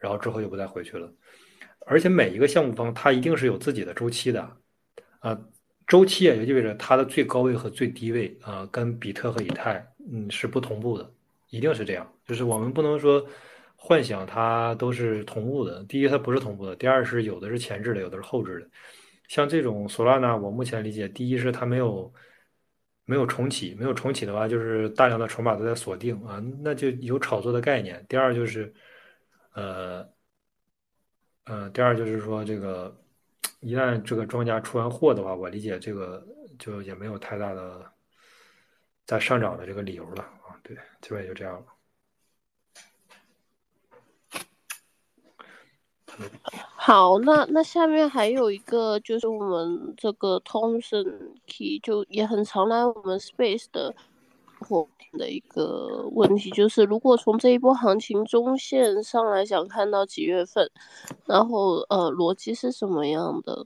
[0.01, 1.09] 然后之后就不再回去了，
[1.85, 4.57] 而且每一个项目方它一定是有自己的周期的。
[5.19, 5.39] 啊，
[5.85, 11.09] 周期也就意味着它的最高位和最低位啊，跟比特和以太嗯是不同步的，
[11.49, 12.11] 一定是这样。
[12.25, 13.23] 就是我们不能说
[13.75, 15.83] 幻想它都是同步的。
[15.85, 18.67] 第一，它不是同步的；第二是有的是前置的，有的是后置的。
[19.27, 22.11] 像这种索拉呢，我目前理解，第一是它没有
[23.05, 28.03] 没有重启，没有重启的话，就是大量的筹码都在锁定啊，那就有炒作的概念。
[28.09, 28.73] 第二就是
[29.53, 30.09] 呃
[31.45, 32.95] 呃，第二就是说这个。
[33.59, 36.25] 一旦这个庄家出完货的话，我理解这个
[36.57, 37.85] 就也没有太大的
[39.05, 40.57] 在上涨的这个理由了啊。
[40.63, 41.65] 对，基本也就这样了。
[46.75, 53.93] 好，那那下面还有一个就是我们这个 Thomson Key 就也很常来我们 Space 的。
[54.61, 60.71] 火的一个问题就是，如果从这一波行情中线上来想看到几月份，
[61.25, 63.65] 然后呃逻辑是什么样的？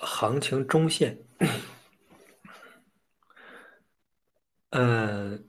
[0.00, 1.18] 行情中线，
[4.70, 5.44] 嗯，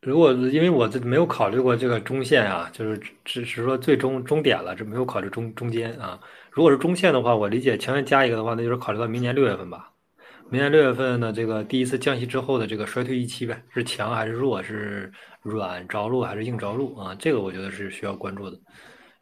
[0.00, 6.20] 如果因为我这没有考虑过这个中线啊，就是只是说最终终点了，这没有考虑中中间啊。
[6.50, 9.91] 如果是中线的话，我理解前面加一个的话，那就是考虑到明年六月份吧。
[10.52, 14.62] 明年六月份呢这个第一次降息之后的这个衰退预期呗，是强还是弱？
[14.62, 15.10] 是
[15.40, 17.16] 软着陆还是硬着陆啊？
[17.18, 18.60] 这个我觉得是需要关注的。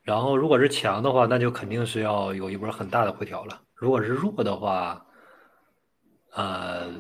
[0.03, 3.61] 然后如果是强的话，那就肯定是要有一波很大的回调了。
[3.77, 5.07] 如果是弱的话，
[6.33, 6.91] 呃，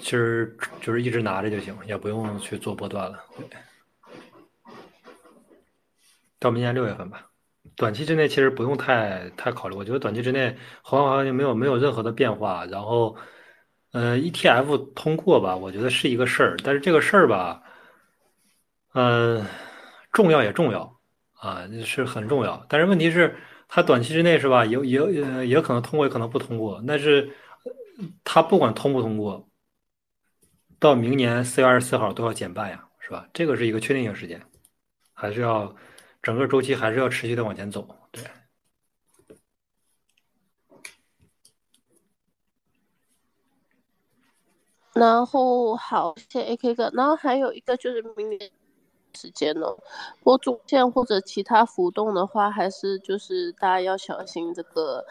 [0.00, 3.20] 其实就是一直拿着就行，也不用去做波段了。
[6.40, 7.24] 到明年六月份吧，
[7.76, 9.76] 短期之内其实不用太太考虑。
[9.76, 13.16] 我觉得短期之内，黄行情没有没有任何的变化，然后。
[13.94, 17.62] 呃，ETF 通过吧，我觉得是一个事儿，但是这个事儿吧，
[18.92, 19.46] 嗯，
[20.12, 20.98] 重要也重要
[21.34, 22.66] 啊，是很重要。
[22.68, 23.36] 但是问题是，
[23.68, 26.82] 它短期之内是吧，也也也可能通过，也可能不通过。
[26.88, 27.30] 但是
[28.24, 29.48] 它不管通不通过，
[30.80, 33.28] 到明年四月二十四号都要减半呀，是吧？
[33.32, 34.42] 这个是一个确定性时间，
[35.12, 35.72] 还是要
[36.20, 38.24] 整个周期还是要持续的往前走，对。
[44.94, 46.90] 然后好，谢谢 AK 哥。
[46.94, 48.50] 然后还有一个就是明年
[49.14, 49.76] 时间哦。
[50.20, 55.04] 不过中线或者其他浮动的话，还是就是大家要小心这个，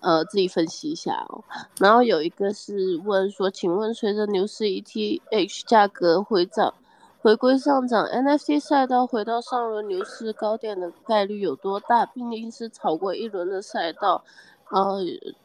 [0.00, 1.42] 呃，自己分析一下哦。
[1.80, 6.74] 然后有一个是问说，请问随着牛市 ETH 价格回涨。
[7.20, 12.06] 回归上涨，NFT 赛道回到上轮牛市高点的概率有多大？
[12.06, 14.24] 毕竟是炒过一轮的赛道，
[14.70, 15.00] 呃，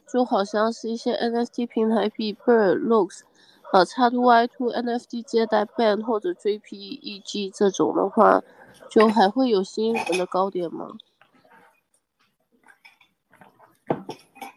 [0.06, 3.22] 就好像是一些 NFT 平台币 Bird Looks，
[3.74, 8.40] 呃，叉 Two Y Two NFT 接待 Band 或者 JPEG 这种的话，
[8.88, 10.90] 就还会有新一轮的高点吗？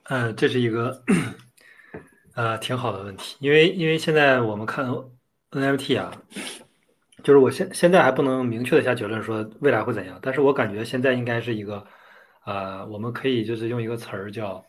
[0.03, 1.01] 嗯，这是一个
[2.35, 4.87] 呃挺好的问题，因为因为现在我们看
[5.49, 6.11] NFT 啊。
[7.23, 11.83] 就是我现现在还不能明确的下结论说未来会怎样，但是我感觉现在应该是一个，
[12.41, 14.63] 啊，我们可以就是用一个词儿叫，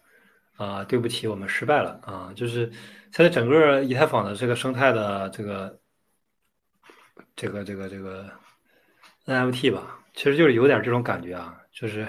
[0.57, 2.73] 啊，对不起，我们失败了啊，就是
[3.13, 5.79] 现在整个以太坊的这个生态的这个，
[7.37, 8.31] 这个这个这个
[9.27, 12.07] NFT 吧，其实就是有点这种感觉啊，就是，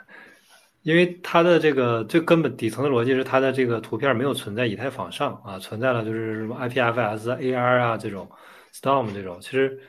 [0.82, 8.30] 因为它的这个最根本底层的逻辑是它的这个图片没有存在以太坊上啊，存在了就是什么 IPFS、AR 啊这种。
[8.70, 9.80] Storm 这种其实，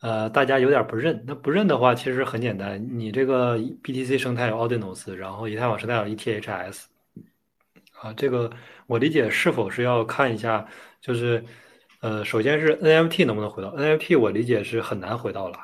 [0.00, 1.22] 呃，大家有点不认。
[1.26, 2.82] 那不认的话，其实很简单。
[2.98, 6.86] 你这个 BTC 生态有 Ordinals，然后以太坊生态有 ETHS，
[8.00, 8.50] 啊，这个
[8.86, 10.66] 我理解是否是要看一下，
[11.00, 11.44] 就是，
[12.00, 15.58] 呃，首先是 NFT 能不能回到 NFT，我理解是很难回到了。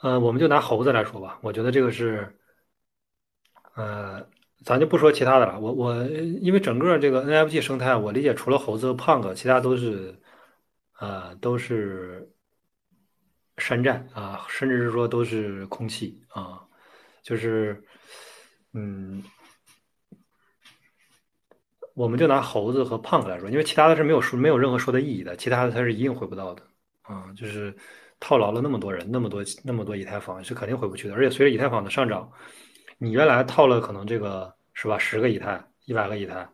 [0.00, 2.36] 呃，我们就拿猴子来说吧，我觉得这个是，
[3.74, 4.26] 呃，
[4.64, 5.60] 咱就不说其他的了。
[5.60, 10.18] 我我因为整个这个 NFT 生态，我理解除了猴子和 Punk，其他都是。
[10.94, 12.30] 啊，都是
[13.56, 16.62] 山寨啊，甚至是说都是空气啊，
[17.24, 17.82] 就是，
[18.72, 19.20] 嗯，
[21.94, 26.62] 我们就拿猴子和胖子来说，因为其他的是没有说没有任何说的意义的，其他的它是一定回不到的
[27.02, 27.74] 啊，就是
[28.20, 32.30] 套牢了那么多人，那么多那么多以太坊是肯定回不去的，而且随着以太坊的上涨，
[32.98, 36.48] 你原来套了可能这个是吧，十个以太，一百个以太，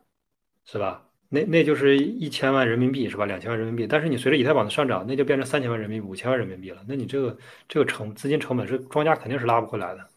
[0.65, 1.05] 是吧？
[1.31, 3.25] 那那就是一千万人民币是吧？
[3.25, 6.83] 两千万人民币，但是你随着以太坊的上涨，那就变成三千万人民币、五千万人民币了。
[6.87, 7.37] 那你这个
[7.67, 10.09] 这个成资金成本是庄家肯定是拉不回来的。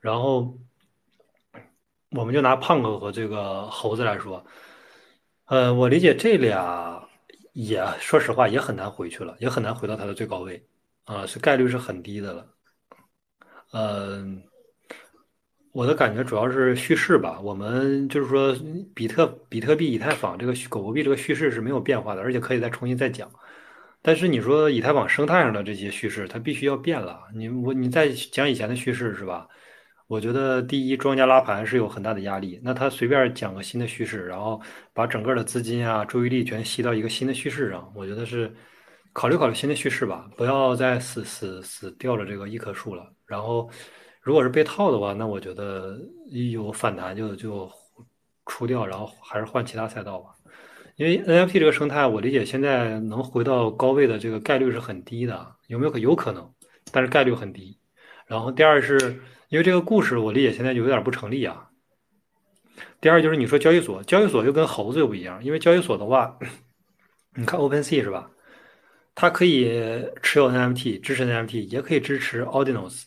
[0.00, 0.58] 然后，
[2.10, 4.44] 我们就拿胖哥和这个猴子来说，
[5.46, 7.08] 呃，我理解这俩
[7.52, 10.64] 也说实话也很难回去了，也很难回到它的最高位
[11.04, 12.46] 啊，是概率是很低的了，
[13.72, 14.42] 嗯。
[15.72, 18.56] 我的感觉主要是叙事吧，我们就是说，
[18.94, 23.30] 比特比特币、以太坊这个狗狗币这个叙事是没有变化的，而且可以再重新再讲。
[24.02, 27.20] 但是你说以太坊生态上的这些叙事，它必须要变了。
[27.32, 29.46] 你我你再讲以前的叙事是吧？
[30.08, 32.60] 我觉得第一，庄家拉盘是有很大的压力。
[32.64, 34.60] 那他随便讲个新的叙事，然后
[34.92, 38.52] 把整个的资金啊、注意力全吸到一个新的叙事上，我觉得是
[39.12, 43.06] 考虑考虑新的叙事吧，不要再死死死吊着这个一棵树了。
[43.24, 43.70] 然后。
[44.20, 47.70] 如果是被套的话，那我觉得一有反弹就就
[48.44, 50.30] 出掉，然后还是换其他赛道吧。
[50.96, 56.46] 因为 NFT 这个生态，我理解现在能回到高位的这个概率是很低的，有没有可有可能？
[56.92, 57.78] 但是概率很低。
[58.26, 59.18] 然后第二是
[59.48, 61.70] 因为这个故事，我理解现在就有点不成立啊。
[63.00, 66.38] 第二就是你说交易所，交易所又跟猴子又不一样，因为交易所的话，
[67.34, 68.30] 你看 OpenSea 是吧？
[69.14, 69.64] 它可以
[70.22, 73.04] 持有 NFT，支持 NFT，也可以支持 Ordinals。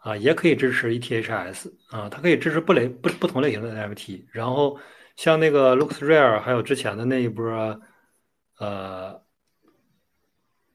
[0.00, 4.24] 啊，也可以支持 ETHS 啊，它可以支持不类不不同类型的 NFT。
[4.30, 4.78] 然后
[5.16, 7.78] 像那个 LooksRare，还有之前的那一波，
[8.58, 9.20] 呃，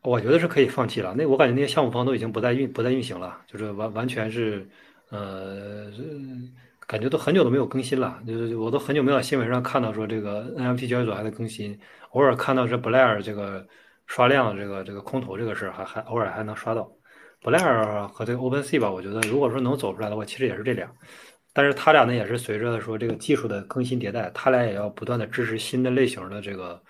[0.03, 1.15] 我觉得是可以放弃了。
[1.17, 4.69] 那我感觉那些项目方都已经不再运不再运行了，就是完完全是，
[5.13, 5.91] 呃，
[6.87, 8.19] 感觉都很久都没有更新了。
[8.25, 11.79] 就是我都很久没有在新闻上看到说这个 NFT 交易所还在更新，
[12.13, 13.67] 偶尔看到这 Blair 这个
[14.07, 16.91] 刷量这个这个空投这个事儿，还还偶尔还能刷到。
[17.43, 20.91] Blair 和这个 OpenSea 吧，我觉得如果说能走出来的话，其实也是这俩。
[21.53, 26.81] 但是他俩呢，也是随着说这个技术的更新迭代，他俩也要不断的支持新的类型的这个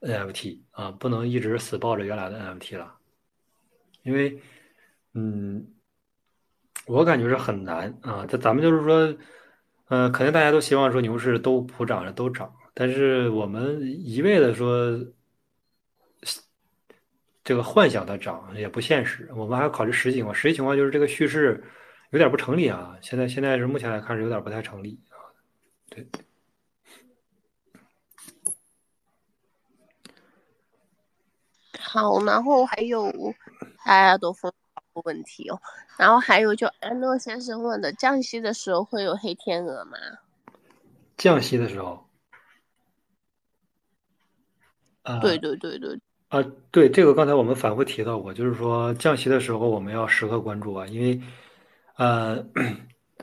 [0.00, 2.94] NFT 啊，不能一直死抱着原来的 NFT 了。
[4.02, 4.40] 因为，
[5.12, 5.66] 嗯，
[6.90, 8.26] 我感觉是很难啊。
[8.28, 9.16] 这咱们就是说，
[9.88, 14.98] 呃，肯定大家都希望说牛市都普涨着都涨，但是我们一味的说。
[17.42, 20.32] 这个幻想的涨也不现实，我们还要考虑实际情况。
[20.32, 21.64] 实际情况就是这个叙事
[22.10, 22.96] 有点不成立啊！
[23.00, 25.16] 现在现在是目前来看是有点不太成立啊。
[25.88, 26.06] 对，
[31.80, 33.10] 好，然后还有
[33.84, 34.52] 大家都问
[35.04, 35.60] 问题哦，
[35.98, 39.96] 然后还有就安诺先生问的，降息的时候会有黑天鹅吗？
[41.16, 42.06] 降息的时候，
[45.02, 46.00] 啊对对对对。
[46.28, 46.40] 啊，
[46.70, 51.20] 对，这个刚才我们反复提到过，就是说降息的时候我们要时刻关注啊，因为，
[51.96, 52.46] 呃，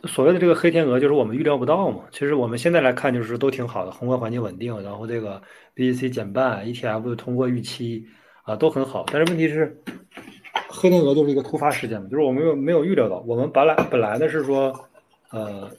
[0.03, 2.03] 所谓的这个黑天鹅就是我们预料不到嘛。
[2.11, 5.41] 其实我们现在来看就是都挺好的，宏观环境稳定，然后这个
[5.73, 8.05] BTC 减半，ETF 通过预期
[8.43, 9.05] 啊都很好。
[9.07, 9.81] 但是问题是，
[10.69, 14.89] 黑天鹅就是一个突发事件嘛，就是我们没有没有预料到，我们本来本来呢是说，
[15.31, 15.69] 呃。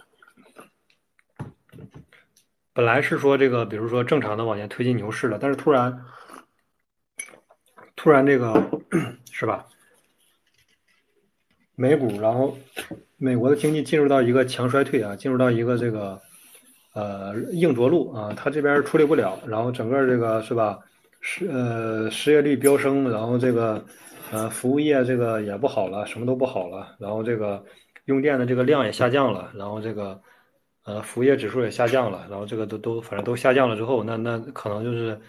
[2.75, 6.01] 本来是说这个，比如说正常的往前推进牛市的，但是突然，
[7.97, 8.71] 突然这个
[9.33, 9.67] 是吧？
[11.75, 12.57] 美股，然后
[13.17, 16.21] 美国的经济进入到一个强衰退啊，进入到一个这个
[16.95, 20.79] 呃硬着陆啊，它这边处理不了，然后整个这个是吧？
[21.21, 23.85] 失呃失业率飙升，然后这个
[24.31, 27.65] 呃服务业这个也不好了，什么都不好了，然后这个
[28.07, 30.21] 用电的这个量也下降了，然后这个。
[30.85, 35.21] 呃，服务业指数也下降了，然后这个都都反正都下降了之后，那那可能就是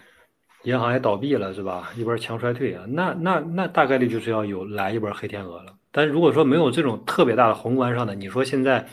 [0.62, 1.90] 银行也倒闭了，是吧？
[1.98, 5.74] 一波强衰退啊，那那那大概率就是要有来一波黑天鹅了。
[5.90, 8.88] 但如果说没有这种特别大的宏观上的，你说现在，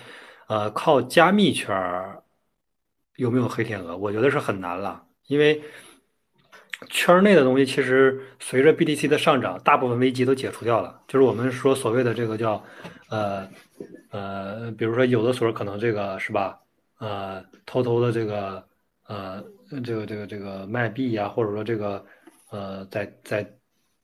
[0.49, 1.73] 呃，靠加密圈
[3.15, 3.95] 有没有黑天鹅？
[3.95, 5.61] 我觉得是很难了，因为
[6.89, 12.63] 圈内的东西其实随着 BTC 的上涨，大部分危机都解除掉了，就是我们说所谓的这个叫
[13.09, 13.47] 呃。
[14.09, 16.57] 呃，比如说有的时候可能这个是吧？
[16.97, 18.63] 呃，偷偷的这个
[19.05, 19.43] 呃，
[19.83, 22.03] 这个这个这个卖币呀，或者说这个
[22.49, 23.45] 呃，在在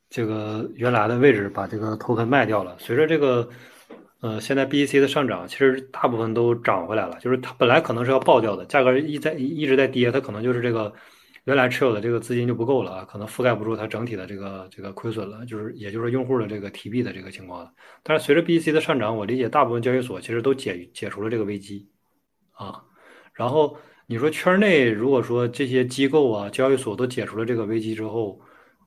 [0.09, 2.75] 这个原来的位置把这个 token 卖掉了。
[2.79, 3.47] 随着这个
[4.19, 7.17] 呃现在 BTC 的上涨，其实大部分都涨回来了。
[7.21, 10.93] 就是它本来可能是要爆掉的，价格一在一直在跌，它可能就是这个。
[11.45, 17.73] 原来持有的这个资金就不够了啊，可能覆盖不住它整体的这个这个亏损了，就是也就是用户的这个提币的这个情况了。
[18.01, 21.89] 但是随着 BTC 的上涨，我理解大部分交易所其实都解解除了这个危机
[22.51, 22.83] 啊。
[23.33, 28.39] 然后你说圈内如果说这些机构啊、交易所都解除了这个危机之后，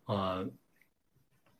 [0.05, 0.45] 啊，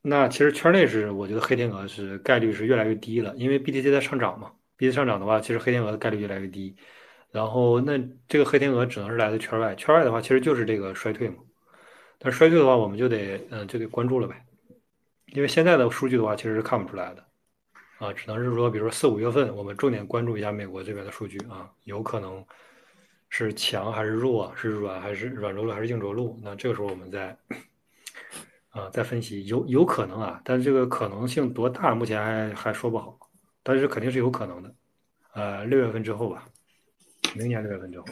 [0.01, 6.77] 那其实圈内是我觉得黑天鹅是概率是越来越低了，因为 BTC 在上涨嘛，BTC 上涨的话，其实黑天鹅的概率越来越低。
[7.37, 11.37] 然后，那这个黑天鹅只能是来自圈外，圈外的话，其实就是这个衰退嘛。
[12.19, 14.43] 但衰退的话，我们就得，嗯，就得关注了呗。
[15.35, 17.23] 因为现在的数据的话，其实是看不出来的，
[17.99, 22.43] 啊，只能是说，比如说四五月份，我们重点关注一下美国这边的数据啊，有可能
[23.29, 26.41] 是强还是弱，是软还是软着陆还是硬着陆。
[26.43, 27.37] 那这个时候我们再，
[28.71, 33.19] 啊，再分析，有有可能啊，但是这个可能性多大，目前还还说不好，
[33.63, 34.75] 但是肯定是有可能的。
[35.35, 36.43] 呃，六月份之后吧。
[37.35, 38.09] 明年六月份就好。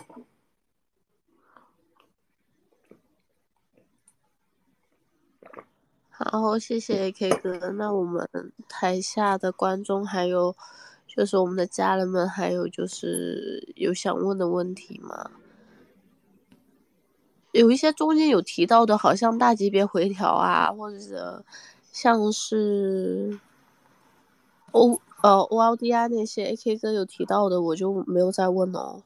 [6.10, 7.70] 好，谢谢 AK 哥。
[7.70, 8.28] 那我们
[8.68, 10.54] 台下的观众还有
[11.06, 15.30] 就是我们的家人们，还有就是有想问的问题吗？
[17.52, 21.44] 有一些中间有提到的，好像大级别回调啊，或者
[21.92, 23.38] 像是
[24.72, 29.02] 欧呃，OLDI 那些 AK 哥有提到的，我就没有再问了。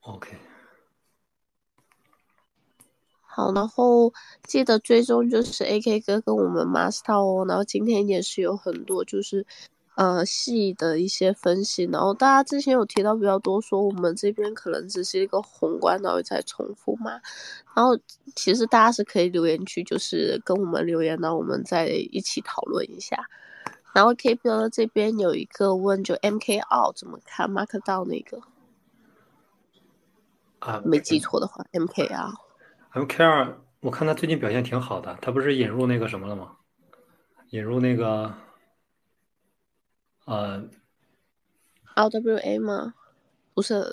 [0.00, 0.36] OK，
[3.22, 9.46] 好，然后记得追踪就是 AK 哥跟我们 Master 哦，然后今天也是有很多就是
[9.96, 17.12] 呃细的一些分析，然后大家之前有提到比较多，说我们这边可能只是一个宏观，然后在重复嘛，
[17.74, 17.98] 然后
[18.34, 23.28] 其实大家是可以留言区就是跟我们留言，然后我们再一起讨论一下。
[23.92, 28.40] 然后 K 哥这边有一个问，就 MK 二怎么看 Markdown 那个？
[30.58, 32.32] 啊，没记错的话，M K 啊
[32.90, 36.56] ，M K 二，我看他最近表现挺好的，他不是引入那个什么了吗？
[37.50, 38.34] 引入那个，
[40.24, 40.62] 呃
[41.94, 42.94] ，R W A 吗？
[43.54, 43.84] 不是，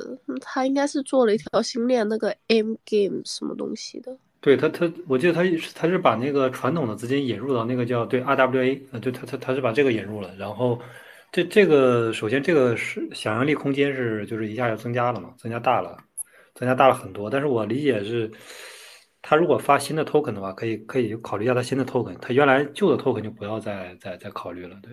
[0.42, 4.18] 他应该是做了一条新链，那个 M Game 什么东西的。
[4.40, 5.44] 对他，他我记得他
[5.76, 10.82] 他是把那个传统的资金引入到那个叫对 R W A，呃，对他他他是把这个引入了，然后
[11.32, 15.98] 这这个首先这个是想象力空间是就是一下就增加了嘛，增加大了。
[16.54, 18.30] 增加大了很多，但是我理解是，
[19.22, 24.92] 他如果发新的 token 的话，可以可以考虑一下他新的 token，他原来旧的 token 就不要再再再考虑了，对，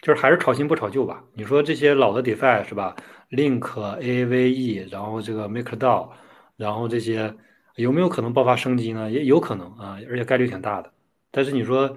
[0.00, 1.22] 就是还是炒新不炒旧吧。
[1.34, 2.96] 你说这些老的 defi 是吧
[3.30, 6.10] ？LINK、AVE，然后这个 makerdao，
[6.56, 7.34] 然后这些
[7.76, 9.10] 有没有可能爆发升级呢？
[9.10, 10.92] 也有可能啊，而且概率挺大的。
[11.30, 11.96] 但是你说，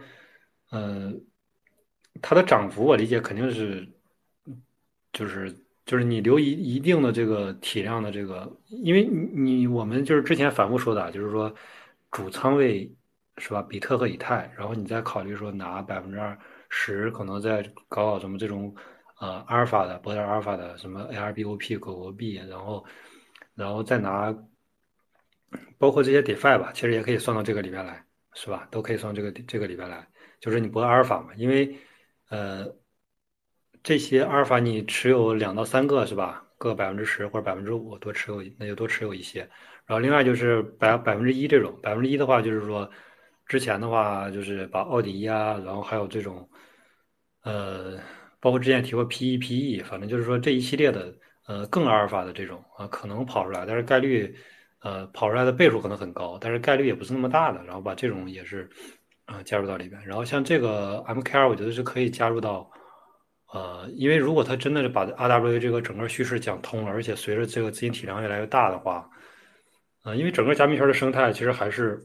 [0.72, 1.14] 呃，
[2.22, 3.88] 它的涨幅我理解肯定是，
[5.14, 5.56] 就是。
[5.84, 11.54] 就是你留一一定的这个体量的这个，因为你你我们就是之前反复说的，就是说
[12.12, 12.90] 主仓位
[13.38, 13.62] 是吧？
[13.64, 16.38] 比特和以太，然后你再考虑说拿百分之二
[16.72, 18.74] 十，可能在搞搞什么这种
[19.20, 22.84] 呃阿尔法的博点阿尔法的什么 ARBOP 狗狗币，然后
[23.54, 24.34] 然后再拿
[25.78, 28.04] 包括这些 DeFi 吧，其实也可以算到这个里边来，
[28.34, 28.68] 是吧？
[28.72, 30.08] 都可以算这个这个里边来，
[30.40, 31.78] 就是你博阿尔法嘛，因为
[32.30, 32.66] 呃
[33.84, 36.48] 这些阿尔法你持有两到三个是吧？
[36.58, 39.40] 各百分之十或者百分之五多持有，那就多持有一些。
[39.88, 42.90] 然后另外就是百百分之一这种，百分之一的话就是说
[43.48, 46.48] 之前的话就是把奥迪呀，然后还有这种
[47.44, 48.00] 呃。
[48.44, 51.14] 包括之前提过 P E P E，反正就是说这一系列的
[51.46, 54.36] 呃更阿尔法的这种啊可能跑出来，但是概率
[54.80, 57.64] 呃跑出来的倍数可能很高，但是概率也不是那么大的。
[57.66, 58.68] 然后把这种也是
[59.26, 60.04] 啊加入到里边。
[60.04, 62.68] 然后像这个 M K R，我觉得是可以加入到
[63.54, 69.08] 呃，因为如果他真的是把 R W A 这个整个叙事讲通了，而且随着这个资金体量越来越大的话，
[70.04, 72.04] 呃，因为整个加密圈的生态其实还是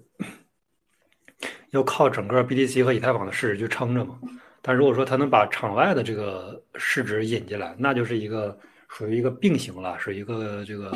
[1.73, 4.21] 要靠整个 B T C 和以太坊的市值去撑着嘛。
[4.67, 10.93] 但如果说它能把场外的这个市值引进来，那就是一个属于一个并行了，是一个这个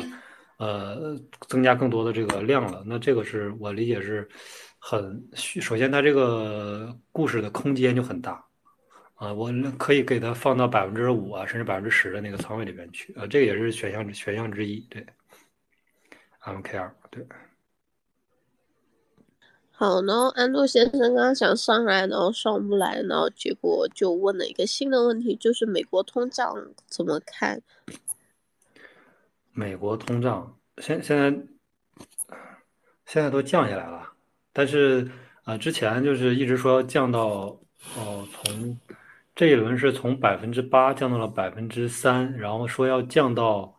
[0.57, 1.17] 呃
[1.47, 2.83] 增加更多的这个量了。
[2.85, 4.27] 那这个是我理解是
[4.77, 8.43] 很首先它这个故事的空间就很大
[9.15, 14.81] 啊，我可以给它放到百分之五啊，甚至百分之十的那个仓位里边去啊，这个也是选项选项之一。
[14.89, 15.05] 对
[16.43, 17.25] ，MKR 对。
[19.81, 26.55] 好，然后安陆先生刚刚想上来，然后上不来，然后结果就问了一个新的问题，就是美国通胀
[26.85, 27.59] 怎么看？
[29.53, 31.31] 美国通胀现现在
[33.07, 34.07] 现在都降下来了，
[34.53, 35.09] 但是
[35.45, 37.59] 啊，之前就是一直说要降到
[37.97, 38.79] 哦，从
[39.33, 43.75] 这一轮是从百分之八降到了百分之三，然后说要降到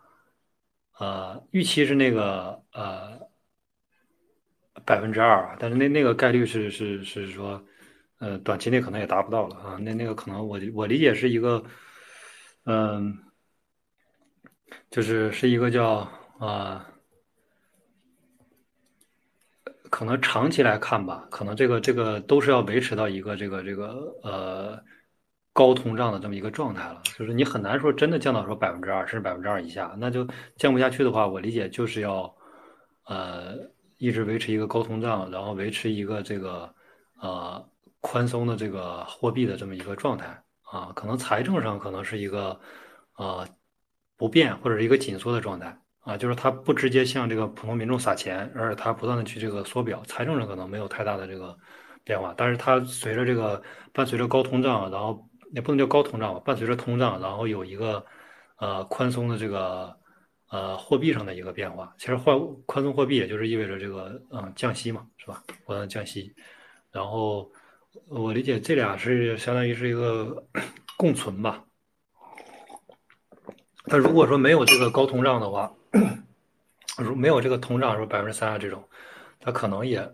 [0.99, 3.31] 呃，预期是那个呃。
[4.93, 7.65] 百分之二，但是那那个概率是是是说，
[8.19, 9.79] 呃，短期内可能也达不到了啊。
[9.81, 11.65] 那那个可能我我理解是一个，
[12.67, 13.17] 嗯，
[14.91, 16.07] 就是是一个叫
[16.39, 16.87] 啊，
[19.89, 24.79] 可能长期来看吧，可能这个这个都是要维持到一个这个这个呃
[25.55, 27.01] 高通胀的这么一个状态了。
[27.17, 32.37] 就是你很难说真的降到说百分之二甚至百分之二以下，那就降不下去的话，我理解就是要
[33.07, 33.72] 呃。
[34.03, 36.75] 一直维持一个高通胀，然后维持一个这个
[37.21, 37.65] 呃
[38.01, 42.59] 宽松的这个货币的这么一个状态啊，可能财政上可能是一个
[43.17, 43.47] 呃
[44.17, 51.57] 不变或者是一个紧缩的状态啊，就是它不直接向这个普通民众撒钱，而是它不断的去这个缩表，财政上可能没有太大的这个
[52.03, 53.63] 变化，但是它随着这个
[53.93, 55.25] 伴随着高通胀，然后
[55.55, 58.05] 也不能叫高通胀吧，伴随着通胀，然后有一个
[58.57, 59.97] 呃宽松的这个。
[60.53, 65.43] 呃，货币上的一个变化，其实换宽松货币，也就是意味着这个嗯降息嘛，是吧？
[65.65, 66.31] 不断降息，
[66.91, 67.51] 然后
[68.07, 70.47] 我理解这俩是相当于是一个
[70.99, 71.65] 共存吧。
[73.85, 75.73] 但如果说没有这个高通胀的话，
[76.99, 78.87] 如没有这个通胀说百分之三啊这种，
[79.41, 80.07] 它可能也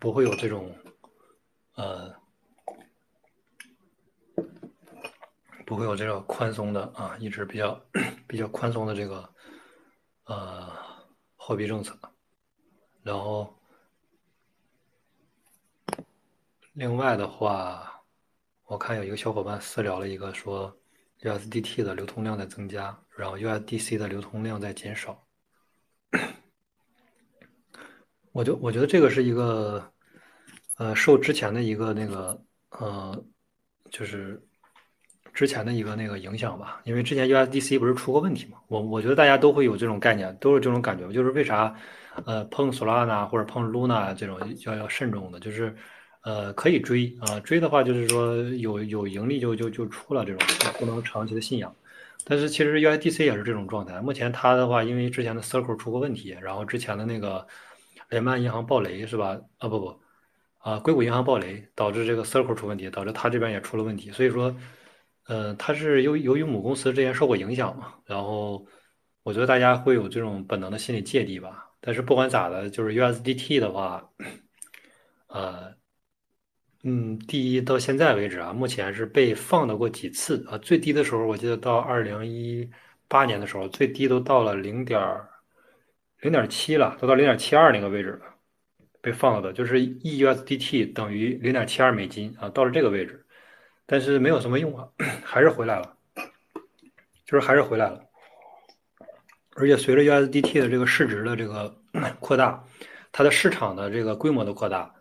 [0.00, 0.74] 不会有这种
[1.76, 2.12] 呃
[5.64, 7.80] 不会有这个宽松的啊，一直比较
[8.26, 9.32] 比较宽松的这个。
[10.28, 10.70] 呃，
[11.36, 11.98] 货币政策，
[13.02, 13.58] 然后
[16.74, 18.04] 另外的话，
[18.64, 20.78] 我看有一个小伙伴私聊了一个说
[21.22, 25.26] ，USDT 的流通量在增加，然后 USDC 的流通量在减少。
[28.32, 29.92] 我就我觉得这个是一个，
[30.76, 33.24] 呃，受之前的一个那个呃，
[33.90, 34.46] 就是。
[35.38, 41.72] 之前的一个那个影响吧，因为之前 USDC 不是出过问题嘛，我我觉得大家都会有这种概念，都是这种感觉，就是为啥，
[42.26, 44.36] 呃，碰 Solana 或者碰 Luna 这种
[44.66, 45.72] 要要慎重的，就是，
[46.24, 50.44] 呃，可以追啊，追的话就是说有有盈利就就就出了这种，
[50.76, 51.72] 不能长期的信仰。
[52.24, 57.46] 但是其实 USDC 也是这种状态，目前它的话，因为之前的 Circle 出过问题，然后之前的那个
[58.10, 59.38] 联邦银行暴雷是吧？
[59.58, 60.00] 啊不不，
[60.58, 64.52] 啊硅谷银行暴雷导致这个 Circle 出问题，导致它这边也出了问题，所以说。
[65.28, 68.66] 嗯，它是由由于母公司之前受过影响嘛，然后
[69.22, 71.70] 我觉得大家会有这种本能的心理芥蒂吧。
[71.80, 74.10] 但是不管咋的，就是 USDT 的话，
[75.26, 75.74] 呃，
[76.82, 82.68] 嗯，第一到现在为止啊，目前是被放到过几次啊，最低的时候我记得到二零一
[83.06, 84.98] 八年的时候，最低都到了零点
[86.20, 88.26] 零点七了，都到零点七二那个位置了，
[89.02, 93.26] 被放了的，就是 EUSDT 等于零点七二美金啊，到了这个位置。
[93.90, 94.86] 但是没有什么用啊，
[95.24, 95.96] 还是回来了，
[97.24, 98.04] 就是还是回来了。
[99.56, 101.74] 而且随着 USDT 的这个市值的这个
[102.20, 102.62] 扩大，
[103.10, 104.94] 它的市场的这个规模的扩大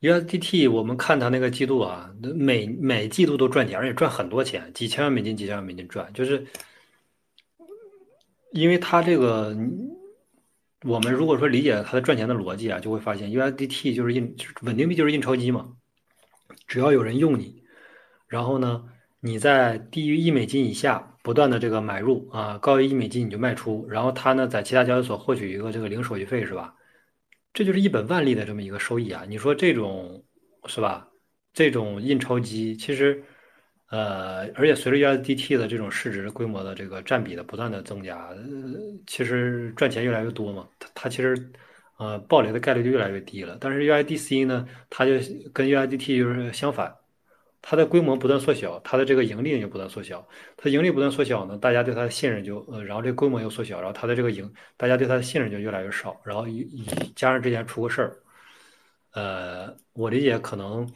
[0.00, 6.46] ，USDT 我们看它那个季度啊，每每季度都赚钱，而且赚很多钱，几千万美金、几千万美金赚，就是
[8.52, 9.54] 因为它这个
[10.84, 15.68] 我们如果说理解它的赚钱的逻辑啊，就会发现 USDT 就是印稳定币就是印钞机嘛，
[16.66, 17.57] 只要有人用你，
[18.28, 18.84] 然后呢，
[19.20, 26.74] 你在低于一美金以下不断的这个买入啊，高于一美金你就卖出，然后它呢在其他交易所获取一个这个零手续费是吧？
[27.52, 29.24] 这就是一本万利的这么一个收益啊！
[29.28, 30.22] 你说这种
[30.66, 31.08] 是吧？
[31.52, 33.22] 这种印钞机其实。
[33.90, 38.36] 呃，而且随着 USDT 的这种市值规模的这个占比的不断的增加，呃，
[39.06, 41.50] 其实赚钱越来越多嘛，它它其实，
[41.96, 43.56] 呃，暴雷的概率就越来越低了。
[43.58, 45.12] 但是 U I D C 呢，它就
[45.54, 46.94] 跟 U I D T 就是相反，
[47.60, 50.26] 它的规模不断缩小，它的这个盈利也不断缩小。
[50.56, 56.20] 它盈利不断缩小呢，大家对它的信任就，呃，然后这规模又缩小，然后它的这个盈，大家对它的信任就越来越少。
[56.24, 58.16] 然后一一加上之前出过事儿，
[59.12, 60.88] 呃，我理解可能。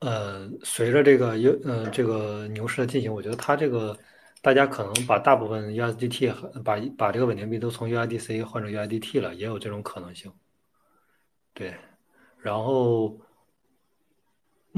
[0.00, 3.98] 呃，随着这个优呃这个牛市的进行，我觉得它这个
[4.40, 10.32] 大家可能把大部分 USDT 把把这个稳定币都从 USDC 换成 USDT 了，也有这种可能性。
[11.52, 11.74] 对，
[12.38, 13.18] 然后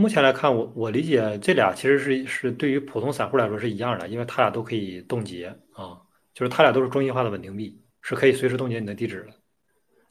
[0.01, 6.01] 目前来看，我我理解这俩其实是是对于普通散户来说是一样的，因为它俩都可以冻结啊，
[6.32, 9.35] 就是它俩都是中心化的稳定币，是可以随时冻结你的地址的。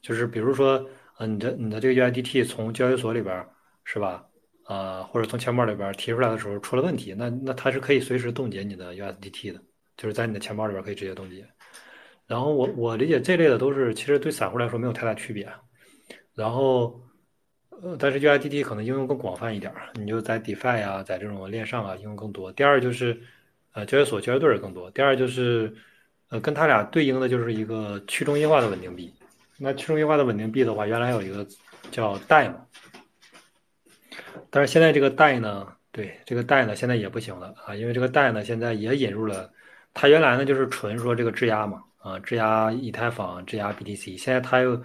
[0.00, 0.88] 就是比如说，
[1.18, 3.44] 嗯，你的你的这个 USDT 从交易所里边
[3.82, 4.24] 是吧？
[4.64, 9.60] 啊，或者从钱包里边提出来的时候出了问题，那那它是可以随时冻结你的 USDT 的，
[9.96, 11.44] 就是在你的钱包里边可以直接冻结。
[12.28, 15.48] 然后我我理解这类的都是其实对散户来说没有太大区别。
[16.32, 17.02] 然后
[17.82, 22.52] 呃，但是 U I D T 可能应用更广泛一点，你就在 DeFi 啊，在这种链上啊应用更多。
[22.52, 23.18] 第二就是
[23.72, 24.90] 呃交易所交易对也更多。
[24.90, 25.72] 第二就是
[26.28, 29.12] 呃跟它俩对应的就是一个去中心化的稳定币。
[29.56, 31.46] 那去中心化的稳定币的话，原来有一个
[31.90, 32.56] 叫贷嘛。
[34.50, 39.50] 但是现在这个贷呢，对这个贷呢，现在也不行了啊，因为这个贷呢，现在也引入了，
[39.94, 44.82] 它原来呢就是纯说这个质押嘛，啊，质押以太坊、质押 BTC，现在它又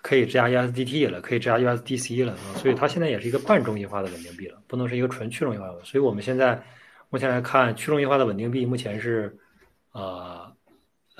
[0.00, 5.84] 可以质押 USDT 了，可以质押 USDC 了啊，所以它现在也是一个半中心化的稳定币了，不能是一个纯去中心化的。
[5.84, 6.62] 所以我们现在
[7.10, 9.36] 目前来看，去中心化的稳定币目前是
[9.92, 10.50] 呃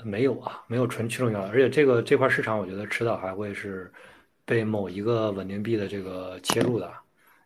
[0.03, 3.91] 没有啊，没有纯去中心化，而且这个这块市场，我觉得迟早还会是
[4.45, 6.91] 被某一个稳定币的这个切入的。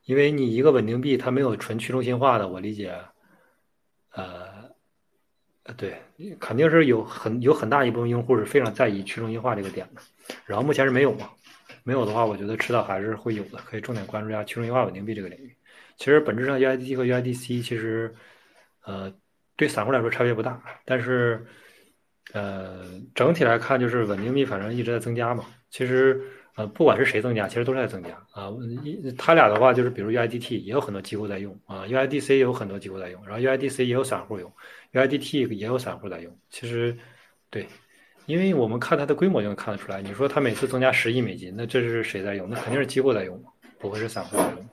[0.05, 2.93] 因为你一个稳定币，它没有纯去中心化的，我理解，
[4.11, 4.52] 呃，
[5.63, 5.95] 呃，对，
[6.39, 10.01] 肯定是有很有很大一部分用户是非常在意去中心化这个点的。
[10.45, 11.29] 然后目前是没有嘛？
[11.83, 15.55] 没有的话，我觉得迟早还是会有的，可以重点关注一下去中心化稳定币这个领域。
[15.97, 18.13] 其实本质上，u i d t 和 u i d c 其实，
[18.83, 19.13] 呃，
[19.55, 21.45] 对散户来说差别不大，但是，
[22.33, 25.45] 呃，整体来看，就是稳定币反正一直在增加嘛。
[25.69, 26.21] 其实。
[26.55, 28.47] 呃，不管是谁增加，其实都是在增加啊。
[28.83, 34.53] 一他俩的话，就是比如 UIDT 也有很多机构在用啊，UIDC 也有很多机构在用，然后 UIDC 也有散户用
[34.93, 36.39] ，UIDT 也有散户在用。
[36.49, 36.97] 其实，
[37.49, 37.67] 对，
[38.25, 40.01] 因为我们看它的规模就能看得出来。
[40.01, 42.49] 你说它每次增加十亿美金，那这是谁在用？
[42.49, 43.43] 那肯定是机构在用，
[43.79, 44.69] 不会是散户在用。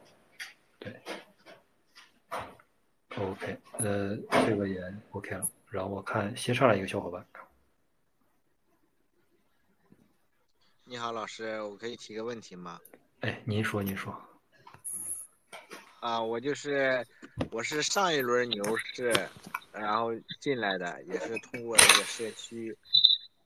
[0.78, 1.00] 对
[3.16, 4.16] ，OK，呃，
[4.46, 4.80] 这个也
[5.10, 5.48] OK 了。
[5.68, 7.26] 然后我看新上来一个小伙伴。
[10.84, 12.80] 你好，老师，我可以提个问题吗？
[13.20, 14.29] 哎，您说，您说。
[16.00, 17.06] 啊，我就是，
[17.50, 19.12] 我是上一轮牛市，
[19.72, 20.10] 然后
[20.40, 22.76] 进来的，也是通过这个社区，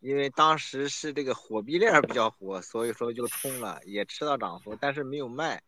[0.00, 5.62] 因为当时是这个火币链比较火，所以说就冲了，也吃到涨幅，但是没有卖，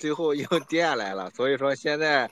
[0.00, 2.30] 最后又 跌下来了，所以说现在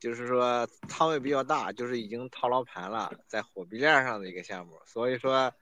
[0.00, 5.52] 就是说仓位比较大，就是已经套牢盘了，在火币链上的一个项目，所以说。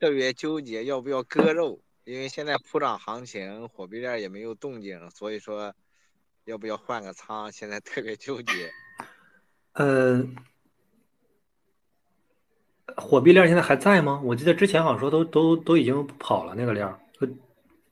[0.00, 5.74] 特别纠结要不要割肉，因为现在普涨行情，火币链也没有动静，所以说
[6.48, 7.52] 要不要换个仓？
[7.52, 8.72] 现在特别纠结。
[9.74, 10.26] 呃，
[12.96, 14.20] 火币链现在还在吗？
[14.24, 16.98] 我记得之前好像说都都都已经跑了那个链儿，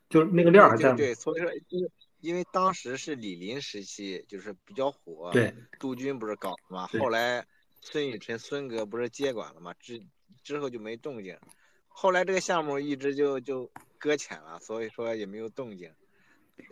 [0.08, 0.96] 就是那个链还在吗？
[0.96, 5.30] 对，所以说因为因为当时是李林时期，就是比较火。
[5.32, 6.86] 对，杜军不是搞了吗？
[6.98, 7.46] 后来
[7.82, 9.74] 孙雨辰孙哥不是接管了吗？
[9.78, 10.02] 之
[10.42, 11.38] 之后就没动静。
[11.88, 15.92] 后来这个项目一直就就搁浅了，所以说也没有动静，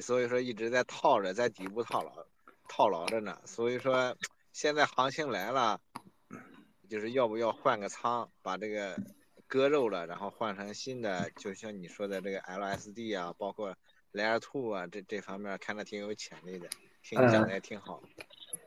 [0.01, 2.27] 所以说一直在套着，在底部套牢，
[2.69, 3.39] 套牢着呢。
[3.44, 4.16] 所以说
[4.52, 5.81] 现在行情来了，
[6.89, 8.97] 就是要不要换个仓，把这个
[9.47, 13.74] 割肉了，然后换成新的，就像你说的这个 LSD 啊，包括
[14.12, 16.69] Layer Two 啊，这这方面看着挺有潜力的，
[17.02, 18.02] 听你讲的也挺好。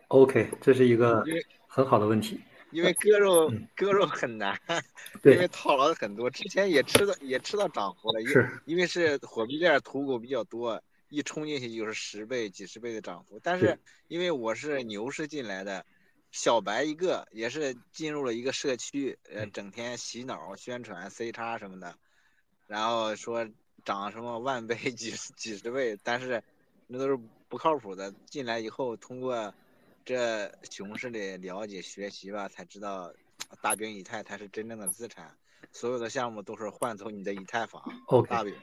[0.10, 1.23] OK，这是一个
[1.68, 2.41] 很好的问题。
[2.72, 4.60] 因为割肉割肉很难，
[5.23, 8.27] 因为套牢的很多，之前也吃到也吃到涨幅了，因
[8.65, 13.40] 因为是火币链土狗比较多，一冲进去就是十倍、几十倍的涨幅。
[13.42, 15.86] 但是因为我是牛市进来的，
[16.32, 21.98] 小白一个，也是进入了一个社区，呃，整天洗脑宣传 C 叉什么的，
[22.68, 23.48] 然后说
[23.86, 26.44] 涨什么万倍、 几十几十倍，但是
[26.88, 27.18] 那都是
[27.48, 28.12] 不靠谱的。
[28.26, 29.54] 进来以后，通过
[30.04, 33.14] 这熊市的了解学习吧，才知道
[33.62, 35.34] 大饼以太才是真正的资产，
[35.72, 37.82] 所有的项目都是换走你的以太坊。
[38.08, 38.54] OK 大饼。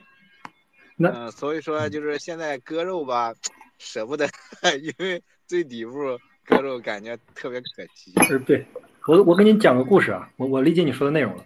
[0.97, 3.33] 那嗯、所以说就是现在割肉吧，
[3.79, 4.25] 舍不得，
[4.81, 8.13] 因为最底部割肉感觉特别可惜。
[8.23, 8.65] 是，对
[9.07, 11.43] 我我给你讲个故事啊，我我理解你说的内容了。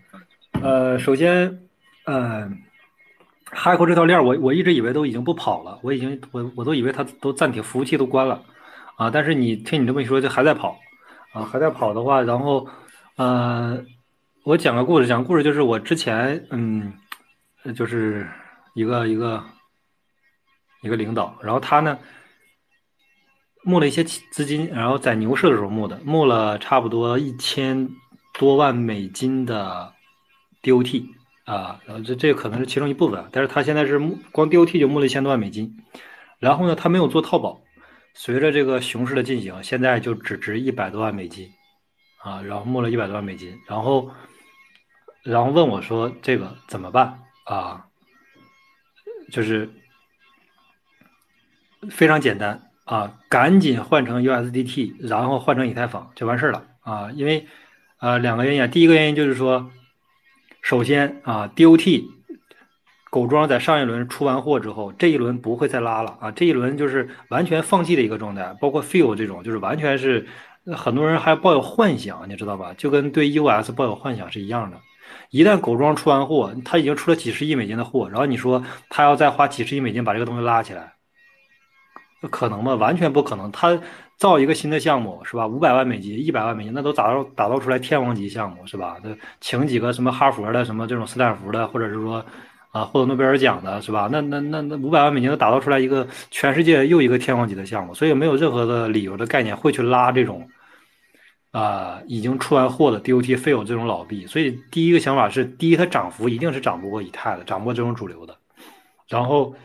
[0.62, 1.68] 呃，首先，
[2.06, 2.50] 呃，
[3.46, 8.44] 哈口这条链儿我我一直以为都已经不跑了，我已经我我都以为它都暂停服务器都关了
[8.98, 10.80] 啊，但是你听你这么一说，就还在跑
[11.34, 12.68] 啊，还在跑的话，然后
[13.16, 13.84] 呃，
[14.44, 16.94] 我讲个故事，讲故事就是我之前嗯，
[17.64, 18.28] 呃就是
[18.74, 19.44] 一个一个
[20.82, 22.00] 一个领导，然后他呢。
[23.62, 27.90] 募了一些资金，然后在牛市的时候募的，募了差不多一千
[28.34, 29.94] 多万美金的
[30.64, 31.04] DOT
[31.44, 35.76] 啊，然后这这可能是其中一部分，但是他现在是募光 DOT 就募了一千多万美金，
[36.40, 37.62] 然后呢，他没有做套保，
[38.14, 41.52] 随着这个熊市的进行，现在就只值一百多万美金
[42.24, 44.10] 啊，然后募了一百多万美金，然后
[45.24, 47.89] 然后问我说这个怎么办啊？
[49.30, 49.70] 就是
[51.90, 52.66] 非常简单。
[52.86, 57.12] 啊，赶紧换成 USDT，然后换成以太坊就完事儿了啊！
[57.12, 57.46] 因为
[58.00, 59.70] 呃两个原因，第一个原因就是说，
[60.64, 62.06] 首先啊，DOT
[63.12, 70.26] 狗庄在上一轮出完货之后，这一轮不会再拉了啊，这一轮就是完全放弃的一个状态，包括 Feel 这种，就是完全是
[70.76, 72.74] 很多人还抱有幻想，你知道吧？
[72.76, 74.82] 就跟对 US 抱有幻想是一样的。
[75.30, 80.94] 一旦狗庄出完货，他已经出了几十亿美金的货，然后你说他要再花几十亿美金把这个东西拉起来。
[82.22, 82.76] 那可能吗？
[82.76, 83.50] 完全不可能。
[83.52, 83.80] 他
[84.18, 85.48] 造一个新的项目是吧？
[85.48, 88.98] 五百万美金、一百万美金，那都打造打造出来天王级项目是吧？
[89.04, 92.26] 那请几个什么哈佛的、什么这种斯坦福的，或者是说
[92.72, 94.10] 啊获得诺贝尔奖的是吧？
[94.12, 100.46] 那那那那五百万美金都打造出来一个全世界又一个天王级的项目，所以没有任何的理由的概念会去拉这种
[101.52, 104.26] 啊、已经出完货的 DOT 非有这种老币。
[104.28, 108.38] 所以第一个想法是，第一它涨幅一定是涨不过以太的，涨不过这种主流的，
[109.08, 109.56] 然后。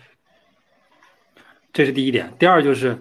[1.77, 2.97] 这是第一点，第二就是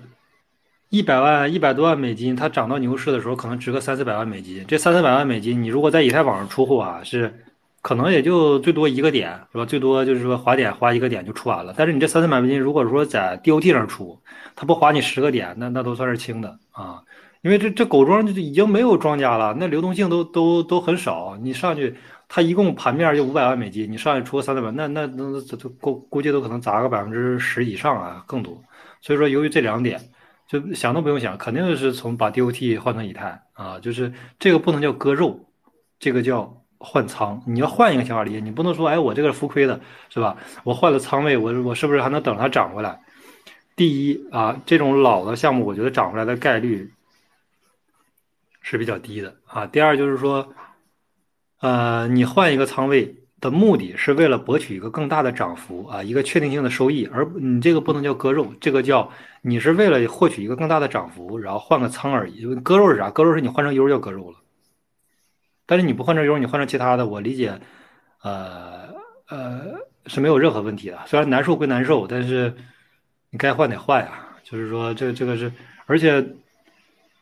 [0.89, 4.65] 一百万、一百多万美金，它涨到牛市的时候可能值个三四百万美金。
[4.67, 7.45] 这三四百万美金，你如果在以太坊上出货啊，是
[7.83, 9.65] 可能也就最多一个点，是吧？
[9.65, 11.75] 最多就是说划点划一个点就出完了。
[11.77, 14.19] 但是你这三四百美金，如果说在 DOT 上出，
[14.55, 17.03] 它不划你十个点，那那都算是轻的啊。
[17.43, 21.95] 因为这这狗庄就已经没有庄家了，那流动性都都都很少，你上去。
[22.35, 28.59] 它一共盘面就五百万美金，你上去出个三百万，那那那这都估估计都可能砸个百分之十以上啊，更多。
[29.01, 30.01] 所以说，由于这两点，
[30.47, 35.39] 就想都不用想，肯定是从把 DOT 换成以太啊，就是这个不能叫割肉，
[35.99, 37.39] 这个叫换仓。
[37.45, 39.79] 你要换一个想法理解，你不能说，哎，我这个浮亏的
[40.09, 40.35] 是吧？
[40.63, 42.99] 我换了仓位，我我是不是还能等它涨回来？
[43.75, 46.89] 第一啊，这种老的项目，我觉得涨回来的概率
[48.63, 49.67] 是比较低的啊。
[49.67, 50.51] 第二就是说。
[51.59, 59.09] 呃，你换一个仓位的目的是为了博取一个更大的涨幅啊，一个确定性的收益，而你这个不能叫割肉，这个叫
[59.41, 62.53] 你是为了获取一个更大的涨幅，然后换个仓而已。
[62.55, 63.09] 割肉是啥？
[63.11, 64.39] 割肉是你换成 U 叫割肉了，
[65.65, 67.57] 但是你不换成 U，你换成其他的，我理解，
[68.23, 68.89] 呃
[69.29, 69.61] 呃
[70.07, 70.99] 是没有任何问题的。
[71.05, 72.53] 虽然难受归难受，但是
[73.29, 74.27] 你该换得换呀。
[74.43, 75.49] 就是说，这这个是，
[75.85, 76.21] 而且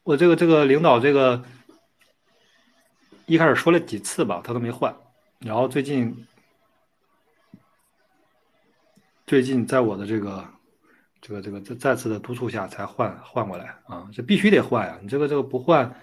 [0.04, 1.44] 我这个这个领导这个。
[3.28, 4.94] 一开始说了几次吧，他都没换，
[5.40, 6.28] 然后最近，
[9.26, 10.46] 最近在我的这个，
[11.22, 15.00] 这个这个再再次的督促下才换换过来啊，这必须得换呀！
[15.02, 15.96] 你这个这个不换，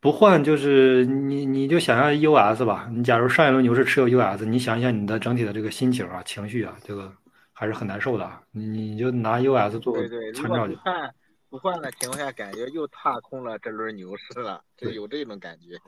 [0.00, 7.10] 不换就是你你就想象 US 吧，你假如上一轮牛市持有 US，你想一想你的整体的这个心情啊、情绪啊，这个
[7.54, 8.30] 还是很难受的。
[8.50, 9.96] 你你就拿 US 做
[10.34, 10.76] 参照就。
[10.76, 11.14] 换
[11.50, 15.78] 不换的情况下，感觉又踏空了这轮牛市了，就有这种感觉。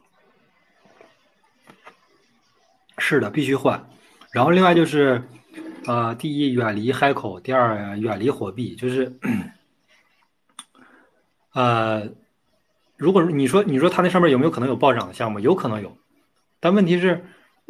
[2.97, 3.89] 是的，必须换。
[4.33, 5.23] 然后另外就是，
[5.87, 8.75] 呃，第一远离嗨口，第二远离火币。
[8.75, 9.13] 就是，
[11.53, 12.09] 呃，
[12.97, 15.41] 如果你说你说它那上面有没有可能有暴涨的项目？
[15.41, 15.99] 有可能有，
[16.59, 17.23] 但问题是，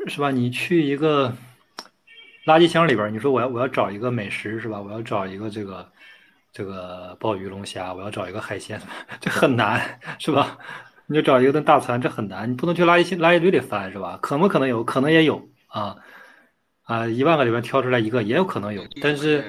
[0.07, 0.31] 是吧？
[0.31, 1.37] 你去一个
[2.45, 4.81] 垃圾箱里边，你说我要我要找一个美食是吧？
[4.81, 5.91] 我要找一个这个
[6.53, 8.81] 这个鲍鱼龙虾，我要找一个海鲜，
[9.21, 10.59] 这很难是吧？
[11.07, 14.19] 你就找一个顿大餐，这很难，你不能去垃圾垃圾堆里翻，是吧？
[14.23, 14.85] 可不可能有？
[14.85, 15.97] 可能也有啊
[16.85, 17.07] 啊！
[17.07, 19.45] 一万个里面挑出来一个，也有可能有，但是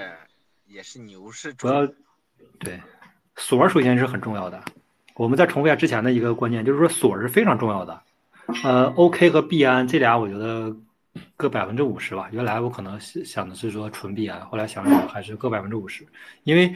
[0.65, 1.87] 也是牛市主要
[2.59, 2.79] 对
[3.35, 4.63] 锁首先是很重要的。
[5.15, 8.01] 我们再重复一下之前的一个观念，就是说锁是非常重要的。
[8.63, 10.75] 呃，OK 和币安这俩，我觉得
[11.35, 12.29] 各百分之五十吧。
[12.31, 16.05] 原来我可能想的是说纯币安，后来想想还是各百分之五十，
[16.43, 16.73] 因为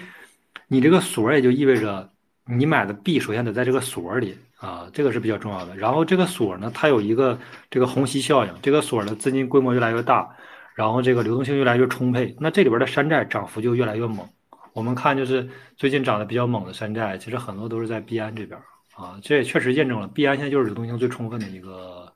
[0.67, 2.09] 你这个锁也就意味着
[2.45, 5.75] 你买的币首先得在这个锁里啊，这个是比较重要的。
[5.75, 7.37] 然后这个锁呢，它有一个
[7.69, 10.29] 这个虹吸效应，这个锁的资金规模越来越大，
[10.73, 14.27] 然后这个流动性越来越充沛，那这里边的山寨涨幅就越来越猛。
[14.73, 18.59] 我们看就是最近涨得比较猛的山寨，其实很多都是在币安这边。
[18.95, 22.11] 啊，这也确实验证了币安现在就是流动性最充分的一个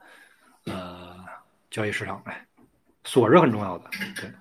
[0.65, 1.15] 呃
[1.69, 2.47] 交易市场呗，
[3.03, 4.31] 锁是很重要的，对。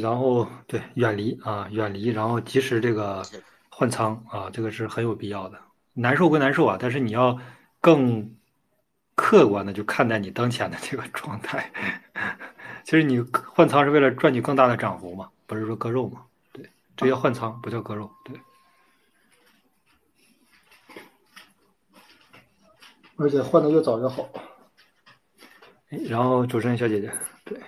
[0.00, 3.22] 然后对远离啊，远离，然后及时这个
[3.68, 5.60] 换仓啊，这个是很有必要的。
[5.94, 7.36] 难受归难受啊，但是你要
[7.80, 8.36] 更
[9.16, 11.72] 客观的就看待你当前的这个状态。
[12.84, 16.24] 其实你换仓是为了赚取更大的涨幅嘛，不是说割肉嘛。
[16.52, 16.64] 对
[16.96, 18.38] 这叫换仓，不叫割肉，对。
[23.20, 24.28] 而且换的越早越好。
[26.08, 27.12] 然后主持人小姐姐，
[27.44, 27.60] 对。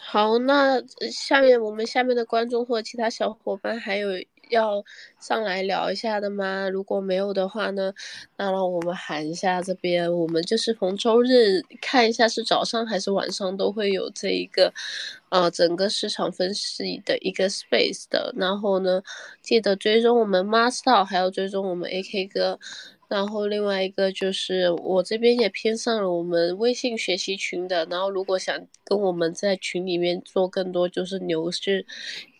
[0.00, 4.08] 好，那下面我们下面的观众或其他小伙伴还有。
[4.50, 4.84] 要
[5.20, 6.68] 上来聊一下的吗？
[6.68, 7.94] 如果没有的话呢，
[8.36, 10.12] 那让我们喊一下这边。
[10.12, 14.70] 我们就是逢周日看一下是早上还是晚上都会有这一个，
[15.30, 18.34] 呃，整个市场分析的一个 space 的。
[18.36, 19.02] 然后呢，
[19.40, 22.60] 记得追踪我们 master，还要追踪我们 AK 哥。
[23.14, 31.86] 然后另外一个就是我这边也偏上了我们微信学习群的，然后如果想跟我们在群里面做更多就是牛市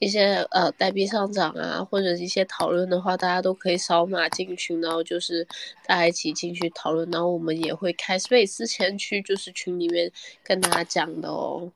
[0.00, 5.46] 一些呃代币上涨啊或者一些讨论的话，大家都可以扫码进群，然后就是
[5.86, 10.10] 大家一起进去讨论，然后我们也会开 space 之前去就是群里面
[10.42, 11.70] 跟大家讲的哦。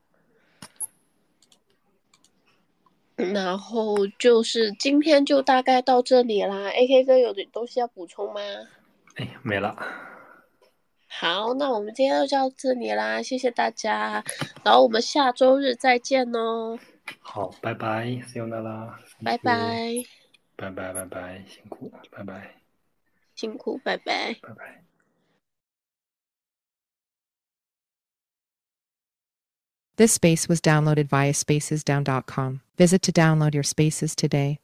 [3.14, 8.40] 然后就是今天就大概到这里啦，AK 哥有的东西要补充吗？
[9.17, 9.75] 哎，没了。
[11.07, 14.23] 好，那我们今天就到这里啦，谢谢大家，
[14.63, 16.77] 然后我们下周日再见哦。
[17.19, 18.99] 好，拜拜，See you 啦。
[19.23, 20.03] 拜拜。
[20.55, 22.55] 拜拜拜拜，辛苦，拜拜。
[23.35, 24.33] 辛苦，拜拜。
[24.41, 24.83] 拜拜。
[29.95, 32.61] This space was downloaded via spacesdown.com.
[32.77, 34.59] Visit to download your spaces today.